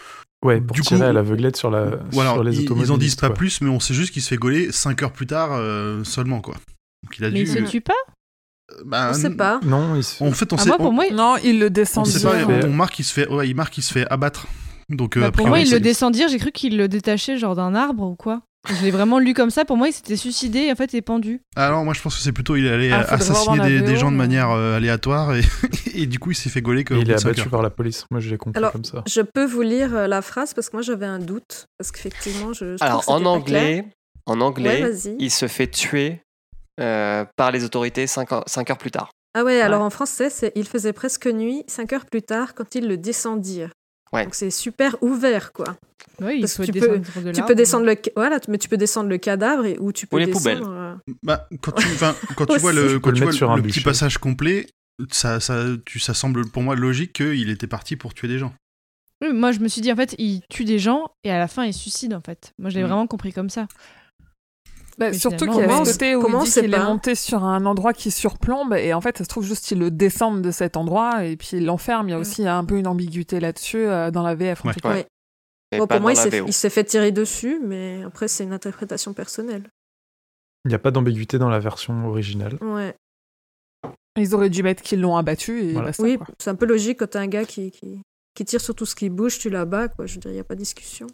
[0.45, 2.87] Ouais, pour Du tirer coup- à l'aveuglette sur, la, Voilà, sur les ils, automobiles.
[2.87, 5.11] ils en disent pas plus, mais on sait juste qu'il se fait gauler 5 heures
[5.11, 6.55] plus tard euh, seulement, quoi.
[7.03, 7.51] Donc il a Mais dû.
[7.51, 8.10] il se tue pas euh,
[8.85, 9.59] bah, On sait pas.
[9.63, 10.23] Non, il se...
[10.23, 10.67] En fait, on Ah, sait.
[10.69, 12.93] moi, pour on- moi, Non, il le on descend sait dire, pas, mais- on marque
[12.95, 14.47] qu'il se fait, ouais, il marque qu'il se fait abattre.
[14.89, 17.55] Donc, euh, Bah, pour moi, il le descend dire, j'ai cru qu'il le détachait genre
[17.55, 18.41] d'un arbre ou quoi.
[18.69, 19.65] Je l'ai vraiment lu comme ça.
[19.65, 21.41] Pour moi, il s'était suicidé et en fait, il est pendu.
[21.55, 24.17] Alors, moi, je pense que c'est plutôt il est allé Ah, assassiner des, gens de
[24.17, 25.41] manière euh, aléatoire et,
[25.95, 26.93] et du coup, il s'est fait gauler que.
[26.93, 28.05] Il est abattu par la police.
[28.11, 29.03] Moi, je l'ai compris Alors, comme ça.
[29.07, 31.65] Je peux vous lire euh, la phrase parce que moi j'avais un doute.
[31.79, 32.77] Parce qu'effectivement, je.
[32.77, 33.85] je Alors, en anglais,
[34.27, 36.21] en anglais il se fait tuer
[36.81, 39.11] euh, par les autorités 5 heures plus tard.
[39.33, 42.75] Ah ouais, alors en français, c'est il faisait presque nuit, cinq heures plus tard, quand
[42.75, 43.71] ils le descendirent.
[44.11, 44.25] Ouais.
[44.25, 45.75] Donc c'est super ouvert, quoi.
[46.19, 48.57] Oui, il Parce faut que tu descendre peux- de Tu peux descendre le, voilà, mais
[48.57, 50.59] tu peux descendre le cadavre et ou tu peux les descendre.
[50.59, 50.63] poubelles.
[50.69, 51.87] euh, Bah, quand tu,
[52.35, 53.83] quand vois le, quand tu vois sur un le petit bûcher.
[53.85, 54.67] passage complet,
[55.11, 58.53] ça, ça, tu, ça semble pour moi logique qu'il était parti pour tuer des gens.
[59.21, 61.47] Oui, moi, je me suis dit, en fait, il tue des gens et à la
[61.47, 62.51] fin, il suicide, en fait.
[62.59, 62.87] Moi, je l'ai Mm.
[62.87, 63.67] vraiment compris comme ça.
[64.97, 66.73] Bah, surtout qu'il y a comment ce on- côté où comment il on dit qu'il
[66.73, 69.79] est monté sur un endroit qui surplombe et en fait ça se trouve juste qu'il
[69.79, 72.09] le descende de cet endroit et puis il l'enferme.
[72.09, 74.73] Il y a aussi un peu une ambiguïté là-dessus euh, dans la VF en Ouais.
[74.73, 74.89] tout cas.
[74.93, 75.07] Ouais.
[75.77, 79.69] Bon, pour moi, il s'est il fait tirer dessus, mais après, c'est une interprétation personnelle.
[80.65, 82.57] Il n'y a pas d'ambiguïté dans la version originale.
[82.61, 82.93] Ouais.
[84.17, 85.87] Ils auraient dû mettre qu'ils l'ont abattu et Voilà.
[85.87, 88.01] basta, Oui, c'est un peu logique quand t'as un gars qui, qui,
[88.35, 90.05] qui tire sur tout ce qui bouge, tu l'abats, quoi.
[90.05, 91.07] Je veux dire, il n'y a pas de discussion.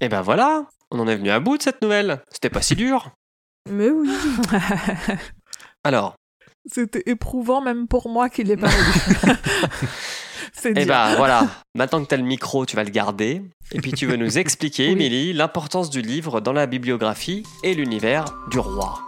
[0.00, 2.22] Et ben voilà, on en est venu à bout de cette nouvelle.
[2.30, 3.10] C'était pas si dur.
[3.70, 4.10] Mais oui.
[5.84, 6.14] Alors,
[6.66, 8.68] C'était éprouvant même pour moi qu'il l'ait pas
[10.64, 10.86] et dire.
[10.86, 13.42] ben voilà, maintenant que t'as le micro, tu vas le garder.
[13.72, 14.92] Et puis tu veux nous expliquer, Oui.
[14.92, 19.04] Émilie, l'importance du livre dans la bibliographie et l'univers du roi.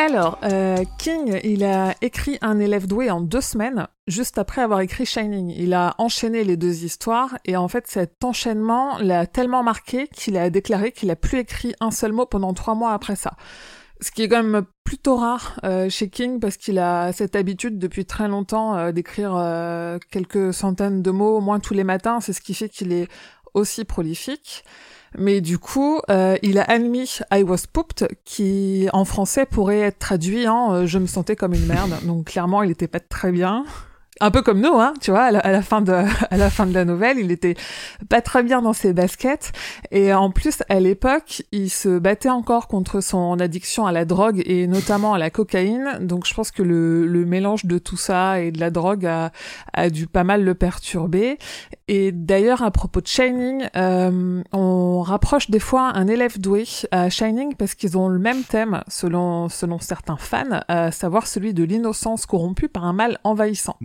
[0.00, 4.80] Alors, euh, King, il a écrit Un élève doué en deux semaines, juste après avoir
[4.80, 5.50] écrit Shining.
[5.50, 10.36] Il a enchaîné les deux histoires, et en fait, cet enchaînement l'a tellement marqué qu'il
[10.36, 13.32] a déclaré qu'il a plus écrit un seul mot pendant trois mois après ça.
[14.00, 17.80] Ce qui est quand même plutôt rare euh, chez King, parce qu'il a cette habitude
[17.80, 19.34] depuis très longtemps euh, d'écrire
[20.12, 22.20] quelques centaines de mots au moins tous les matins.
[22.20, 23.08] C'est ce qui fait qu'il est
[23.52, 24.62] aussi prolifique.
[25.16, 29.98] Mais du coup, euh, il a admis I was pooped, qui en français pourrait être
[29.98, 31.94] traduit en euh, je me sentais comme une merde.
[32.04, 33.64] Donc clairement, il était pas très bien.
[34.20, 35.92] Un peu comme nous, hein, tu vois, à la, fin de,
[36.30, 37.56] à la fin de la nouvelle, il était
[38.08, 39.52] pas très bien dans ses baskets.
[39.90, 44.42] Et en plus, à l'époque, il se battait encore contre son addiction à la drogue
[44.46, 45.98] et notamment à la cocaïne.
[46.00, 49.32] Donc, je pense que le, mélange de tout ça et de la drogue a,
[49.74, 51.38] a dû pas mal le perturber.
[51.88, 57.08] Et d'ailleurs, à propos de Shining, euh, on rapproche des fois un élève doué à
[57.08, 61.64] Shining parce qu'ils ont le même thème, selon, selon certains fans, à savoir celui de
[61.64, 63.78] l'innocence corrompue par un mal envahissant.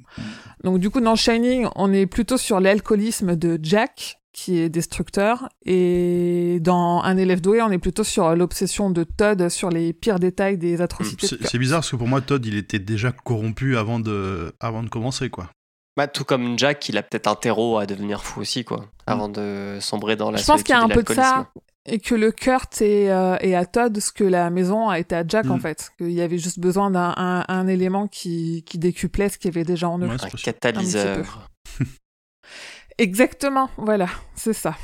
[0.64, 5.50] Donc du coup, dans Shining, on est plutôt sur l'alcoolisme de Jack, qui est destructeur,
[5.66, 10.20] et dans Un élève doué, on est plutôt sur l'obsession de Todd sur les pires
[10.20, 11.28] détails des atrocités.
[11.28, 14.90] C'est bizarre parce que pour moi, Todd, il était déjà corrompu avant de, avant de
[14.90, 15.50] commencer, quoi.
[15.95, 19.30] Bah, tout comme Jack, il a peut-être un terreau à devenir fou aussi, quoi, avant
[19.30, 21.52] de sombrer dans la Je pense qu'il y a un peu de ça,
[21.86, 25.15] et que le Kurt est, euh, est, à Todd ce que la maison a été
[25.15, 25.61] à Jack, en mm.
[25.61, 25.91] fait.
[25.98, 27.14] Qu'il y avait juste besoin d'un
[27.48, 30.10] un, élément qui, qui décuplait ce qu'il y avait déjà en eux.
[30.10, 31.52] un catalyseur.
[32.98, 34.76] Exactement, voilà, c'est ça.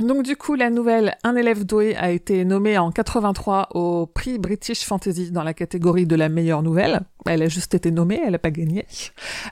[0.00, 4.38] Donc du coup, la nouvelle Un élève doué a été nommée en 83 au prix
[4.38, 7.00] British Fantasy dans la catégorie de la meilleure nouvelle.
[7.28, 8.86] Elle a juste été nommée, elle n'a pas gagné.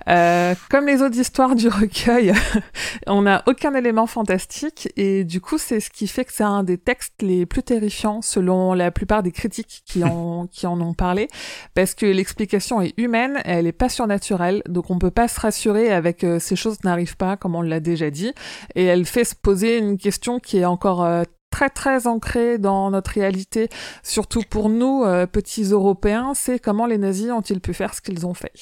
[0.09, 2.33] Euh, comme les autres histoires du recueil,
[3.07, 6.63] on n'a aucun élément fantastique et du coup, c'est ce qui fait que c'est un
[6.63, 10.95] des textes les plus terrifiants selon la plupart des critiques qui en, qui en ont
[10.95, 11.29] parlé,
[11.75, 15.93] parce que l'explication est humaine, elle est pas surnaturelle, donc on peut pas se rassurer
[15.93, 18.33] avec euh, ces choses n'arrivent pas, comme on l'a déjà dit,
[18.75, 21.23] et elle fait se poser une question qui est encore euh,
[21.57, 23.71] très très ancrée dans notre réalité,
[24.03, 28.27] surtout pour nous, euh, petits Européens, c'est comment les nazis ont-ils pu faire ce qu'ils
[28.27, 28.53] ont fait.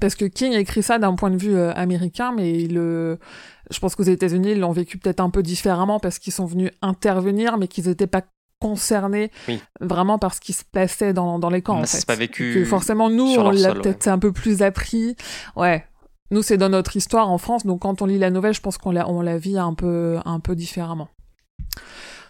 [0.00, 3.18] Parce que King écrit ça d'un point de vue euh, américain, mais le...
[3.72, 6.70] je pense qu'aux États-Unis, ils l'ont vécu peut-être un peu différemment parce qu'ils sont venus
[6.80, 8.22] intervenir, mais qu'ils n'étaient pas
[8.60, 9.32] concernés
[9.80, 11.80] vraiment par ce qui se passait dans, dans les camps.
[11.80, 12.06] en fait.
[12.06, 12.64] pas vécu.
[12.66, 15.16] forcément, nous, on l'a peut-être un peu plus appris.
[15.56, 15.84] Ouais,
[16.30, 18.78] nous, c'est dans notre histoire en France, donc quand on lit la nouvelle, je pense
[18.78, 21.08] qu'on la, on la vit un peu, un peu différemment.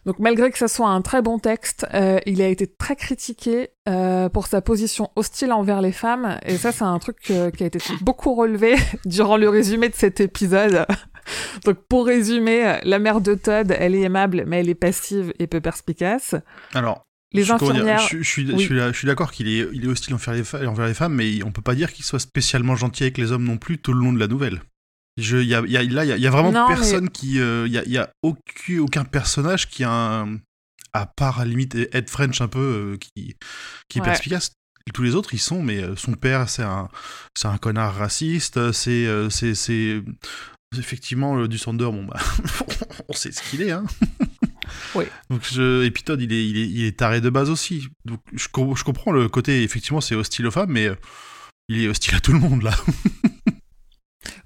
[0.07, 3.71] Donc malgré que ce soit un très bon texte, euh, il a été très critiqué
[3.89, 7.67] euh, pour sa position hostile envers les femmes, et ça c'est un truc qui a
[7.67, 8.77] été beaucoup relevé
[9.07, 10.87] durant le résumé de cet épisode.
[11.65, 15.47] Donc pour résumer, la mère de Todd, elle est aimable, mais elle est passive et
[15.47, 16.35] peu perspicace.
[16.75, 17.99] Alors, les infirmières.
[17.99, 21.15] Je, suis, je, suis, d'accord qu'il est, il est hostile envers les, envers les femmes,
[21.15, 23.93] mais on peut pas dire qu'il soit spécialement gentil avec les hommes non plus tout
[23.93, 24.63] le long de la nouvelle.
[25.17, 27.39] Je, y a, y a, là, il y, a vraiment personne qui.
[27.39, 30.39] Euh, il y, a, aucun, aucun personnage qui a un.
[30.93, 32.61] À part à la limite Ed French un peu,
[32.95, 33.37] euh, qui,
[33.89, 34.53] qui est perspicace.
[34.93, 36.89] Tous les autres, ils sont, mais euh, son père, c'est un,
[37.35, 40.03] c'est un connard raciste, c'est, c'est, c'est,
[40.79, 42.21] effectivement, le du Sander, bon, bah,
[43.09, 43.85] on sait ce qu'il est, hein.
[44.95, 45.05] Oui.
[45.31, 45.85] Donc je...
[45.85, 47.89] Et puis Todd, il est, il, est, il est taré de base aussi.
[48.05, 50.91] Donc je, je comprends le côté, effectivement, c'est hostile aux femmes, mais
[51.69, 52.77] il est hostile à tout le monde, là.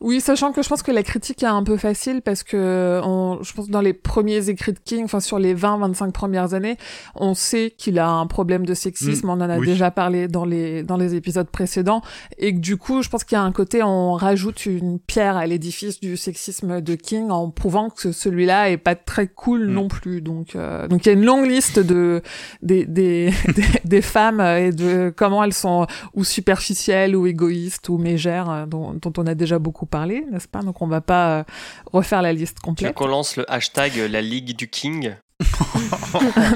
[0.01, 3.43] Oui, sachant que je pense que la critique est un peu facile parce que on,
[3.43, 6.77] je pense dans les premiers écrits de King, enfin sur les 20-25 premières années,
[7.15, 10.45] on sait qu'il a un problème de sexisme, mm, on en a déjà parlé dans
[10.45, 12.03] les dans les épisodes précédents
[12.39, 15.37] et que du coup, je pense qu'il y a un côté on rajoute une pierre
[15.37, 19.73] à l'édifice du sexisme de King en prouvant que celui-là est pas très cool mm.
[19.73, 20.21] non plus.
[20.21, 22.23] Donc euh, donc il y a une longue liste de
[22.63, 23.33] des des,
[23.85, 28.95] des, femmes et de comment elles sont ou superficielles ou égoïstes ou mégères euh, dont,
[28.95, 30.61] dont on a déjà beaucoup parler, n'est-ce pas?
[30.61, 31.45] Donc on va pas euh,
[31.93, 32.91] refaire la liste complète.
[32.91, 35.15] Tu qu'on lance le hashtag euh, la Ligue du King?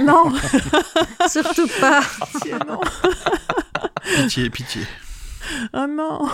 [0.02, 0.32] Non
[1.28, 2.00] Surtout pas
[2.66, 2.80] non.
[4.16, 4.82] Pitié, pitié.
[5.72, 6.26] Ah non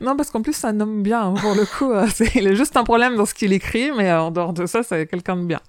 [0.00, 1.90] Non, parce qu'en plus, ça nomme bien, hein, pour le coup.
[1.92, 4.82] Euh, il a juste un problème dans ce qu'il écrit, mais en dehors de ça,
[4.82, 5.60] c'est quelqu'un de bien.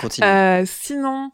[0.00, 0.26] Continue.
[0.66, 1.30] sinon,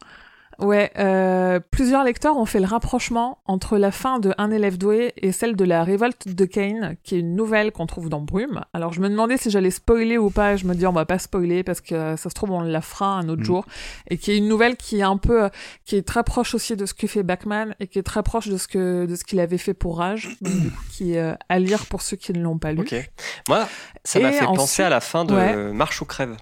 [0.58, 5.12] Ouais, euh, plusieurs lecteurs ont fait le rapprochement entre la fin de Un élève doué
[5.16, 8.60] et celle de la révolte de Kane, qui est une nouvelle qu'on trouve dans Brume.
[8.72, 11.18] Alors je me demandais si j'allais spoiler ou pas, je me dis on va pas
[11.18, 13.46] spoiler parce que ça se trouve on la fera un autre mm.
[13.46, 13.66] jour,
[14.08, 15.48] et qui est une nouvelle qui est un peu,
[15.84, 18.48] qui est très proche aussi de ce que fait Backman et qui est très proche
[18.48, 21.20] de ce que de ce qu'il avait fait pour Rage, donc, du coup, qui est
[21.20, 22.80] euh, à lire pour ceux qui ne l'ont pas lu.
[22.80, 23.10] Ok.
[23.48, 23.66] Moi,
[24.04, 26.36] ça m'a fait penser à la fin de Marche ou crève.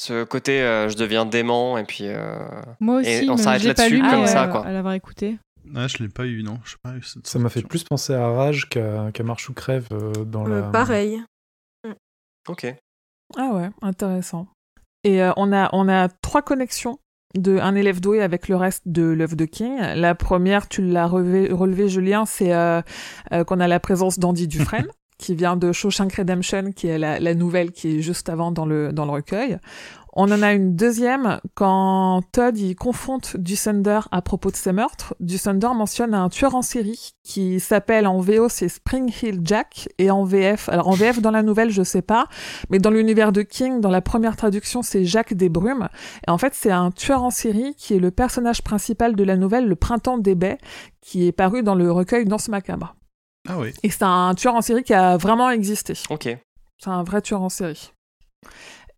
[0.00, 2.04] Ce côté, euh, je deviens dément et puis.
[2.04, 2.38] Euh,
[2.78, 4.64] Moi aussi, et on s'arrête là-dessus comme ça, quoi.
[4.64, 5.38] À l'avoir écouté.
[5.74, 6.60] Ah, je l'ai pas eu, non.
[6.64, 6.92] Je sais pas,
[7.24, 10.62] ça m'a fait plus penser à Rage qu'à Marche ou Crève euh, dans la.
[10.62, 11.22] Pareil.
[12.48, 12.74] Ok.
[13.36, 14.46] Ah ouais, intéressant.
[15.04, 16.98] Et on, a, on a trois connexions
[17.34, 19.78] de un élève doué avec le reste de l'œuvre de King.
[19.78, 22.50] La première, tu l'as relevé, relevé, Julien, c'est
[23.46, 24.88] qu'on a la présence d'Andy Dufresne.
[25.18, 28.66] qui vient de Shawshank Redemption, qui est la, la, nouvelle qui est juste avant dans
[28.66, 29.58] le, dans le recueil.
[30.20, 35.14] On en a une deuxième quand Todd y confronte Dusander à propos de ses meurtres.
[35.20, 40.10] Dusander mentionne un tueur en série qui s'appelle en VO c'est Spring Hill Jack et
[40.10, 42.26] en VF alors en VF dans la nouvelle je sais pas
[42.68, 45.88] mais dans l'univers de King dans la première traduction c'est Jacques des Brumes
[46.26, 49.36] et en fait c'est un tueur en série qui est le personnage principal de la
[49.36, 50.58] nouvelle Le Printemps des Baies
[51.00, 52.96] qui est paru dans le recueil Danse macabre.
[53.48, 53.72] Ah oui.
[53.82, 55.94] Et c'est un tueur en série qui a vraiment existé.
[56.10, 56.28] Ok.
[56.78, 57.92] C'est un vrai tueur en série.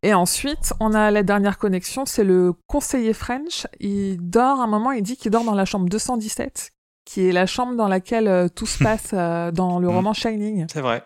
[0.03, 3.67] Et ensuite, on a la dernière connexion, c'est le conseiller French.
[3.81, 6.71] Il dort, à un moment, il dit qu'il dort dans la chambre 217,
[7.05, 9.95] qui est la chambre dans laquelle euh, tout se passe euh, dans le Mm.
[9.97, 10.67] roman Shining.
[10.73, 11.03] C'est vrai.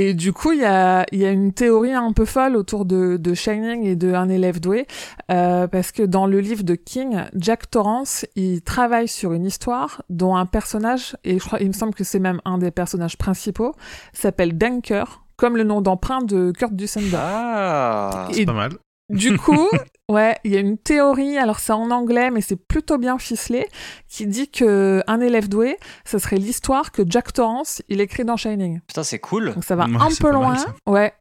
[0.00, 2.84] Et du coup, il y a, il y a une théorie un peu folle autour
[2.84, 4.86] de, de Shining et de un élève doué,
[5.28, 10.02] euh, parce que dans le livre de King, Jack Torrance, il travaille sur une histoire
[10.08, 13.18] dont un personnage, et je crois, il me semble que c'est même un des personnages
[13.18, 13.74] principaux,
[14.12, 17.16] s'appelle Dunker, comme le nom d'emprunt de Kurt Dusander.
[17.16, 18.28] Ah.
[18.30, 18.70] C'est pas mal.
[19.08, 19.68] Du coup,
[20.10, 23.66] ouais, il y a une théorie, alors c'est en anglais, mais c'est plutôt bien ficelé,
[24.08, 28.36] qui dit que un élève doué, ce serait l'histoire que Jack Torrance, il écrit dans
[28.36, 28.80] Shining.
[28.86, 29.54] Putain, c'est cool.
[29.54, 30.56] Donc ça va Ouais, un peu mal, loin,
[30.86, 31.12] ouais.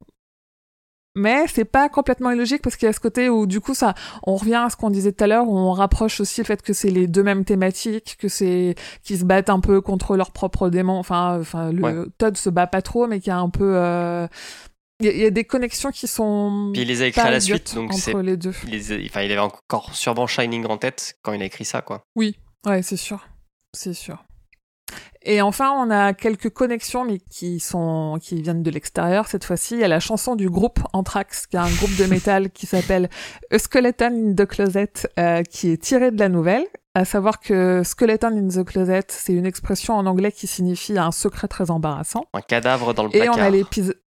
[1.16, 3.96] Mais c'est pas complètement illogique parce qu'il y a ce côté où du coup ça,
[4.22, 6.62] on revient à ce qu'on disait tout à l'heure, où on rapproche aussi le fait
[6.62, 10.30] que c'est les deux mêmes thématiques, que c'est qui se battent un peu contre leurs
[10.32, 11.00] propres démons.
[11.00, 11.96] Enfin, enfin, le Ouais.
[12.20, 14.28] Todd se bat pas trop, mais qu'il y a un peu, euh,
[15.00, 17.22] il y, a- il y a des connexions qui sont Puis il les a écrits
[17.22, 18.12] à la suite, donc c'est.
[18.14, 18.54] entre les deux.
[18.66, 21.66] Il, les a- enfin, il avait encore sûrement Shining en tête quand il a écrit
[21.66, 22.04] ça, quoi.
[22.16, 23.28] Oui, ouais, c'est sûr,
[23.74, 24.24] c'est sûr.
[25.24, 29.74] Et enfin, on a quelques connexions, mais qui sont qui viennent de l'extérieur cette fois-ci.
[29.74, 32.66] Il y a la chanson du groupe Anthrax, qui est un groupe de métal qui
[32.66, 33.10] s'appelle
[33.52, 36.66] A Skeleton in the Closet, euh, qui est tiré de la nouvelle.
[36.96, 41.12] À savoir que Skeleton in the Closet, c'est une expression en anglais qui signifie un
[41.12, 42.24] secret très embarrassant.
[42.34, 43.38] Un cadavre dans le Et placard.
[43.38, 44.00] on a l'épisode.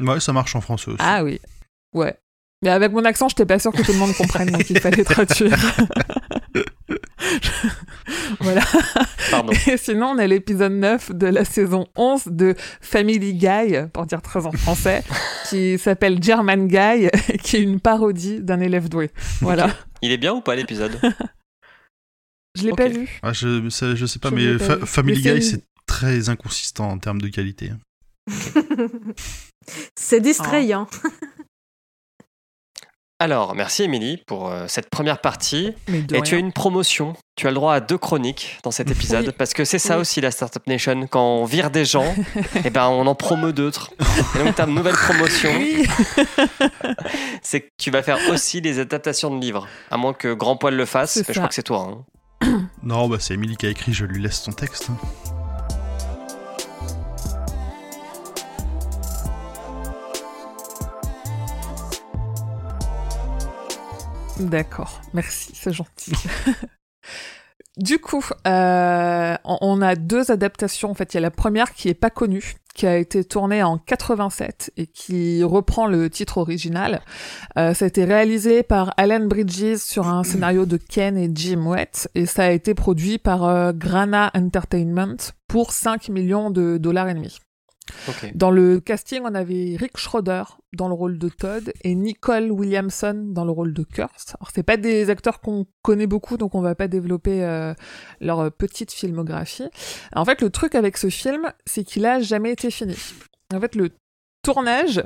[0.00, 0.98] Ouais, ça marche en français aussi.
[1.00, 1.40] Ah oui,
[1.94, 2.14] ouais.
[2.62, 5.02] Mais avec mon accent, j'étais pas sûre que tout le monde comprenne, donc il fallait
[5.04, 5.56] traduire.
[8.40, 8.62] voilà.
[9.30, 9.52] Pardon.
[9.66, 14.22] Et sinon, on a l'épisode 9 de la saison 11 de Family Guy, pour dire
[14.22, 15.02] très en français,
[15.48, 17.08] qui s'appelle German Guy,
[17.42, 19.10] qui est une parodie d'un élève doué.
[19.40, 19.70] Voilà.
[20.02, 20.98] Il est bien ou pas l'épisode?
[22.58, 23.08] Je l'ai pas vu.
[23.22, 24.84] Ah, je, je sais pas, Je mais Fa- vu.
[24.86, 27.70] Family Mais c'est Guy, une- c'est très inconsistant en termes de qualité.
[29.96, 30.86] c'est distrayant.
[33.22, 35.74] Alors, merci Émilie pour euh, cette première partie.
[35.88, 36.22] Et rien.
[36.22, 37.12] tu as une promotion.
[37.36, 39.34] Tu as le droit à deux chroniques dans cet épisode Oui.
[39.36, 40.00] parce que c'est ça Oui.
[40.00, 41.06] aussi la Startup Nation.
[41.06, 42.14] Quand on vire des gens,
[42.64, 43.90] et ben on en promeut d'autres.
[44.34, 45.86] Et donc ta nouvelle promotion, Oui.
[47.42, 49.68] c'est que tu vas faire aussi des adaptations de livres.
[49.90, 52.04] À moins que Grand Poil le fasse, mais je crois que c'est toi.
[52.42, 52.60] hein.
[52.82, 54.88] Non, bah c'est Emily qui a écrit, je lui laisse son texte.
[54.88, 54.96] hein.
[64.40, 66.12] D'accord, merci, c'est gentil.
[67.76, 70.90] du coup, euh, on a deux adaptations.
[70.90, 73.62] En fait, il y a la première qui est pas connue, qui a été tournée
[73.62, 77.00] en 87 et qui reprend le titre original.
[77.58, 81.66] Euh, ça a été réalisé par Alan Bridges sur un scénario de Ken et Jim
[81.66, 85.16] Wett et ça a été produit par euh, Grana Entertainment
[85.48, 87.38] pour 5 millions de dollars et demi.
[88.34, 93.26] Dans le casting, on avait Rick Schroeder dans le rôle de Todd et Nicole Williamson
[93.28, 94.34] dans le rôle de Kurt.
[94.40, 97.74] Alors c'est pas des acteurs qu'on connaît beaucoup, donc on va pas développer euh,
[98.20, 99.68] leur petite filmographie.
[100.14, 102.96] En fait, le truc avec ce film, c'est qu'il a jamais été fini.
[103.54, 103.90] En fait, le
[104.42, 105.02] tournage,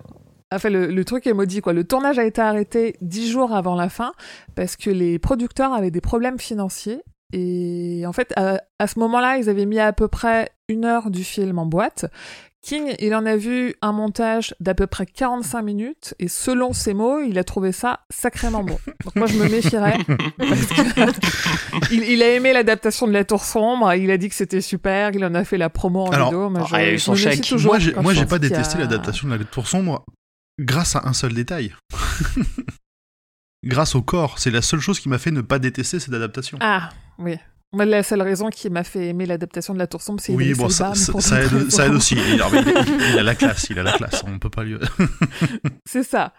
[0.52, 1.73] enfin le, truc est maudit quoi.
[1.73, 4.12] Le tournage a été arrêté dix jours avant la fin
[4.55, 7.02] parce que les producteurs avaient des problèmes financiers.
[7.32, 11.24] Et en fait, à ce moment-là, ils avaient mis à peu près une heure du
[11.24, 12.06] film en boîte.
[12.65, 16.95] King, il en a vu un montage d'à peu près 45 minutes et selon ses
[16.95, 18.78] mots, il a trouvé ça sacrément bon.
[19.05, 19.99] Donc moi, je me méfierais
[20.39, 24.35] parce que il, il a aimé l'adaptation de La Tour Sombre, il a dit que
[24.35, 26.49] c'était super, il en a fait la promo en Alors, vidéo.
[26.49, 27.47] Moi, je, ah, il a eu je son me méfie chèque.
[27.47, 27.73] toujours
[28.03, 30.07] Moi, j'ai, pas a- détesté l'adaptation de la Tour sombre
[30.59, 31.74] grâce à un seul détail.
[33.65, 34.39] grâce au corps.
[34.39, 36.57] C'est la seule chose qui m'a fait ne pas détester cette adaptation.
[36.62, 36.89] Ah,
[37.19, 37.36] oui.
[37.77, 40.69] La seule raison qui m'a fait aimer l'adaptation de La Tour Sombre, c'est oui, bon,
[40.69, 42.15] ça, ça- ça aide, ça aide aussi.
[42.17, 42.41] Il,
[43.19, 44.23] a la classe, il a la classe.
[44.27, 44.77] On peut pas lui.
[45.85, 46.33] C'est ça.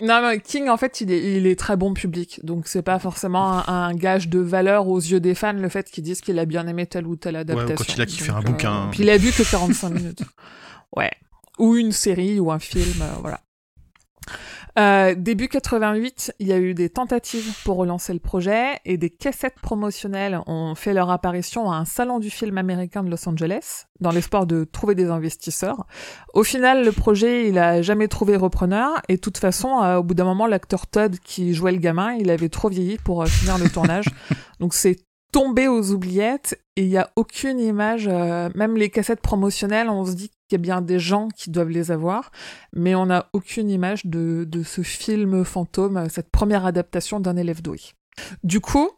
[0.00, 2.40] Non, mais King, en fait, il est, il est très bon public.
[2.42, 5.88] Donc, c'est pas forcément un, un gage de valeur aux yeux des fans, le fait
[5.90, 7.76] qu'ils disent qu'il a bien aimé telle ou telle adaptation.
[7.76, 8.88] quand il a kiffé un bouquin.
[8.90, 10.22] Puis il a vu que 45 minutes.
[10.96, 11.10] Ouais.
[11.58, 13.40] Ou une série ou un film, euh, voilà.
[14.78, 19.08] Euh, début 88, il y a eu des tentatives pour relancer le projet et des
[19.08, 23.86] cassettes promotionnelles ont fait leur apparition à un salon du film américain de Los Angeles
[24.00, 25.86] dans l'espoir de trouver des investisseurs.
[26.34, 30.02] Au final, le projet, il a jamais trouvé repreneur et de toute façon, euh, au
[30.02, 33.26] bout d'un moment, l'acteur Todd qui jouait le gamin, il avait trop vieilli pour euh,
[33.26, 34.06] finir le tournage.
[34.60, 34.96] Donc c'est
[35.32, 40.04] tombé aux oubliettes et il y a aucune image, euh, même les cassettes promotionnelles, on
[40.04, 42.30] se dit qu'il y a bien des gens qui doivent les avoir,
[42.72, 47.80] mais on n'a aucune image de, ce film fantôme, cette première adaptation d'un élève doué.
[48.42, 48.88] Du coup,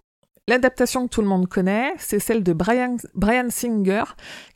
[0.46, 4.04] l'adaptation que tout le monde connaît, c'est celle de Brian, Brian Singer,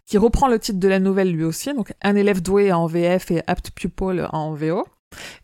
[0.07, 3.31] qui reprend le titre de la nouvelle lui aussi, donc un élève doué en VF
[3.31, 4.85] et apt pupil en VO.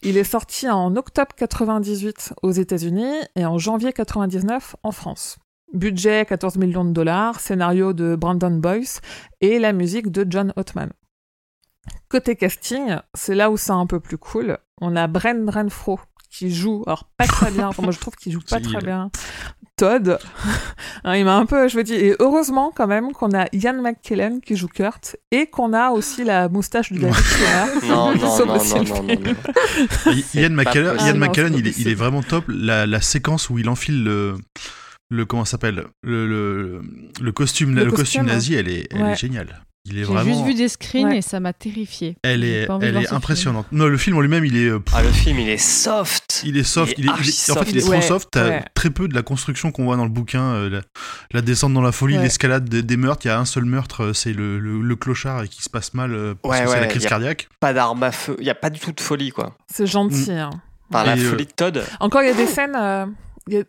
[0.03, 5.39] Il est sorti en octobre 98 aux États-Unis et en janvier 99 en France.
[5.75, 9.01] Budget 14 millions de dollars, scénario de Brandon Boyce
[9.43, 10.91] et la musique de John Ottman.
[12.09, 14.59] Côté casting, c'est là où c'est un peu plus cool.
[14.81, 16.01] On a Bren Renfro
[16.31, 19.11] qui joue, alors pas très bien, enfin, moi je trouve qu'il joue pas très bien.
[19.77, 20.19] Todd,
[21.05, 23.81] hein, il m'a un peu, je veux dire, et heureusement quand même qu'on a Ian
[23.81, 27.17] McKellen qui joue Kurt et qu'on a aussi la moustache de David.
[27.89, 28.13] Non.
[30.35, 31.17] Ian McKellen, pas Ian.
[31.17, 31.95] McKellen, Ah il, est, il est possible.
[31.95, 32.45] vraiment top.
[32.49, 34.35] La, la séquence où il enfile le,
[35.11, 35.85] le comment ça s'appelle?
[36.03, 36.83] Le, le,
[37.21, 39.13] le costume, Le le, costume costume, nazi, elle est, elle Ouais.
[39.13, 39.65] est géniale.
[39.91, 41.19] Il est J'ai vraiment, juste vu des screens Ouais.
[41.19, 42.17] et ça m'a terrifié.
[42.23, 43.15] elle est, elle est film.
[43.17, 43.67] impressionnante.
[43.73, 46.43] Non, le film en lui-même, il est, pff, Ah, le film, il est soft.
[46.45, 46.95] il est soft.
[46.99, 47.91] il est Il est, archi il est- en fait, il est soft.
[47.93, 48.29] trop Ouais, soft.
[48.31, 48.65] T'as ouais.
[48.75, 50.81] très peu de la construction qu'on voit dans le bouquin, euh, la,
[51.33, 52.23] la descente dans la folie, Ouais.
[52.23, 53.25] l'escalade des, des meurtres.
[53.25, 55.71] Il y a un seul meurtre, euh, c'est le, le, le clochard et qui se
[55.71, 57.49] passe mal euh, parce Ouais, que c'est la crise y a- cardiaque.
[57.61, 58.37] Pas d'arme à feu.
[58.41, 59.57] Il y a pas du tout de folie, quoi.
[59.73, 60.33] C'est gentil.
[60.33, 60.51] hein.
[60.93, 61.83] Enfin, la euh, folie de Todd.
[62.01, 63.07] Encore, il y a des scènes, euh,
[63.47, 63.63] il y a-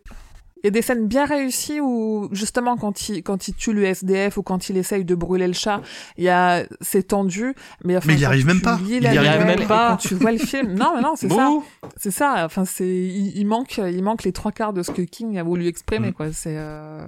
[0.62, 3.84] il y a des scènes bien réussies où, justement, quand il, quand il tue le
[3.84, 5.80] SDF ou quand il essaye de brûler le chat,
[6.18, 7.54] il y a, c'est tendu,
[7.84, 8.78] mais enfin, Mais il y arrive même pas.
[8.86, 9.90] Il y arrive même pas.
[9.92, 10.74] Quand tu vois le film.
[10.74, 11.50] Non, mais non, c'est ça.
[11.96, 12.42] C'est ça.
[12.44, 15.42] Enfin, c'est, il, il manque, il manque les trois quarts de ce que King a
[15.42, 16.12] voulu exprimer, Mm.
[16.12, 16.32] quoi.
[16.32, 17.00] C'est, euh...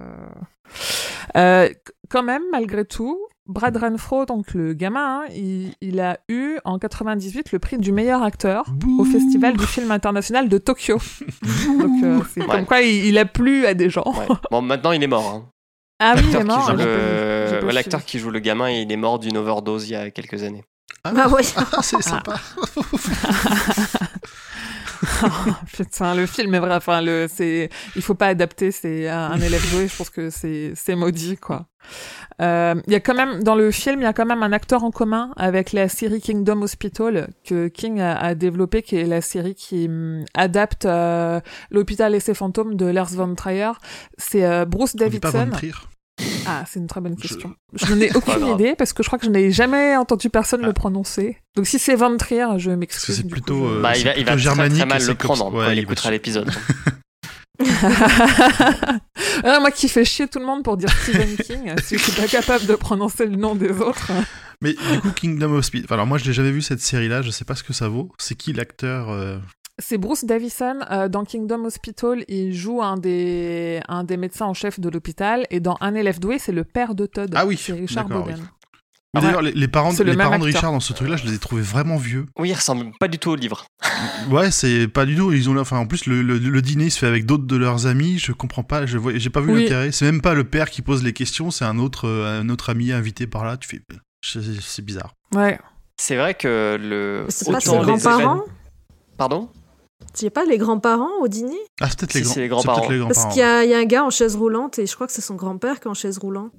[1.37, 1.69] Euh,
[2.09, 6.79] quand même, malgré tout, Brad Renfro, donc le gamin, hein, il, il a eu en
[6.79, 8.65] 98 le prix du meilleur acteur
[8.99, 9.05] au.
[9.05, 10.99] Festival du film international de Tokyo.
[11.79, 12.47] Donc, euh, c'est Ouais.
[12.47, 14.05] comme quoi il, il a plu à des gens.
[14.17, 14.27] Ouais.
[14.51, 15.29] Bon, maintenant, il est mort.
[15.29, 15.49] hein.
[15.99, 16.73] Ah oui, il est L'acteur qui mort.
[16.77, 20.11] le- ouais, L'acteur qui joue le gamin, il est mort d'une overdose il y a
[20.11, 20.65] quelques années.
[21.05, 21.43] Ah ouais.
[21.57, 22.37] Ah, c'est sympa.
[25.73, 26.75] Putain, le film est vrai.
[26.75, 28.71] Enfin, le, c'est, il faut pas adapter.
[28.71, 29.89] C'est un, élève doué.
[29.89, 31.67] Je pense que c'est, c'est maudit, quoi.
[32.41, 34.53] Euh, Il y a quand même dans le film, il y a quand même un
[34.53, 39.05] acteur en commun avec la série Kingdom Hospital que King a, a développé, qui est
[39.05, 41.41] la série qui hum, adapte euh,
[41.71, 43.73] l'hôpital et ses fantômes de Lars von Trier.
[44.17, 45.51] C'est euh, Bruce Davidson.
[46.47, 47.55] Ah, c'est une très bonne Je- question.
[47.73, 50.61] Je, n'en ai aucune idée parce que je crois que je n'ai jamais entendu personne
[50.65, 50.67] Ah.
[50.67, 51.39] le prononcer.
[51.57, 53.17] Donc si c'est Van Trier, je Parce que m'excuse.
[53.17, 54.55] c'est du plutôt, coup, je- euh, Bah, il va, il va très,
[54.87, 56.51] mal le comme prendre Ouais, quand il écoutera l'épisode.
[59.45, 62.13] Ah, moi qui fais chier tout le monde pour dire Stephen King, si je suis
[62.21, 64.11] pas capable de prononcer le nom des autres.
[64.61, 65.87] Mais du coup, Kingdom Hospital.
[65.87, 67.23] Enfin, alors moi, je l'ai jamais vu cette série-là.
[67.23, 68.11] Je sais pas ce que ça vaut.
[68.19, 69.39] C'est qui l'acteur euh,
[69.79, 72.25] C'est Bruce Davison euh, dans Kingdom Hospital.
[72.29, 76.21] Il joue un des un des médecins en chef de l'hôpital et dans Un élève
[76.21, 77.33] doué, c'est le père de Todd.
[77.35, 78.09] Ah oui, c'est Richard.
[78.09, 78.17] Mais
[79.15, 79.21] Ouais.
[79.27, 80.45] d'ailleurs, les, les parents, le les parents de.
[80.45, 82.25] Richard dans ce truc-là, je les ai trouvés vraiment vieux.
[82.39, 83.67] Oui, il ressemble pas du tout au livre.
[84.31, 85.33] Ouais, c'est pas du tout.
[85.33, 87.87] Ils ont, enfin, en plus, le, le- le dîner se fait avec d'autres de leurs
[87.87, 88.19] amis.
[88.19, 88.87] Je comprends pas.
[88.87, 89.63] Je vois, j'ai pas vu Oui.
[89.65, 89.93] l'intérêt.
[89.93, 91.51] C'est même pas le père qui pose les questions.
[91.51, 93.59] C'est un autre, euh, un autre ami invité par là.
[93.59, 93.83] Tu fais,
[94.63, 95.13] c'est bizarre.
[95.35, 95.59] Ouais.
[95.99, 97.27] C'est vrai que le.
[97.29, 98.45] C'est pas autant ses les grands-parents événements-
[100.03, 102.89] Pardon C'est pas les grands-parents au dîner Ah, c'est peut-être Si, les, grands- grands-parents.
[102.91, 104.95] les Parce qu'il y, a- il y a un gars en chaise roulante et je
[104.95, 106.53] crois que c'est son grand-père qui est en chaise roulante.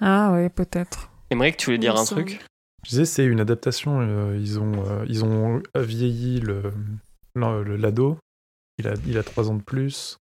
[0.00, 1.10] Ah ouais, peut-être.
[1.30, 2.40] Émeric, tu voulais dire un truc
[2.84, 3.98] Je disais, c'est une adaptation.
[4.00, 6.72] euh, ils, ont, euh, ils ont vieilli le,
[7.34, 8.16] le- le- l'ado.
[8.78, 10.16] Il a, il a 3 ans de plus.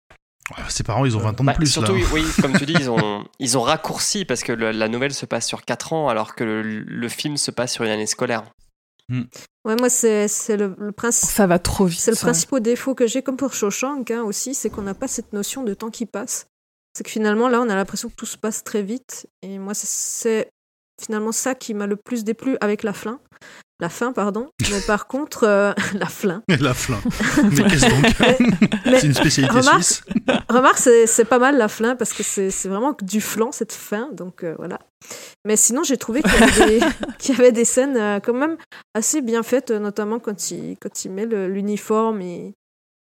[0.58, 2.02] Ouais, ses parents, ils ont 20 ans de Bah, plus Surtout, là.
[2.12, 5.28] oui, comme tu dis, ils ont, ils ont raccourci parce que le- la nouvelle se
[5.28, 8.46] passe sur 4 ans alors que le, le film se passe sur une année scolaire.
[9.10, 11.30] Ouais, moi, c'est c'est le, le principe.
[11.30, 12.00] Ça va trop vite.
[12.00, 15.08] C'est le principal défaut que j'ai, comme pour Shawshank hein, aussi, c'est qu'on n'a pas
[15.08, 16.48] cette notion de temps qui passe.
[16.96, 19.28] C'est que finalement, là, on a l'impression que tout se passe très vite.
[19.42, 20.50] Et moi, c'est-
[21.00, 23.20] finalement ça qui m'a le plus déplu avec la fin.
[23.80, 24.50] La fin, pardon.
[24.72, 26.42] Mais par contre, euh, la fin.
[26.60, 27.02] La flamme.
[27.44, 30.02] Mais qu'est-ce donc C'est une spécialité remarque- suisse.
[30.50, 33.74] remarque, c'est c'est pas mal la flan parce que c'est c'est vraiment du flan, cette
[33.74, 34.10] fin.
[34.12, 34.80] Donc euh, voilà.
[35.46, 36.86] Mais sinon, j'ai trouvé qu'il y, avait des-
[37.20, 38.58] qu'il y avait des scènes euh, quand même
[38.94, 42.54] assez bien faites, euh, notamment quand il, quand il met l'uniforme et,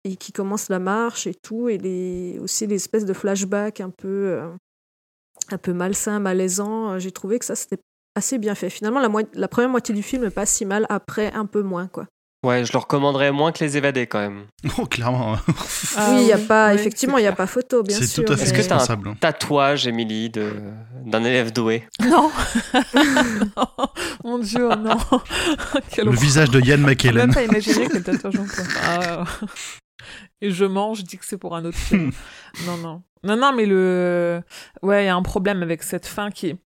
[0.04, 1.68] et qui commence la marche et tout.
[1.68, 4.48] Et les, aussi l'espèce de flashback un peu, euh,
[5.50, 6.98] un peu malsain, malaisant.
[6.98, 7.78] J'ai trouvé que ça, c'était
[8.14, 8.70] assez bien fait.
[8.70, 9.00] Finalement,
[9.34, 11.88] la première moitié du film est pas si mal, après un peu moins.
[11.88, 12.06] quoi.
[12.46, 14.44] Ouais, je le recommanderais moins que les évadés quand même.
[14.78, 15.34] Oh, clairement.
[15.34, 15.40] hein.
[15.96, 17.96] Ah oui, il y a pas, oui, effectivement, c'est il n'y a pas photo, bien
[17.96, 18.24] C'est sûr.
[18.24, 20.52] tout à fait Est-ce que t'as un tatouage, Émilie, de...
[21.04, 22.30] d'un élève doué Non.
[24.24, 24.96] Mon dieu, non.
[25.98, 27.26] Le visage de Yann Je peux McKellen.
[27.26, 28.62] même pas imaginer quel tatouage on peut.
[28.84, 29.24] Ah.
[30.40, 32.12] Et je mange, je dis que c'est pour un autre film.
[32.66, 33.02] non, non.
[33.24, 34.40] Non, non, mais le.
[34.82, 36.56] Ouais, il y a un problème avec cette fin qui est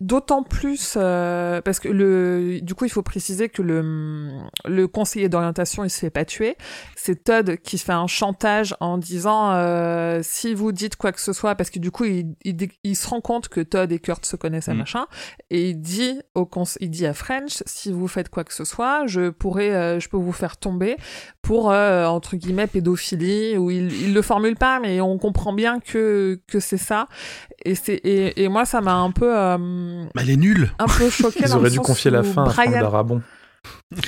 [0.00, 0.94] d'autant plus.
[0.96, 2.60] euh, parce que le.
[2.62, 4.28] Du coup, il faut préciser que le,
[4.66, 6.56] le conseiller d'orientation, il se fait pas tuer.
[6.96, 11.32] C'est Todd qui fait un chantage en disant euh, si vous dites quoi que ce
[11.32, 14.24] soit, parce que du coup, il, il, il se rend compte que Todd et Kurt
[14.26, 14.78] se connaissent, à Mm.
[14.78, 15.06] machin,
[15.50, 16.48] et il dit, au
[16.80, 20.08] il dit à French si vous faites quoi que ce soit, je pourrais, euh, je
[20.08, 20.96] peux vous faire tomber
[21.42, 25.78] pour euh, entre guillemets pédophilie ou il, il le formule pas mais on comprend bien
[25.80, 27.06] que que c'est ça
[27.64, 30.72] et c'est et, et moi ça m'a un peu euh, elle est nulle.
[30.78, 33.22] un peu Ils dans le auraient dû sens confier la fin à Franck Darabon.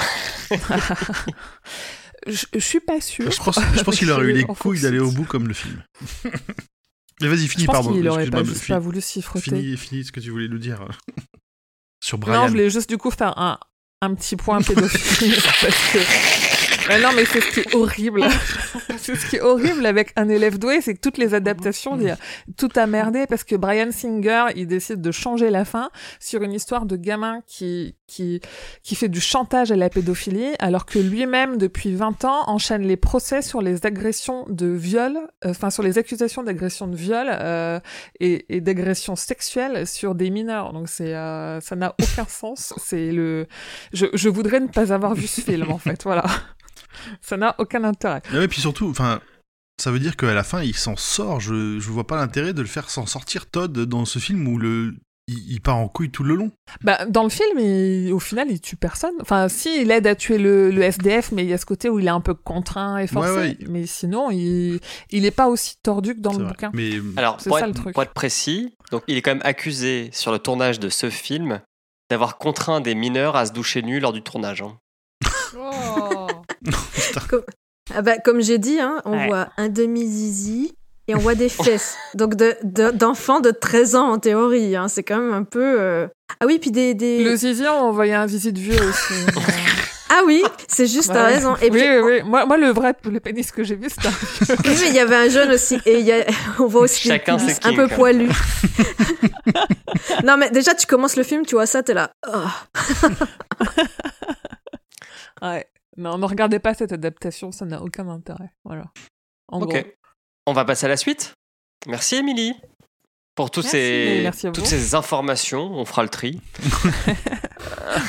[2.27, 4.99] je, je suis pas sûre Je pense, je pense qu'il aurait eu les couilles d'aller
[4.99, 5.83] au bout comme le film.
[7.21, 7.93] Mais vas-y, je finis, pense pardon.
[7.93, 10.59] qu'il aurait pas juste pas voulu s'y frotter Finis, finis ce que tu voulais nous
[10.59, 10.93] dire euh,
[12.05, 12.41] sur Brian.
[12.43, 13.59] non je voulais juste du coup faire un
[14.03, 15.99] un petit point pédophilie parce que
[16.89, 18.23] Mais non, mais c'est ce qui est horrible.
[18.99, 21.99] c'est ce qui est horrible avec un élève doué, c'est que toutes les adaptations,
[22.57, 25.91] tout a merdé parce que Brian Singer, il décide de changer la fin
[26.21, 28.41] sur une histoire de gamin qui, qui,
[28.83, 32.97] qui fait du chantage à la pédophilie, alors que lui-même, depuis 20 ans, enchaîne les
[32.97, 37.81] procès sur les agressions de viol, euh, enfin, sur les accusations d'agression de viol, euh,
[38.21, 40.73] et, et d'agression sexuelle sur des mineurs.
[40.73, 42.75] Donc c'est, euh, ça n'a aucun sens.
[42.79, 43.47] C'est le,
[43.93, 46.25] je, je voudrais ne pas avoir vu ce film, en fait, voilà.
[47.21, 48.23] Ça n'a aucun intérêt.
[48.35, 49.21] Et puis surtout, enfin,
[49.81, 51.41] ça veut dire qu'à la fin, il s'en sort.
[51.41, 54.59] Je, je vois pas l'intérêt de le faire s'en sortir Todd dans ce film où
[54.59, 54.95] le,
[55.29, 56.51] il, il part en couille tout le long.
[56.83, 59.13] Bah, dans le film, il- au final, il tue personne.
[59.21, 61.89] Enfin, si, il aide à tuer le, le SDF, mais il y a ce côté
[61.91, 63.31] où il est un peu contraint et forcé.
[63.31, 63.59] Ouais, ouais.
[63.69, 66.49] Mais sinon, il, il est pas aussi tordu que dans le vrai.
[66.49, 66.71] bouquin.
[66.73, 67.93] Mais Alors, C'est pour, ça, être, le truc.
[67.95, 71.61] pour être précis, donc il est quand même accusé sur le tournage de ce film
[72.09, 74.63] d'avoir contraint des mineurs à se doucher nus lors du tournage.
[74.63, 74.79] hein.
[77.95, 79.27] Ah bah, comme j'ai dit, hein, on Ouais.
[79.29, 80.75] voit un demi-zizi
[81.09, 81.97] et on voit des fesses.
[82.15, 84.75] Donc de- de- d'enfants de, 13 ans en théorie.
[84.77, 84.89] hein.
[84.89, 85.63] C'est quand même un peu.
[85.81, 86.09] euh,
[86.41, 86.95] Ah oui, puis des.
[86.95, 87.23] des...
[87.23, 89.15] Le zizi, on voyait un zizi de vieux aussi.
[90.09, 91.35] Ah oui, c'est juste, t'as ouais.
[91.35, 91.57] raison.
[91.57, 92.23] Et oui, puis, oui, oui.
[92.25, 94.13] Moi, moi, le vrai, le pénis que j'ai vu, c'était un.
[94.65, 95.79] Oui, mais il y avait un jeune aussi.
[95.85, 96.25] Et il y a...
[96.61, 97.89] on voit aussi Chacun un peu hein.
[97.89, 98.31] poilus.
[100.25, 102.13] non, mais déjà, tu commences le film, tu vois ça, t'es là.
[102.33, 103.59] Oh.
[105.43, 105.67] Ouais.
[105.97, 108.53] Non, ne regardez pas cette adaptation, ça n'a aucun intérêt.
[108.65, 108.85] Voilà.
[109.49, 109.71] En Ok.
[109.71, 109.93] gros.
[110.47, 111.35] On va passer à la suite.
[111.87, 112.55] Merci Émilie
[113.35, 115.73] pour tous Merci, ces, merci à toutes ces informations.
[115.73, 116.41] On fera le tri.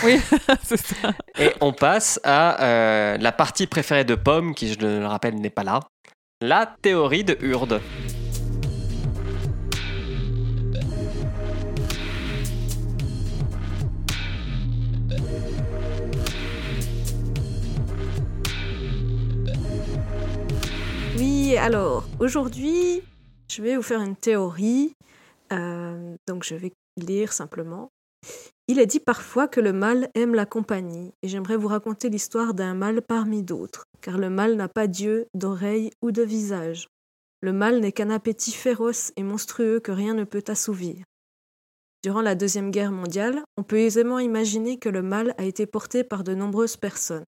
[0.04, 0.20] Oui,
[0.64, 1.14] c'est ça.
[1.40, 5.50] Et on passe à euh, la partie préférée de Pomme, qui, je le rappelle, n'est
[5.50, 5.80] pas là.
[6.42, 7.82] La théorie de Hurde.
[21.18, 23.02] Oui, alors, aujourd'hui,
[23.50, 24.94] je vais vous faire une théorie.
[25.52, 27.90] Euh, donc, je vais lire simplement.
[28.68, 32.54] Il est dit parfois que le mal aime la compagnie, et j'aimerais vous raconter l'histoire
[32.54, 36.88] d'un mal parmi d'autres, car le mal n'a pas d'yeux, d'oreilles ou de visage.
[37.42, 41.04] Le mal n'est qu'un appétit féroce et monstrueux que rien ne peut assouvir.
[42.04, 46.04] Durant la Deuxième Guerre mondiale, on peut aisément imaginer que le mal a été porté
[46.04, 47.26] par de nombreuses personnes.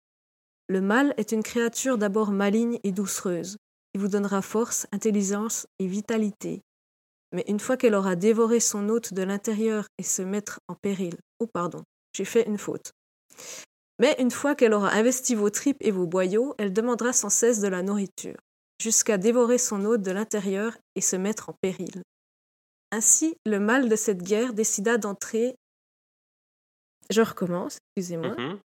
[0.69, 3.57] Le mal est une créature d'abord maligne et doucereuse,
[3.99, 6.63] vous donnera force, intelligence et vitalité.
[7.33, 11.17] Mais une fois qu'elle aura dévoré son hôte de l'intérieur et se mettre en péril,
[11.41, 11.83] oh pardon,
[12.15, 12.93] j'ai fait une faute.
[13.99, 17.61] Mais une fois qu'elle aura investi vos tripes et vos boyaux, elle demandera sans cesse
[17.61, 18.37] de la nourriture,
[18.81, 22.03] jusqu'à dévorer son hôte de l'intérieur et se mettre en péril.
[22.93, 25.57] Ainsi, le mal de cette guerre décida d'entrer.
[27.11, 28.35] Je recommence, excusez-moi.
[28.39, 28.59] Mhm.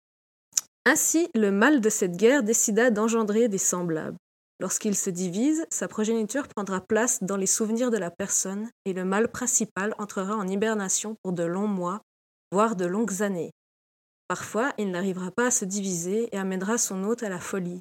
[0.86, 4.16] Ainsi, le mal de cette guerre décida d'engendrer des semblables.
[4.60, 9.04] Lorsqu'il se divise, sa progéniture prendra place dans les souvenirs de la personne et le
[9.04, 12.02] mal principal entrera en hibernation pour de longs mois,
[12.50, 13.52] voire de longues années.
[14.26, 17.80] Parfois, il n'arrivera pas à se diviser et amènera son hôte à la folie,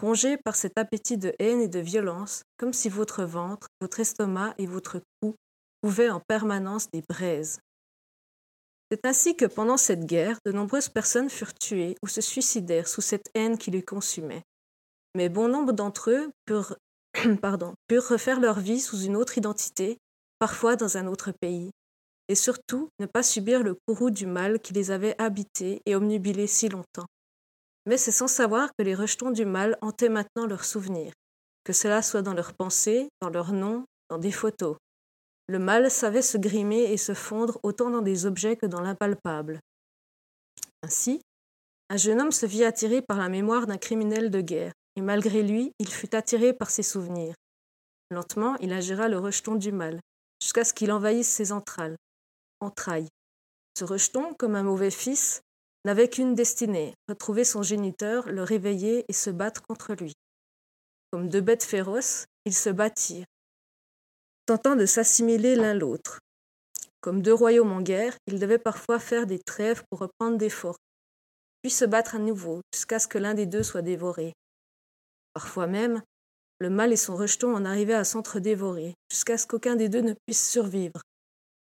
[0.00, 4.54] rongé par cet appétit de haine et de violence, comme si votre ventre, votre estomac
[4.58, 5.34] et votre cou
[5.82, 7.58] couvaient en permanence des braises.
[8.90, 13.02] C'est ainsi que pendant cette guerre, de nombreuses personnes furent tuées ou se suicidèrent sous
[13.02, 14.44] cette haine qui les consumait.
[15.14, 16.76] Mais bon nombre d'entre eux purent,
[18.10, 19.98] refaire leur vie sous une autre identité,
[20.38, 21.70] parfois dans un autre pays,
[22.28, 26.46] et surtout ne pas subir le courroux du mal qui les avait habités et omnubilés
[26.46, 27.06] si longtemps.
[27.86, 31.12] Mais c'est sans savoir que les rejetons du mal hantaient maintenant leurs souvenirs,
[31.64, 34.76] que cela soit dans leurs pensées, dans leurs noms, dans des photos.
[35.48, 39.60] Le mal savait se grimer et se fondre autant dans des objets que dans l'impalpable.
[40.82, 41.22] Ainsi,
[41.88, 45.44] un jeune homme se vit attiré par la mémoire d'un criminel de guerre, et malgré
[45.44, 47.36] lui, il fut attiré par ses souvenirs.
[48.10, 50.00] Lentement, il agira le rejeton du mal,
[50.42, 51.94] jusqu'à ce qu'il envahisse ses entrailles.
[52.58, 53.06] entrailles.
[53.78, 55.40] Ce rejeton, comme un mauvais fils,
[55.84, 60.14] n'avait qu'une destinée, retrouver son géniteur, le réveiller et se battre contre lui.
[61.12, 63.26] Comme deux bêtes féroces, ils se battirent,
[64.46, 66.18] tentant de s'assimiler l'un l'autre.
[67.00, 70.78] Comme deux royaumes en guerre, ils devaient parfois faire des trêves pour reprendre des forts,
[71.62, 74.32] puis se battre à nouveau jusqu'à ce que l'un des deux soit dévoré.
[75.34, 76.02] Parfois même,
[76.60, 80.14] le mal et son rejeton en arrivaient à s'entre-dévorer, jusqu'à ce qu'aucun des deux ne
[80.26, 81.00] puisse survivre,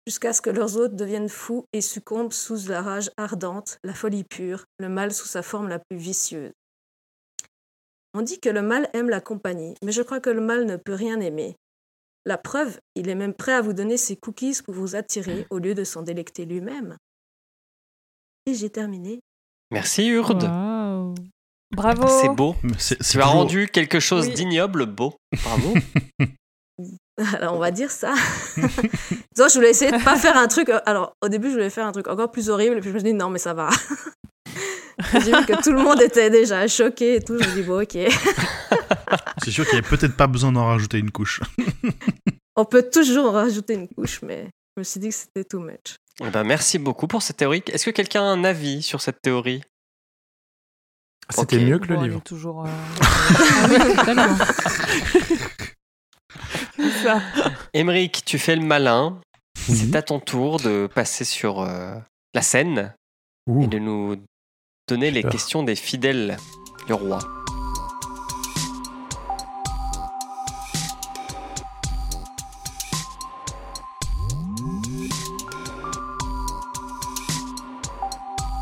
[0.08, 4.24] jusqu'à ce que leurs hôtes deviennent fous et succombent sous la rage ardente, la folie
[4.24, 6.54] pure, le mal sous sa forme la plus vicieuse.
[8.14, 10.78] On dit que le mal aime la compagnie, mais je crois que le mal ne
[10.78, 11.56] peut rien aimer.
[12.26, 15.60] La preuve, il est même prêt à vous donner ses cookies pour vous attirer au
[15.60, 16.98] lieu de s'en délecter lui-même.
[18.46, 19.20] Et j'ai terminé.
[19.72, 20.46] Merci Urde.
[21.76, 22.08] Bravo.
[22.22, 22.56] C'est beau.
[22.78, 24.34] C'est- c'est Tu as rendu quelque chose Oui.
[24.34, 25.16] d'ignoble beau.
[25.44, 25.74] Bravo.
[27.40, 28.14] Alors, on va dire ça.
[28.56, 30.70] Disons, je voulais essayer de pas faire un truc.
[30.86, 33.00] Alors, au début, je voulais faire un truc encore plus horrible, et puis je me
[33.00, 33.70] suis dit, non, mais ça va.
[35.14, 37.38] J'ai vu que tout le monde était déjà choqué et tout.
[37.42, 37.98] Je me dis, bon, ok.
[39.44, 41.42] C'est sûr qu'il n'y avait peut-être pas besoin d'en rajouter une couche.
[42.56, 45.60] On peut toujours en rajouter une couche, mais je me suis dit que c'était too
[45.60, 45.96] much.
[46.24, 47.64] Eh ben, merci beaucoup pour cette théorie.
[47.68, 49.62] Est-ce que quelqu'un a un avis sur cette théorie?
[51.30, 52.22] C'était mieux que le Bon, livre.
[52.24, 52.66] toujours.
[52.66, 52.70] euh,
[57.08, 57.22] ah.
[57.74, 59.20] Émeric, tu fais le malin.
[59.70, 59.76] Oui.
[59.76, 61.96] C'est à ton tour de passer sur euh,
[62.34, 62.94] la scène
[63.48, 63.64] Ouh.
[63.64, 64.16] et de nous
[64.88, 65.32] donner les peur.
[65.32, 66.38] questions des fidèles
[66.86, 67.20] du roi.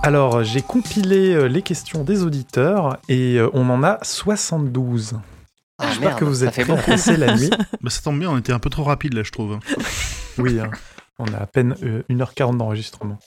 [0.05, 5.15] Alors, j'ai compilé euh, les questions des auditeurs et euh, on en a 72.
[5.79, 6.91] Ah, J'espère merde, que vous êtes fait prêts à beaucoup.
[6.91, 7.49] passer la nuit.
[7.81, 9.57] Bah, ça tombe bien, on était un peu trop rapide là, je trouve.
[10.37, 10.69] Oui, hein.
[11.17, 13.17] on a à peine euh, 1h40 d'enregistrement.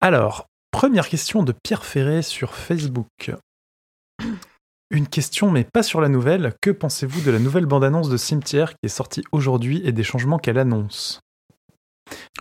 [0.00, 3.32] Alors, première question de Pierre Ferré sur Facebook.
[4.90, 6.54] Une question, mais pas sur la nouvelle.
[6.60, 10.38] Que pensez-vous de la nouvelle bande-annonce de Cimetière qui est sortie aujourd'hui et des changements
[10.38, 11.18] qu'elle annonce?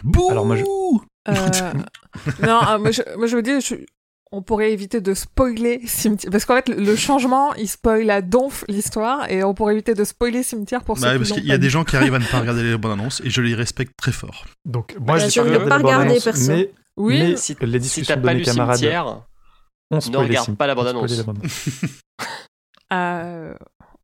[0.03, 3.75] Bouh Alors, moi, je- Euh, non, ah, moi, je, moi je me dis, je-
[4.31, 6.31] on pourrait éviter de spoiler Cimetière.
[6.31, 9.93] Parce qu'en fait, le- le changement, il spoil à donf l'histoire et on pourrait éviter
[9.93, 11.95] de spoiler Cimetière pour Bah, ceux parce qui qu'il y a pas des gens qui
[11.95, 14.45] arrivent à ne pas regarder les bandes annonces et je les respecte très fort.
[14.65, 16.51] Donc, moi, Bah, je pas regardé pas la regardé, bande-annonce, perso.
[16.51, 19.05] mais, Oui, mais Si, les si discussions de pas mes lu camarades Cimetière,
[19.91, 21.17] ont ne regarde pas la ont spoilé bande-annonce.
[21.17, 21.69] la bande-annonce.
[22.91, 23.53] Euh,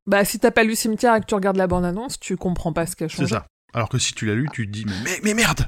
[0.07, 2.85] Bah, si t'as pas lu Cimetière et que tu regardes la bande-annonce, tu comprends pas
[2.87, 3.45] ce qui a C'est ça.
[3.73, 5.67] Alors que si tu l'as lu, tu te dis mais, mais, merde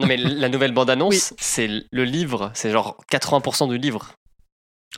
[0.00, 4.12] non mais la nouvelle bande-annonce, c'est le livre, c'est genre 80% du livre.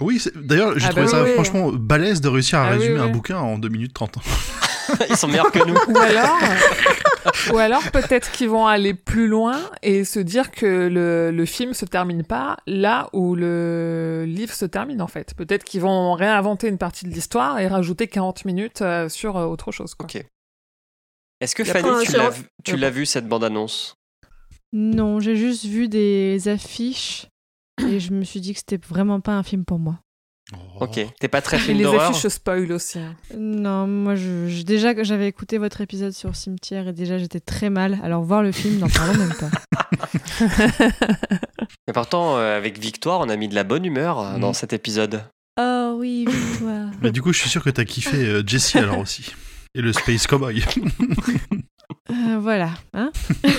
[0.00, 2.72] Oui, c'est- d'ailleurs, j'ai Ah trouvé bah ça oui, franchement balèze de réussir à Ah
[2.72, 4.16] oui, résumer un bouquin en 2 minutes 30.
[5.10, 5.74] Ils sont meilleurs que nous.
[5.94, 6.38] Ou alors,
[7.52, 11.74] ou alors peut-être qu'ils vont aller plus loin et se dire que le, le film
[11.74, 15.34] se termine pas là où le livre se termine en fait.
[15.34, 19.44] Peut-être qu'ils vont réinventer une partie de l'histoire et rajouter 40 minutes euh, sur euh,
[19.44, 19.94] autre chose.
[19.94, 20.06] Quoi.
[20.06, 20.24] Ok.
[21.40, 23.94] Est-ce que Fanny, tu l'as vu, tu l'as vu cette bande-annonce?
[24.72, 27.26] Non, j'ai juste vu des affiches
[27.88, 29.98] et je me suis dit que c'était vraiment pas un film pour moi.
[30.80, 30.98] Ok.
[31.20, 32.98] T'es pas très film les d'horreur affiches spoil aussi.
[32.98, 33.14] hein.
[33.36, 37.40] Non, moi, je, je- déjà que j'avais écouté votre épisode sur Cimetière et déjà j'étais
[37.40, 37.98] très mal.
[38.02, 39.50] Alors voir le film, n'en parlons même pas.
[41.86, 44.40] Mais pourtant, euh, avec Victoire, on a mis de la bonne humeur euh, Mm.
[44.40, 45.22] dans cet épisode.
[45.60, 46.90] Oh oui, victoire.
[47.02, 49.32] Mais du coup, je suis sûr que t'as kiffé euh, Jesse alors aussi.
[49.78, 50.64] Et le Space Cowboy.
[52.10, 52.70] Euh, voilà.
[52.94, 53.12] Hein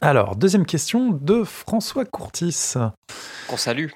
[0.00, 2.74] Alors, deuxième question de François Courtis.
[3.48, 3.88] Qu'on salue.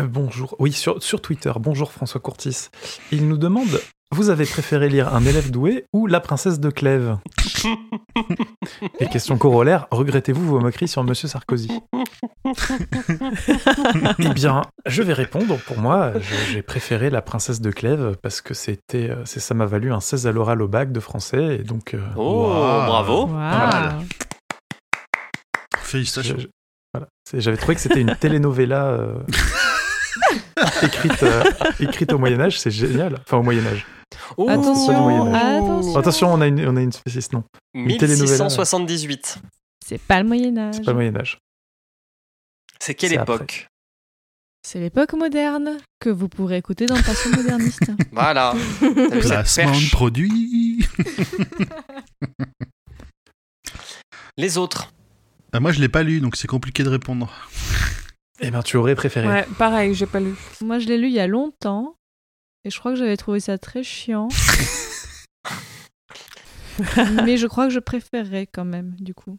[0.00, 1.52] Euh, bonjour, oui, sur, sur Twitter.
[1.60, 2.68] Bonjour François Courtis.
[3.12, 7.18] Il nous demande Vous avez préféré lire Un élève doué ou La princesse de Clèves
[9.00, 11.70] Et question corollaire Regrettez-vous vos moqueries sur Monsieur Sarkozy?
[14.18, 15.58] Eh bien, je vais répondre.
[15.66, 16.12] Pour moi,
[16.50, 20.00] j'ai préféré La princesse de Clèves parce que c'était, euh, c'est, ça m'a valu un
[20.00, 21.56] 16 à l'oral au bac de français.
[21.60, 22.86] Et donc, euh, Oh, Wow.
[22.86, 23.30] bravo.
[25.78, 26.36] Félicitations.
[26.94, 27.08] voilà.
[27.34, 29.14] J'avais trouvé que c'était une telenovela euh,
[30.82, 31.44] écrite, euh,
[31.80, 32.58] écrite au Moyen-Âge.
[32.58, 33.18] C'est génial.
[33.20, 33.86] Enfin, au Moyen-Âge.
[34.36, 35.96] Oh, Attention, attention.
[35.96, 37.44] Attention, on a une, on a une spécialiste, non.
[37.74, 38.24] une telenovela.
[38.24, 39.38] 1678.
[39.86, 40.74] C'est pas le Moyen-Âge.
[40.76, 41.38] C'est pas le Moyen-Âge.
[42.78, 43.68] C'est quelle époque
[44.62, 47.90] C'est l'époque moderne que vous pourrez écouter dans Passion moderniste.
[48.12, 48.54] Voilà.
[49.20, 50.86] Placement de produit.
[54.36, 54.92] Les autres.
[55.52, 57.32] Ah, moi, je l'ai pas lu, donc c'est compliqué de répondre.
[58.40, 59.26] Eh ben, tu aurais préféré.
[59.26, 60.34] Ouais, pareil, j'ai pas lu.
[60.60, 61.96] Moi, je l'ai lu il y a longtemps
[62.64, 64.28] et je crois que j'avais trouvé ça très chiant.
[67.24, 69.38] Mais je crois que je préférerais quand même, du coup.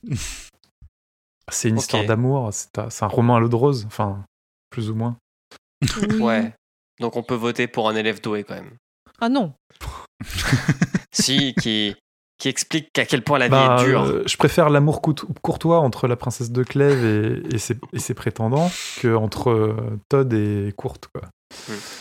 [1.52, 4.26] C'est une histoire d'amour, c'est un, c'est un roman à l'eau de rose, enfin,
[4.70, 5.18] plus ou moins.
[6.02, 6.22] Oui.
[6.22, 6.54] Ouais.
[7.00, 8.76] Donc on peut voter pour un élève doué quand même.
[9.20, 9.54] Ah non.
[11.12, 11.96] si, qui,
[12.40, 14.04] qui explique à quel point la vie Bah, est dure.
[14.04, 18.00] euh, je préfère l'amour court- courtois entre la princesse de Clèves et, et ses, et
[18.00, 18.72] ses prétendants
[19.02, 19.76] que entre euh,
[20.10, 21.10] Todd et Courte.
[21.14, 21.30] Quoi.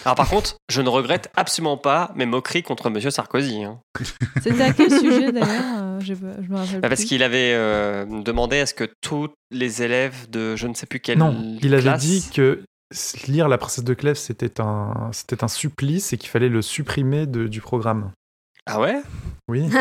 [0.04, 3.64] Alors par contre, je ne regrette absolument pas mes moqueries contre Monsieur Sarkozy.
[3.64, 3.80] hein.
[4.42, 8.04] C'était à quel sujet d'ailleurs Euh, Je, je me rappelle Bah, parce qu'il avait euh,
[8.22, 11.74] demandé à ce que tous les élèves de je ne sais plus quelle Non, il
[11.74, 12.62] avait dit que
[13.26, 17.26] lire la princesse de Clèves c'était un, c'était un supplice et qu'il fallait le supprimer
[17.26, 18.12] de- du programme.
[18.66, 19.00] Ah ouais?
[19.48, 19.68] Oui.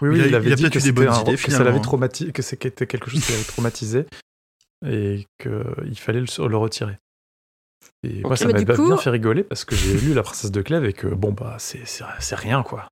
[0.00, 1.38] Oui, oui, Il a- il, avait il a dit que, c'était bonnes un- idées, que
[1.38, 1.64] ça finalement.
[1.66, 4.04] l'avait traumatisé, que c'était quelque chose qui l'avait traumatisé
[4.84, 6.98] et qu'il fallait le, le retirer.
[8.02, 10.60] Et moi, ça m'a coup- bien fait rigoler parce que j'ai lu La Princesse de
[10.60, 12.88] Clèves et que bon, bah, c'est rien quoi.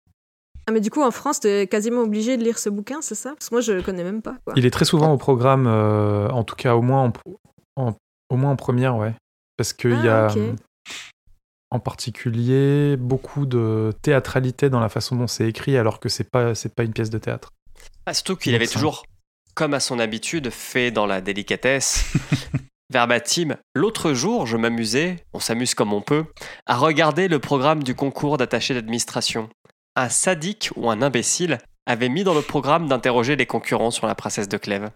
[0.69, 3.31] Ah, mais du coup, en France, t'es quasiment obligé de lire ce bouquin, c'est ça?
[3.31, 4.37] Parce que moi, je le connais même pas.
[4.45, 4.55] Quoi.
[4.57, 7.13] Il est très souvent au programme, euh, en tout cas au moins
[7.77, 7.97] en, en-
[8.29, 9.15] au moins en première, ouais.
[9.57, 10.39] Parce qu'il y Ah, a ok.
[11.71, 16.55] En particulier beaucoup de théâtralité dans la façon dont c'est écrit alors que c'est pas,
[16.55, 17.53] c'est pas une pièce de théâtre.
[18.07, 18.75] Ah, Surtout qu'il avait ça.
[18.75, 19.05] toujours,
[19.55, 22.13] comme à son habitude, fait dans la délicatesse,
[22.91, 23.57] verbatim.
[23.75, 26.25] L'autre jour, je m'amusais, on s'amuse comme on peut,
[26.67, 29.49] à regarder le programme du concours d'attaché d'administration.
[29.97, 34.15] Un sadique ou un imbécile avait mis dans le programme d'interroger les concurrents sur la
[34.15, 34.91] princesse de Clèves.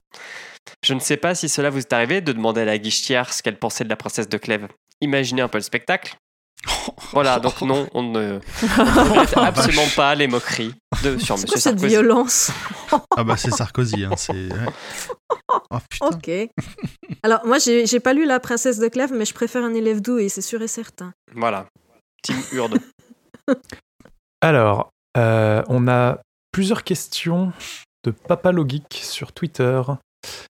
[0.84, 3.42] Je ne sais pas si cela vous est arrivé de demander à la guichetière ce
[3.42, 4.68] qu'elle pensait de la princesse de Clèves.
[5.00, 6.16] Imaginez un peu le spectacle.
[7.12, 8.38] Voilà, donc non, on ne
[8.78, 11.86] on regrette absolument pas les moqueries de, sur C'est Monsieur quoi cette Sarkozy.
[11.88, 12.50] violence
[13.16, 14.48] Ah bah c'est Sarkozy, hein, c'est...
[15.70, 16.06] Oh putain.
[16.08, 16.30] Ok.
[17.22, 20.00] Alors, moi, j'ai j'ai pas lu La Princesse de Clèves, mais je préfère un élève
[20.00, 21.12] doué, c'est sûr et certain.
[21.34, 21.66] Voilà.
[22.22, 22.78] Team Urde.
[24.40, 26.18] Alors, euh, on a
[26.52, 27.52] plusieurs questions
[28.04, 29.80] de Papa Logique sur Twitter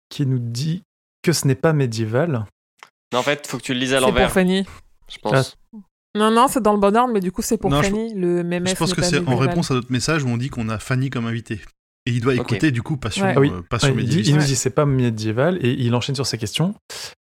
[0.09, 0.83] qui nous dit
[1.21, 2.45] que ce n'est pas médiéval.
[3.13, 4.65] Non, en fait, faut que tu le lises à C'est pour l'envers, Fanny.
[5.11, 5.55] je pense.
[6.17, 8.13] Non, non, c'est dans le bon ordre, mais du coup, c'est pour Non, je- Fanny.
[8.15, 10.69] Le MMF Je pense que c'est en réponse à notre message où on dit qu'on
[10.69, 11.61] a Fanny comme invité.
[12.05, 13.33] Et il doit écouter du coup Passion, Ouais.
[13.35, 13.51] Ah oui.
[13.53, 16.73] euh, Passion Ouais, il, nous dit c'est pas médiéval et il enchaîne sur sa question.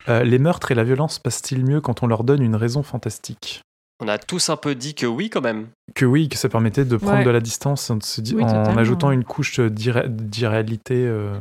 [0.09, 3.61] Euh, les meurtres et la violence passent-ils mieux quand on leur donne une raison fantastique?
[3.99, 5.67] On a tous un peu dit que oui, quand même.
[5.95, 7.23] Que oui, que ça permettait de prendre Ouais.
[7.23, 8.77] de la distance en, se di- Oui, en totalement.
[8.77, 10.95] ajoutant une couche d'irré- d'irréalité.
[11.07, 11.33] euh,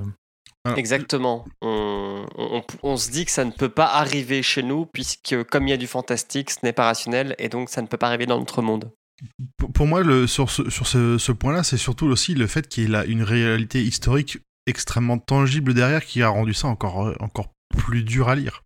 [0.64, 1.44] Alors, Exactement.
[1.60, 5.66] On, on- on se dit que ça ne peut pas arriver chez nous, puisque comme
[5.66, 8.06] il y a du fantastique, ce n'est pas rationnel, et donc ça ne peut pas
[8.08, 8.90] arriver dans notre monde.
[9.74, 12.94] Pour- moi, le, sur ce, sur ce, ce point-là, c'est surtout aussi le fait qu'il
[12.94, 18.28] a une réalité historique extrêmement tangible derrière qui a rendu ça encore, encore plus dur
[18.30, 18.62] à lire.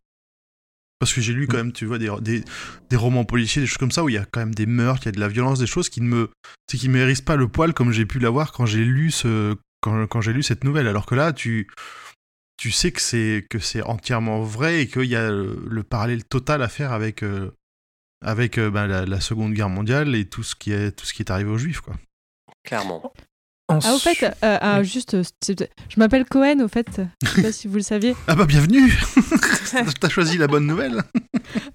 [1.00, 2.42] Parce que j'ai lu quand même, tu vois, des, des,
[2.90, 5.02] des romans policiers, des choses comme ça, où il y a quand même des meurtres,
[5.04, 6.30] il y a de la violence, des choses qui ne me,
[6.68, 10.20] qui m'hérissent pas le poil comme j'ai pu l'avoir quand j'ai lu ce, quand, quand
[10.20, 10.88] j'ai lu cette nouvelle.
[10.88, 11.68] Alors que là, tu,
[12.56, 16.24] tu sais que c'est, que c'est entièrement vrai et qu'il y a le, le parallèle
[16.24, 17.50] total à faire avec, euh,
[18.24, 21.12] avec euh, ben, la, la Seconde Guerre mondiale et tout ce qui est, tout ce
[21.14, 21.94] qui est arrivé aux Juifs, quoi.
[22.64, 23.12] Clairement.
[23.70, 27.02] Ah, au fait, euh, ah, juste, euh, je m'appelle Cohen, au fait.
[27.22, 28.16] Je sais pas si vous le saviez.
[28.26, 28.90] Ah bah bienvenue
[30.00, 31.02] T'as choisi la bonne nouvelle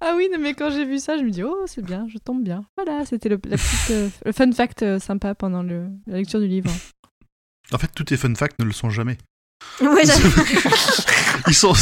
[0.01, 2.17] Ah oui, non, mais quand j'ai vu ça, je me dis, oh, c'est bien, je
[2.17, 2.65] tombe bien.
[2.77, 6.39] Voilà, c'était le, la petite, euh, le fun fact euh, sympa pendant le, la lecture
[6.39, 6.71] du livre.
[7.73, 9.17] En fait, tous tes fun facts ne le sont jamais.
[9.81, 10.11] Ouais, j'ai-
[11.47, 11.73] Ils sont...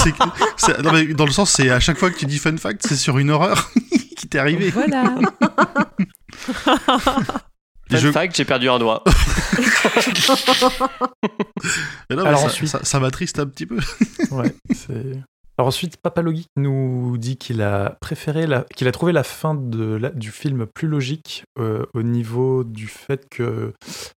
[0.84, 2.96] non, mais dans le sens, c'est à chaque fois que tu dis fun fact, c'est
[2.96, 3.72] sur une horreur
[4.18, 4.70] qui t'est arrivée.
[4.70, 5.04] Voilà.
[7.92, 9.04] Fun je- fact, j'ai perdu un doigt.
[12.10, 13.80] Mais non, mais Alors ça, ensuite- ça, ça m'attriste un petit peu.
[14.32, 15.20] Ouais, c'est.
[15.62, 18.64] Alors ensuite, Papa Logic nous dit qu'il a préféré, la...
[18.76, 22.88] qu'il a trouvé la fin de la- du film plus logique euh, au niveau du
[22.88, 23.72] fait que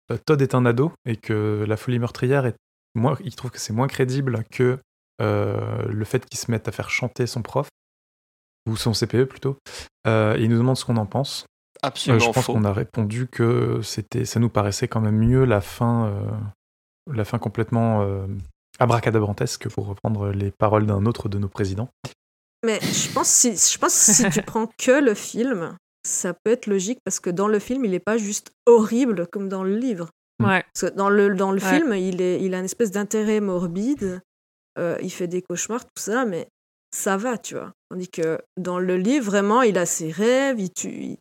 [0.10, 2.56] euh, Todd est un ado et que la folie meurtrière est
[2.95, 3.18] moins.
[3.26, 4.80] Il trouve que c'est moins crédible que
[5.22, 7.68] euh, le fait qu'il se mette à faire chanter son prof
[8.65, 9.57] ou son CPE plutôt.
[10.07, 11.45] Euh, et il nous demande ce qu'on en pense.
[11.82, 15.60] Absolument je pense qu'on a répondu que c'était, ça nous paraissait quand même mieux la
[15.60, 16.10] fin,
[17.11, 18.26] la fin complètement
[18.79, 21.89] abracadabrantesque pour reprendre les paroles d'un autre de nos présidents.
[22.65, 25.75] Mais je pense, si, je pense que si tu prends que le film,
[26.07, 29.49] ça peut être logique parce que dans le film, il n'est pas juste horrible comme
[29.49, 30.09] dans le livre.
[30.41, 30.63] Ouais.
[30.73, 31.75] Parce que dans le, dans le Ouais.
[31.79, 34.21] film, il, est, il a une espèce d'intérêt morbide,
[34.79, 36.47] euh, il fait des cauchemars, tout ça, mais
[36.95, 37.71] ça va, tu vois.
[37.89, 41.17] Tandis que dans le livre, vraiment, il a ses rêves, il, tue, il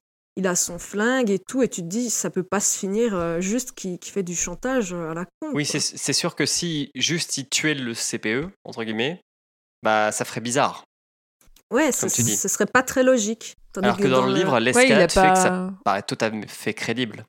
[0.47, 3.41] a son flingue et tout, et tu te dis, ça peut pas se finir euh,
[3.41, 5.51] juste qui, fait du chantage à la con.
[5.53, 9.21] Oui, c'est sûr que si juste il tuait le CPE, entre guillemets,
[9.83, 10.85] bah ça ferait bizarre.
[11.73, 13.57] Ouais, ce serait pas très logique.
[13.77, 17.25] Alors que, dans, le livre, l'escalade fait que ça paraît tout à fait crédible.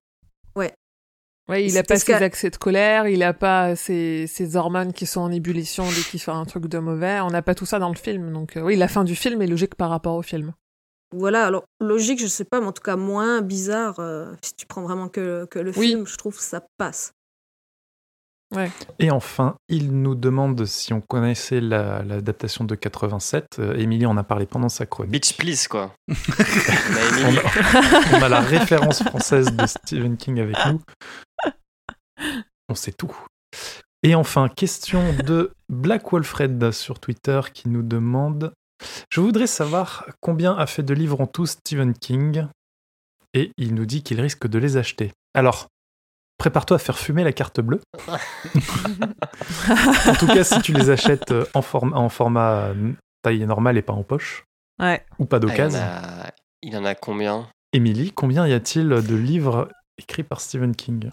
[0.56, 0.74] Ouais.
[1.50, 5.06] Ouais, il a pas ses accès de colère, il a pas ses, ses, hormones qui
[5.06, 7.20] sont en ébullition dès qu'il fait un truc de mauvais.
[7.22, 8.32] On n'a pas tout ça dans le film.
[8.32, 10.54] Donc, euh, oui, la fin du film est logique par rapport au film.
[11.14, 14.00] Voilà, alors logique, je sais pas, mais en tout cas moins bizarre.
[14.00, 17.14] Euh, si tu prends vraiment que, que le film, je trouve que ça passe.
[18.56, 18.72] Ouais.
[19.00, 23.46] Et enfin, il nous demande si on connaissait l'adaptation de 87.
[23.60, 25.12] Euh, Émilie en a parlé pendant sa chronique.
[25.12, 25.96] Bitch Please, quoi.
[26.10, 27.42] on, a,
[28.14, 30.82] on, a, la référence française de Stephen King avec nous.
[32.70, 33.16] On sait tout.
[34.04, 38.54] Et enfin, question de Black Wolfred sur Twitter qui nous demande
[39.10, 42.48] Je voudrais savoir combien a fait de livres en tout Stephen King
[43.34, 45.12] et il nous dit qu'il risque de les acheter.
[45.34, 45.68] Alors,
[46.38, 47.82] prépare-toi à faire fumer la carte bleue.
[50.08, 52.74] en tout cas, si tu les achètes euh, en, en format
[53.24, 54.46] taille normale et pas en poche.
[54.80, 55.06] Ouais.
[55.20, 55.80] Ou pas d'occasion.
[56.62, 57.48] il, en a combien?
[57.72, 61.12] Émilie, combien y a-t-il de livres écrits par Stephen King?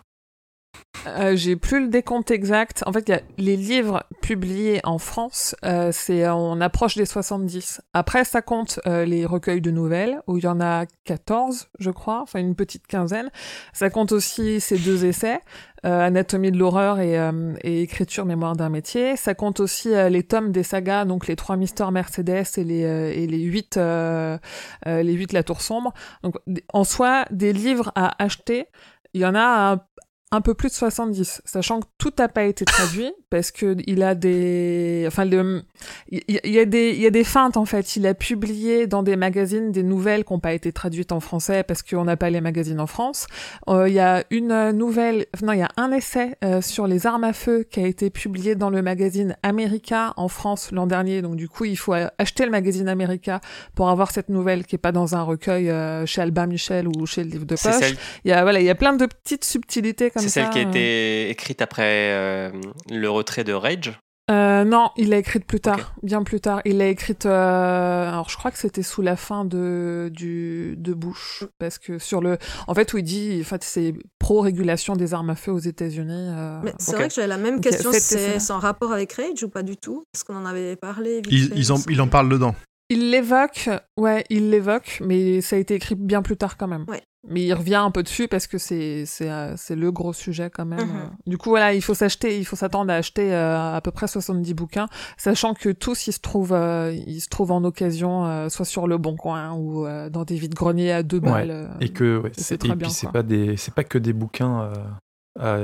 [1.06, 2.82] Euh, j'ai plus le décompte exact.
[2.86, 7.80] En fait, y a les livres publiés en France, euh, c'est on approche des 70.
[7.94, 11.90] Après, ça compte euh, les recueils de nouvelles, où il y en a 14, je
[11.90, 13.30] crois, enfin une petite quinzaine.
[13.72, 15.40] Ça compte aussi ces deux essais,
[15.82, 17.16] Anatomie de l'horreur et,
[17.82, 19.16] Écriture mémoire d'un métier.
[19.16, 23.26] Ça compte aussi les tomes des sagas, donc les trois Mister Mercedes et les et
[23.26, 25.94] les huit les huit La Tour sombre.
[26.22, 26.34] Donc
[26.74, 28.66] en soi, des livres à acheter.
[29.14, 29.80] Il y en a un
[30.32, 34.02] un peu plus de 70, sachant que tout n'a pas été traduit parce que il
[34.02, 37.96] a des, enfin, il y, a des, il y a des feintes en fait.
[37.96, 41.64] Il a publié dans des magazines des nouvelles qui n'ont pas été traduites en français
[41.64, 43.26] parce qu'on n'a pas les magazines en France.
[43.68, 47.06] Euh, il y a une nouvelle, non, il y a un essai euh, sur les
[47.06, 51.22] armes à feu qui a été publié dans le magazine America en France l'an dernier.
[51.22, 53.40] Donc du coup, il faut acheter le magazine America
[53.74, 57.06] pour avoir cette nouvelle qui est pas dans un recueil euh, chez Albin Michel ou
[57.06, 57.96] chez le livre de poche.
[58.24, 60.62] Il y a voilà, il y a plein de petites subtilités c'est celle qui a
[60.62, 61.30] été euh.
[61.30, 62.50] écrite après euh,
[62.90, 63.98] le retrait de Rage
[64.30, 66.60] euh, non, il l'a écrite plus tard, bien plus tard.
[66.64, 71.42] Il l'a écrite, alors je crois que c'était sous la fin de du de Bush,
[71.58, 72.38] parce que sur le,
[72.68, 76.30] en fait où il dit, en fait c'est pro-régulation des armes à feu aux États-Unis.
[76.62, 79.64] Mais c'est vrai que j'avais la même question, c'est en rapport avec Rage ou pas
[79.64, 81.22] du tout, parce qu'on en avait parlé.
[81.28, 82.54] ils, en, il en parle dedans.
[82.90, 86.84] Il l'évoque, ouais, il l'évoque, mais ça a été écrit bien plus tard quand même.
[86.88, 87.02] Ouais.
[87.28, 90.50] Mais il revient un peu dessus parce que c'est c'est euh, c'est le gros sujet
[90.50, 90.88] quand même.
[90.88, 91.10] Mhm.
[91.26, 94.08] Du coup voilà, il faut s'acheter, il faut s'attendre à acheter euh, à peu près
[94.08, 94.88] 70 bouquins,
[95.18, 98.96] sachant que tous ils se trouvent euh, ils se trouvent en occasion soit sur le
[98.96, 101.70] bon coin ou dans des vides greniers à deux balles.
[101.80, 102.88] et que c'est très bien.
[102.88, 104.72] c'est pas des c'est pas que des bouquins
[105.38, 105.58] à,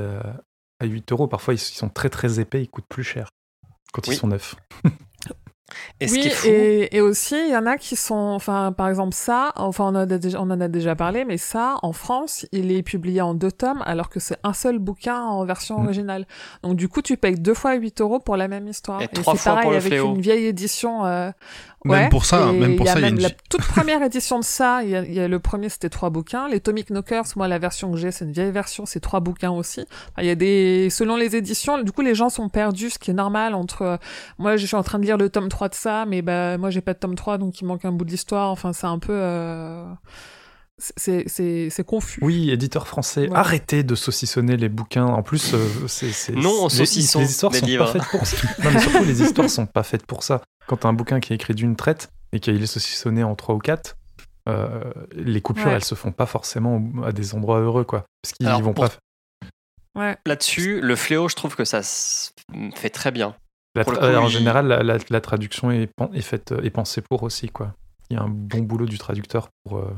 [0.79, 1.27] à 8 euros.
[1.27, 3.29] Parfois ils sont très très épais, ils coûtent plus cher
[3.91, 4.55] quand ils sont neufs.
[5.99, 9.51] Et oui, et, et, aussi, il y en a qui sont, enfin, par exemple, ça,
[9.55, 12.83] enfin, on, a déjà, on en a déjà parlé, mais ça, en France, il est
[12.83, 15.85] publié en deux tomes, alors que c'est un seul bouquin en version mm.
[15.85, 16.27] originale.
[16.63, 19.01] Donc, du coup, tu payes deux fois 8 euros pour la même histoire.
[19.01, 21.31] Et, et trois fois pareil pour le avec une vieille édition euh,
[21.87, 24.43] même pour ça, même pour ça, il y a même la toute première édition de
[24.43, 24.83] ça.
[24.83, 26.47] Il y a, le premier, c'était trois bouquins.
[26.47, 29.51] Les Tomic Knockers, moi, la version que j'ai, c'est une vieille version, c'est trois bouquins
[29.51, 29.85] aussi.
[30.17, 33.11] il y a des, selon les éditions, du coup, les gens sont perdus, ce qui
[33.11, 33.99] est normal entre,
[34.37, 36.69] moi, je suis en train de lire le tome 3 de ça, mais bah, moi,
[36.69, 38.49] j'ai pas de tome 3, donc il manque un bout de l'histoire.
[38.49, 39.85] Enfin, c'est un peu, euh...
[40.77, 42.19] c'est confus.
[42.23, 45.05] Oui, éditeur français, arrêtez de saucissonner les bouquins.
[45.05, 47.85] En plus, euh, c'est non, on saucisson les, histoires sont livres.
[47.85, 48.37] pas faites pour ça.
[48.63, 50.41] non, mais surtout, les histoires sont pas faites pour ça.
[50.67, 53.55] Quand t'as un bouquin qui est écrit d'une traite et qu'il est saucissonné en trois
[53.55, 53.95] ou quatre,
[54.47, 58.05] euh, les coupures, elles se font pas forcément à des endroits heureux, quoi.
[58.21, 58.89] Parce qu'ils vont pas.
[59.95, 60.17] Ouais.
[60.25, 61.81] Là-dessus, le fléau, je trouve que ça
[62.75, 63.35] fait très bien.
[63.75, 67.73] En général, la, traduction est, est, faite, est pensée pour aussi, quoi.
[68.09, 69.79] Il y a un bon boulot du traducteur pour.
[69.79, 69.93] Euh,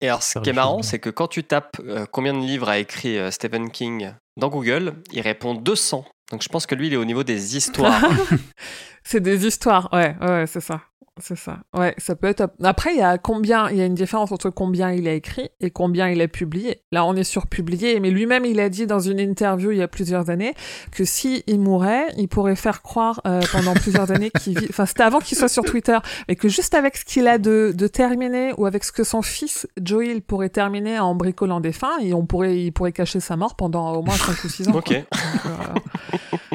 [0.00, 2.68] et alors, ce qui est marrant, c'est que quand tu tapes euh, combien de livres
[2.68, 6.04] a écrit Stephen King dans Google, il répond 200.
[6.30, 8.02] Donc je pense que lui, il est au niveau des histoires.
[9.04, 10.80] c'est des histoires, ouais, ouais, c'est ça.
[11.20, 11.58] C'est ça.
[11.72, 12.50] Ouais, ça peut être.
[12.64, 15.48] Après, il y a combien, il y a une différence entre combien il a écrit
[15.60, 16.82] et combien il a publié.
[16.90, 19.82] Là, on est sur publié, mais lui-même, il a dit dans une interview il y
[19.82, 20.54] a plusieurs années
[20.90, 24.66] que si il mourait, il pourrait faire croire euh, pendant plusieurs années qu'il vit.
[24.68, 27.72] Enfin, c'était avant qu'il soit sur Twitter, mais que juste avec ce qu'il a de,
[27.72, 31.96] de terminer ou avec ce que son fils Joey pourrait terminer en bricolant des fins,
[32.02, 34.72] et on pourrait, il pourrait cacher sa mort pendant au moins 5 ou 6 ans.
[34.74, 35.00] Ok.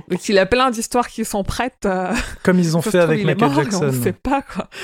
[0.09, 1.85] Donc, il a plein d'histoires qui sont prêtes.
[1.85, 2.11] Euh.
[2.43, 3.83] Comme ils ont fait avec Michael mort, Jackson.
[3.83, 4.69] On ne sait pas, quoi.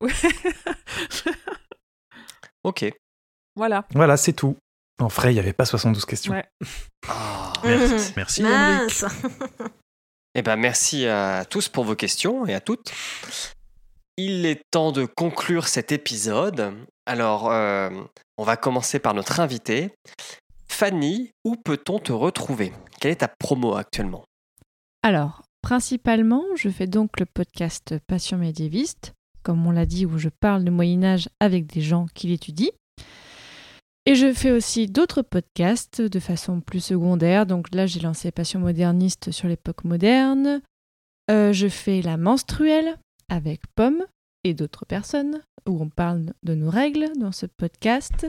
[0.00, 0.12] Ouais.
[2.62, 2.84] Ok.
[3.56, 3.84] voilà.
[3.94, 4.56] Voilà, c'est tout.
[5.00, 6.32] En vrai, il n'y avait pas 72 questions.
[6.32, 6.44] Ouais.
[7.08, 7.52] Ah.
[7.64, 8.42] Merci, merci.
[8.42, 9.04] Mince.
[10.34, 12.92] Eh ben, merci à tous pour vos questions et à toutes.
[14.16, 16.74] Il est temps de conclure cet épisode.
[17.06, 17.90] Alors, euh,
[18.36, 19.90] on va commencer par notre invité.
[20.68, 22.72] Fanny, où peut-on te retrouver?
[23.00, 24.24] Quelle est ta promo actuellement?
[25.02, 29.12] Alors, principalement, je fais donc le podcast Passion médiéviste,
[29.42, 32.70] comme on l'a dit, où je parle du Moyen Âge avec des gens qui l'étudient.
[34.06, 37.44] Et je fais aussi d'autres podcasts de façon plus secondaire.
[37.44, 40.62] Donc là, j'ai lancé Passion moderniste sur l'époque moderne.
[41.30, 42.96] Euh, je fais La menstruelle
[43.28, 44.06] avec Pomme
[44.44, 48.26] et d'autres personnes, où on parle de nos règles dans ce podcast.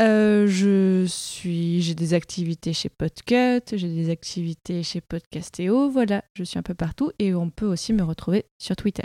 [0.00, 6.42] Euh, je suis, j'ai des activités chez Podcut, j'ai des activités chez Podcastéo, voilà, je
[6.42, 9.04] suis un peu partout et on peut aussi me retrouver sur Twitter.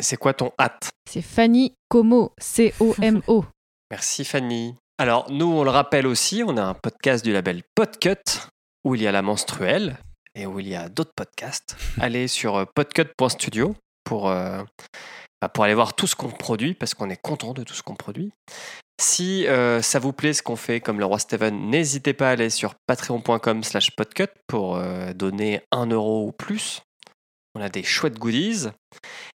[0.00, 0.90] C'est quoi ton hâte?
[1.08, 3.44] C'est Fanny Como, C-O-M-O.
[3.90, 4.76] Merci Fanny.
[4.98, 8.22] Alors, nous, on le rappelle aussi, on a un podcast du label Podcut
[8.84, 9.98] où il y a la menstruelle
[10.36, 11.76] et où il y a d'autres podcasts.
[12.00, 13.74] Allez sur euh, podcut.studio
[14.04, 14.62] pour, euh,
[15.40, 17.82] bah, pour aller voir tout ce qu'on produit parce qu'on est content de tout ce
[17.82, 18.32] qu'on produit.
[19.00, 22.32] Si euh, ça vous plaît ce qu'on fait comme le roi Steven, n'hésitez pas à
[22.32, 26.82] aller sur patreon.com slash podcut pour euh, donner 1 euro ou plus.
[27.54, 28.68] On a des chouettes goodies.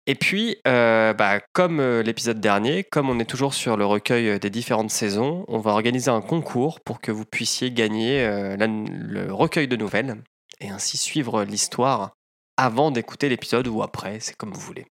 [0.05, 4.49] Et puis, euh, bah, comme l'épisode dernier, comme on est toujours sur le recueil des
[4.49, 8.27] différentes saisons, on va organiser un concours pour que vous puissiez gagner
[8.57, 10.21] le recueil de nouvelles
[10.59, 12.11] et ainsi suivre l'histoire
[12.57, 14.87] avant d'écouter l'épisode ou après, c'est comme vous voulez.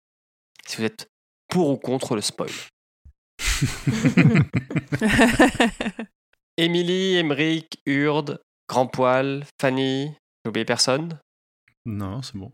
[0.66, 1.08] Si vous êtes
[1.48, 2.50] pour ou contre le spoil.
[6.56, 10.12] Émilie, Emeric, Urde, Grand Poil, Fanny,
[10.44, 11.18] j'ai oublié personne?
[11.86, 12.52] Non, c'est bon.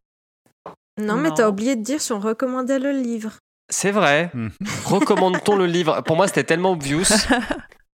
[1.01, 3.33] Non, mais t'as oublié de dire si on recommandait le livre.
[3.71, 4.31] C'est vrai.
[4.35, 4.49] Hmm.
[4.87, 6.03] Recommande-t-on le livre?
[6.03, 7.05] Pour moi, c'était tellement obvious.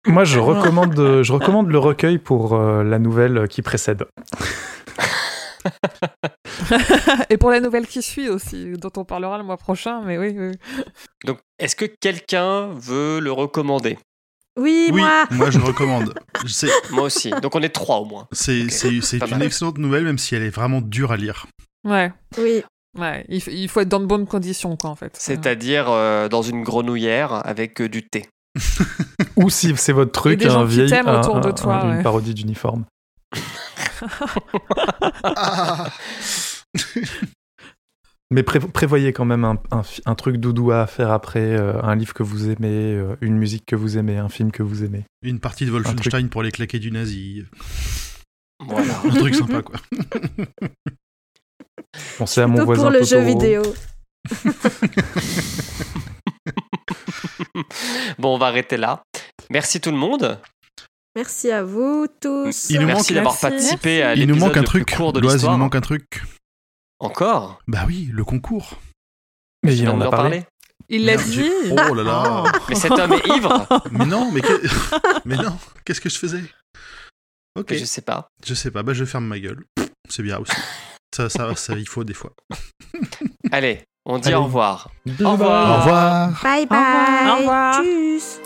[0.08, 4.06] Moi, je recommande, euh, je recommande le recueil pour euh, la nouvelle qui précède.
[7.30, 10.36] et pour la nouvelle qui suit aussi, dont on parlera le mois prochain, mais oui,
[10.38, 10.52] oui.
[11.26, 13.98] Donc, est-ce que quelqu'un veut le recommander?
[14.60, 15.50] Oui, Oui, moi.
[15.52, 16.14] je recommande.
[16.92, 17.30] Moi aussi.
[17.44, 18.28] Donc, on est trois au moins.
[18.32, 19.44] c'est, une mal.
[19.44, 21.46] excellente nouvelle, même si elle est vraiment dure à lire.
[21.84, 22.64] Ouais, Oui.
[22.98, 23.24] ouais.
[23.30, 25.16] Il, faut être dans de bonnes conditions, quoi, en fait.
[25.16, 28.26] C'est-à-dire euh, dans une grenouillère avec euh, du thé.
[29.36, 32.34] Ou si c'est votre truc, un vieil, un- autour de un- toi, un- une parodie
[32.34, 32.86] d'uniforme.
[35.24, 35.90] Ah
[38.30, 41.82] Mais pré- prévoyez quand même un, un fi- un truc doudou à faire après, euh,
[41.82, 44.84] un livre que vous aimez, euh, une musique que vous aimez, un film que vous
[44.84, 45.06] aimez.
[45.22, 47.46] Une partie de Wolfenstein pour les claquer du nazi.
[48.60, 49.00] Voilà.
[49.06, 49.78] Un truc sympa, quoi.
[52.18, 53.62] Pensez à mon voisin pour le jeu vidéo.
[58.20, 59.02] bon, on va arrêter là.
[59.50, 60.40] Merci tout le monde.
[61.18, 62.70] Merci à vous tous.
[62.70, 64.96] Il nous Merci manque- d'avoir participé à Il nous l'épisode manque un le plus truc.
[64.98, 66.06] court de Loise, il nous manque un truc.
[67.00, 68.78] Encore Bah oui, le concours.
[69.64, 70.44] Mais il en de a parlé.
[70.90, 71.50] Il l'a dit.
[71.72, 72.44] Oh là là.
[72.70, 74.62] Mais cet homme est ivre mais non, mais, que-
[75.26, 76.44] mais non, qu'est-ce que je faisais?
[77.58, 78.28] Ok, Je sais pas.
[78.46, 79.66] je sais pas, bah je ferme ma gueule.
[80.08, 80.54] C'est bien aussi.
[81.16, 82.32] Ça, ça, ça, il faut des fois.
[83.52, 84.38] Allez, on dit Allez.
[84.38, 84.92] au revoir.
[85.26, 85.72] Au revoir.
[85.72, 86.42] Au revoir.
[86.44, 86.70] Bye revoir.
[86.70, 87.32] bye.
[87.32, 87.84] Au revoir.
[87.84, 88.40] Tchuss.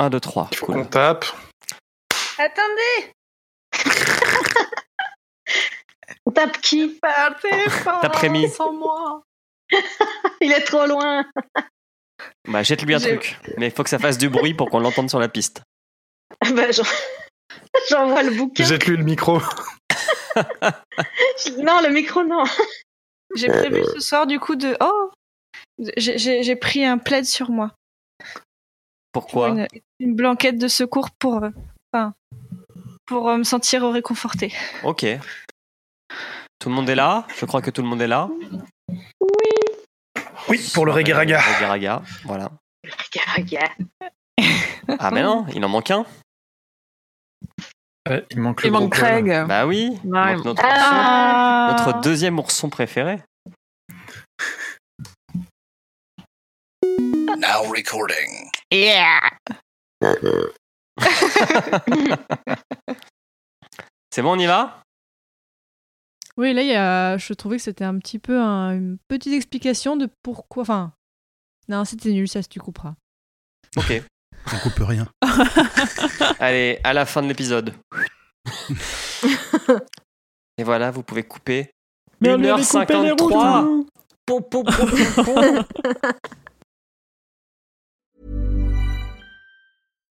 [0.00, 0.48] Un, deux, trois.
[0.52, 0.76] Il faut Cool.
[0.76, 1.26] qu'on tape?
[2.38, 3.12] Attendez
[6.26, 6.98] On tape qui?
[7.02, 8.48] T'as prémis.
[8.48, 9.22] sans moi.
[10.40, 11.24] Il est trop loin.
[12.48, 13.38] Bah, jette-lui un truc.
[13.58, 15.62] Mais il faut que ça fasse du bruit pour qu'on l'entende sur la piste.
[16.54, 16.82] Bah, j'en-
[17.90, 18.64] J'envoie le bouquin.
[18.64, 19.38] Jette-lui le micro.
[21.58, 22.44] Non, le micro, non.
[23.34, 24.76] J'ai prévu ce soir, du coup, de.
[24.80, 25.10] Oh
[25.96, 27.72] j'ai pris un plaid sur moi.
[29.12, 29.66] Pourquoi une,
[29.98, 31.42] une blanquette de secours pour.
[31.44, 31.50] euh,
[31.92, 32.14] Enfin.
[33.06, 34.52] Pour euh, me sentir réconfortée.
[34.84, 35.04] Ok.
[36.60, 37.26] Tout le monde est là?
[37.36, 38.28] Je crois que tout le monde est là.
[40.48, 41.40] Oui, pour le reggae raga.
[41.40, 42.50] Reggae raga, voilà.
[43.36, 43.68] Regarde.
[44.98, 46.04] Ah, mais non, il en manque un.
[48.08, 48.92] Ouais, il manque le Il manque.
[48.92, 49.46] Craig.
[49.46, 49.90] Bah oui.
[50.04, 50.34] il Ouais.
[50.34, 53.20] manque notre, Ah notre deuxième ourson préféré.
[57.36, 58.49] Now recording.
[58.72, 59.18] Yeah
[64.12, 64.82] C'est bon, on y va?
[66.36, 67.16] Oui, là, il y a...
[67.18, 70.62] je trouvais que c'était un petit peu un- une petite explication de pourquoi.
[70.62, 70.92] Enfin,
[71.68, 72.94] non, c'était nul, ça, si tu couperas.
[73.76, 74.02] Ok.
[74.52, 75.06] On coupe rien.
[76.40, 77.74] Allez, à la fin de l'épisode.
[80.56, 81.70] Et voilà, vous pouvez couper.
[82.22, 83.86] 1h53.
[84.26, 85.34] Pou, pou, pou, pou, pou.